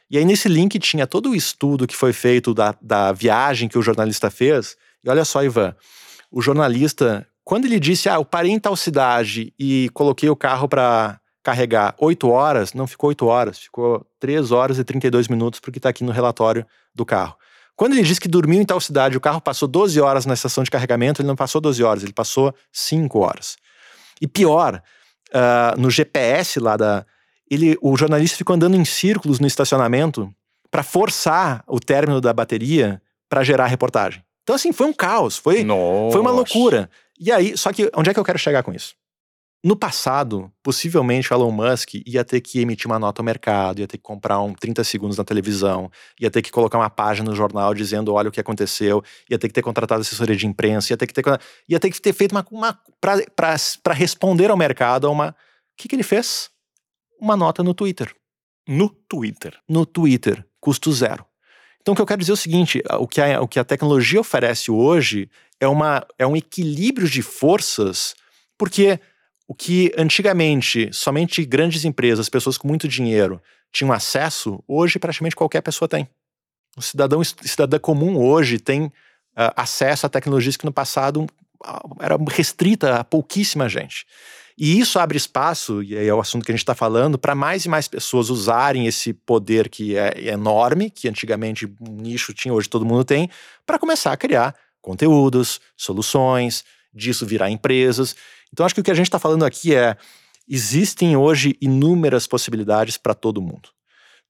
[0.09, 3.79] E aí, nesse link, tinha todo o estudo que foi feito da, da viagem que
[3.79, 5.75] o jornalista fez, e olha só, Ivan,
[6.31, 10.69] o jornalista, quando ele disse, ah, eu parei em tal cidade e coloquei o carro
[10.69, 15.79] para carregar 8 horas, não ficou 8 horas, ficou 3 horas e 32 minutos, porque
[15.79, 16.65] está aqui no relatório
[16.95, 17.37] do carro.
[17.75, 20.63] Quando ele disse que dormiu em tal cidade, o carro passou 12 horas na estação
[20.63, 23.57] de carregamento, ele não passou 12 horas, ele passou 5 horas.
[24.21, 24.81] E pior,
[25.31, 27.05] uh, no GPS lá da.
[27.51, 30.33] Ele, o jornalista ficou andando em círculos no estacionamento
[30.71, 34.23] para forçar o término da bateria para gerar a reportagem.
[34.43, 35.65] Então, assim, foi um caos, foi,
[36.11, 36.91] foi uma loucura.
[37.19, 38.95] E aí, só que onde é que eu quero chegar com isso?
[39.65, 43.87] no passado, possivelmente o Elon Musk ia ter que emitir uma nota ao mercado, ia
[43.87, 45.89] ter que comprar um 30 segundos na televisão,
[46.21, 49.47] ia ter que colocar uma página no jornal dizendo olha o que aconteceu, ia ter
[49.47, 51.23] que ter contratado assessoria de imprensa, ia ter que ter,
[51.69, 52.45] ia ter, que ter feito uma.
[52.51, 52.81] uma
[53.37, 55.29] para responder ao mercado a uma.
[55.29, 55.35] O
[55.77, 56.51] que, que ele fez?
[57.21, 58.13] Uma nota no Twitter.
[58.67, 59.57] No Twitter.
[59.69, 61.25] No Twitter, custo zero.
[61.83, 63.65] Então, o que eu quero dizer é o seguinte: o que a, o que a
[63.65, 65.29] tecnologia oferece hoje
[65.61, 68.15] é, uma, é um equilíbrio de forças,
[68.57, 68.99] porque
[69.47, 73.43] o que antigamente somente grandes empresas, pessoas com muito dinheiro,
[73.73, 76.09] tinham acesso, hoje praticamente qualquer pessoa tem.
[76.77, 78.93] O cidadão cidadã comum hoje tem uh,
[79.57, 81.27] acesso a tecnologias que no passado
[81.65, 84.07] uh, era restrita a pouquíssima gente.
[84.57, 87.65] E isso abre espaço, e é o assunto que a gente está falando, para mais
[87.65, 92.69] e mais pessoas usarem esse poder que é, enorme, que antigamente um nicho tinha, hoje
[92.69, 93.31] todo mundo tem,
[93.67, 98.15] para começar a criar conteúdos, soluções, disso virar empresas.
[98.53, 99.97] Então, acho que o que a gente está falando aqui é:
[100.49, 103.71] existem hoje inúmeras possibilidades para todo mundo.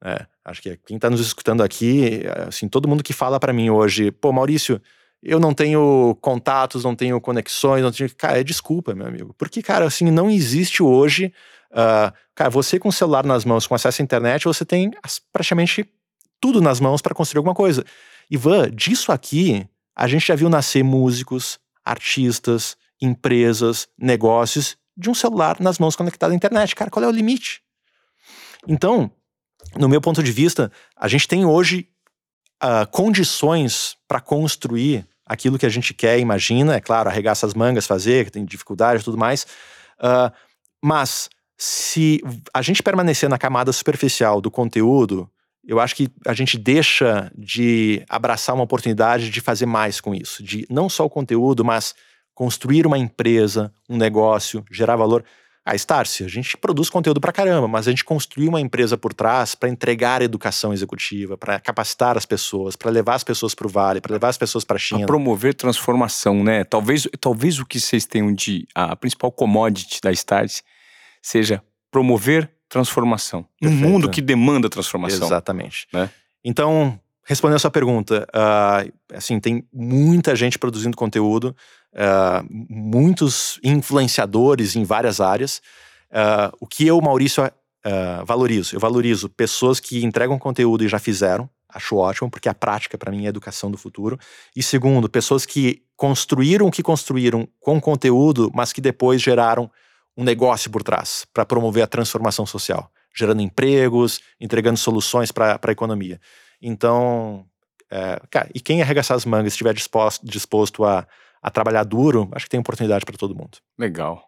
[0.05, 3.71] É, acho que quem está nos escutando aqui, assim, todo mundo que fala para mim
[3.71, 4.81] hoje, pô, Maurício,
[5.23, 8.13] eu não tenho contatos, não tenho conexões, não tenho.
[8.17, 9.35] Cara, é desculpa, meu amigo.
[9.39, 11.33] Porque, cara, assim, não existe hoje.
[11.71, 14.91] Uh, cara, você com o celular nas mãos, com acesso à internet, você tem
[15.33, 15.89] praticamente
[16.41, 17.85] tudo nas mãos para construir alguma coisa.
[18.29, 25.59] Ivan, disso aqui, a gente já viu nascer músicos, artistas, empresas, negócios de um celular
[25.61, 26.75] nas mãos conectado à internet.
[26.75, 27.63] Cara, qual é o limite?
[28.67, 29.11] Então,
[29.77, 31.89] no meu ponto de vista, a gente tem hoje
[32.63, 37.87] uh, condições para construir aquilo que a gente quer, imagina, é claro, arregaça as mangas,
[37.87, 39.47] fazer, tem dificuldade e tudo mais.
[39.99, 40.33] Uh,
[40.83, 42.21] mas se
[42.53, 45.31] a gente permanecer na camada superficial do conteúdo,
[45.65, 50.43] eu acho que a gente deixa de abraçar uma oportunidade de fazer mais com isso,
[50.43, 51.95] de não só o conteúdo, mas
[52.35, 55.25] construir uma empresa, um negócio, gerar valor.
[55.65, 59.15] Ah, Starce, a gente produz conteúdo pra caramba, mas a gente construiu uma empresa por
[59.15, 63.71] trás para entregar educação executiva, para capacitar as pessoas, para levar as pessoas para o
[63.71, 65.01] Vale, para levar as pessoas para a China.
[65.01, 66.65] Pra promover transformação, né?
[66.65, 68.67] Talvez, talvez o que vocês tenham de.
[68.75, 70.63] A principal commodity da Starce
[71.23, 71.63] seja
[71.93, 73.47] promover transformação.
[73.61, 73.85] Perfeito.
[73.85, 75.27] Um mundo que demanda transformação.
[75.27, 75.87] Exatamente.
[75.93, 76.11] Né?
[76.45, 81.55] Então, respondendo a sua pergunta, uh, assim, tem muita gente produzindo conteúdo,
[81.95, 85.61] uh, muitos influenciadores em várias áreas.
[86.11, 87.51] Uh, o que eu, Maurício,
[88.25, 88.77] valorizo?
[88.77, 93.11] Eu valorizo pessoas que entregam conteúdo e já fizeram, acho ótimo, porque a prática para
[93.11, 94.19] mim é a educação do futuro.
[94.55, 99.71] E segundo, pessoas que construíram o que construíram com conteúdo, mas que depois geraram
[100.17, 105.73] um negócio por trás para promover a transformação social, gerando empregos, entregando soluções para a
[105.73, 106.21] economia.
[106.61, 107.47] Então,
[107.91, 111.07] é, cara, e quem arregaçar as mangas estiver disposto, disposto a,
[111.43, 113.59] a trabalhar duro, acho que tem oportunidade para todo mundo.
[113.79, 114.23] Legal.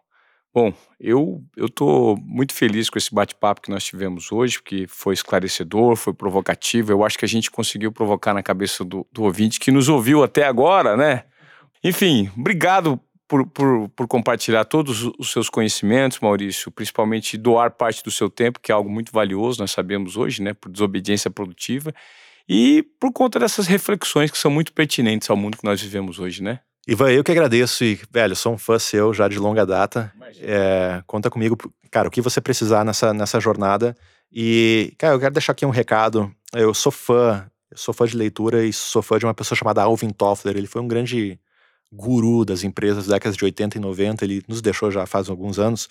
[0.53, 1.43] Bom, eu
[1.73, 6.93] tô muito feliz com esse bate-papo que nós tivemos hoje, porque foi esclarecedor, foi provocativo.
[6.93, 10.23] Eu acho que a gente conseguiu provocar na cabeça do, do ouvinte que nos ouviu
[10.23, 11.25] até agora, né?
[11.83, 12.97] Enfim, obrigado
[13.27, 18.59] por, por, por, compartilhar todos os seus conhecimentos, Maurício, principalmente doar parte do seu tempo,
[18.61, 21.93] que é algo muito valioso, nós sabemos hoje, né, por desobediência produtiva
[22.47, 26.41] e por conta dessas reflexões que são muito pertinentes ao mundo que nós vivemos hoje,
[26.43, 26.59] né?
[26.87, 30.13] Ivan, eu que agradeço e, velho, sou um fã seu já de longa data.
[30.39, 31.57] É, conta comigo,
[31.89, 33.97] cara, o que você precisar nessa, nessa jornada.
[34.31, 36.31] E, cara, eu quero deixar aqui um recado.
[36.53, 39.81] Eu sou fã, eu sou fã de leitura e sou fã de uma pessoa chamada
[39.81, 40.55] Alvin Toffler.
[40.55, 41.39] Ele foi um grande
[41.91, 44.23] guru das empresas das décadas de 80 e 90.
[44.23, 45.89] Ele nos deixou já faz alguns anos.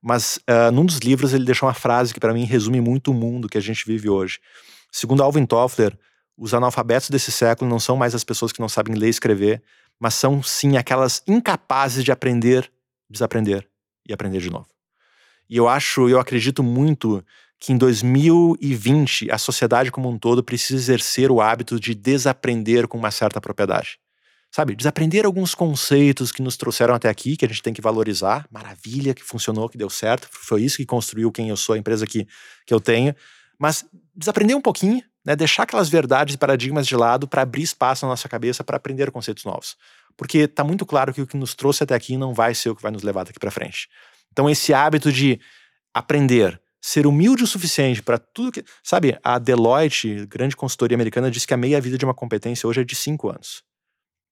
[0.00, 3.14] Mas uh, num dos livros ele deixou uma frase que para mim resume muito o
[3.14, 4.40] mundo que a gente vive hoje.
[4.90, 5.98] Segundo Alvin Toffler,
[6.34, 9.62] os analfabetos desse século não são mais as pessoas que não sabem ler e escrever,
[10.00, 12.72] mas são sim aquelas incapazes de aprender,
[13.08, 13.68] desaprender
[14.08, 14.68] e aprender de novo.
[15.48, 17.22] E eu acho, eu acredito muito
[17.58, 22.96] que em 2020 a sociedade como um todo precisa exercer o hábito de desaprender com
[22.96, 23.98] uma certa propriedade.
[24.52, 28.48] Sabe, desaprender alguns conceitos que nos trouxeram até aqui, que a gente tem que valorizar.
[28.50, 30.28] Maravilha, que funcionou, que deu certo.
[30.32, 32.26] Foi isso que construiu quem eu sou, a empresa que,
[32.66, 33.14] que eu tenho.
[33.56, 38.04] Mas desaprender um pouquinho, né, deixar aquelas verdades e paradigmas de lado para abrir espaço
[38.04, 39.76] na nossa cabeça para aprender conceitos novos.
[40.16, 42.74] Porque está muito claro que o que nos trouxe até aqui não vai ser o
[42.74, 43.88] que vai nos levar daqui para frente.
[44.32, 45.38] Então, esse hábito de
[45.94, 48.64] aprender, ser humilde o suficiente para tudo que.
[48.82, 52.84] Sabe, a Deloitte, grande consultoria americana, diz que a meia-vida de uma competência hoje é
[52.84, 53.62] de cinco anos.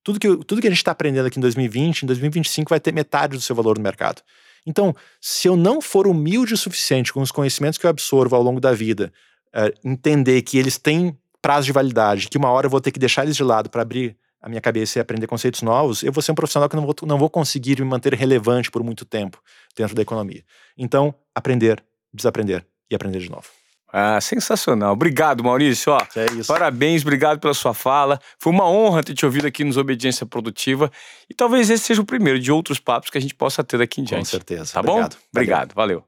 [0.03, 2.93] Tudo que, tudo que a gente está aprendendo aqui em 2020, em 2025 vai ter
[2.93, 4.21] metade do seu valor no mercado.
[4.67, 8.43] Então, se eu não for humilde o suficiente com os conhecimentos que eu absorvo ao
[8.43, 9.13] longo da vida,
[9.55, 12.99] é, entender que eles têm prazo de validade, que uma hora eu vou ter que
[12.99, 16.23] deixar eles de lado para abrir a minha cabeça é aprender conceitos novos, eu vou
[16.23, 19.43] ser um profissional que não vou, não vou conseguir me manter relevante por muito tempo
[19.77, 20.45] dentro da economia.
[20.77, 23.47] Então, aprender, desaprender e aprender de novo.
[23.91, 24.93] Ah, sensacional.
[24.93, 25.93] Obrigado, Maurício.
[25.93, 26.45] Ó, é.
[26.47, 28.21] Parabéns, obrigado pela sua fala.
[28.39, 30.93] Foi uma honra ter te ouvido aqui nos Obediência Produtiva.
[31.29, 34.03] E talvez esse seja o primeiro de outros papos que a gente possa ter daqui
[34.03, 34.21] em diante.
[34.21, 34.75] Com certeza.
[34.75, 35.15] Tá obrigado.
[35.15, 35.21] bom?
[35.33, 36.05] Obrigado, valeu.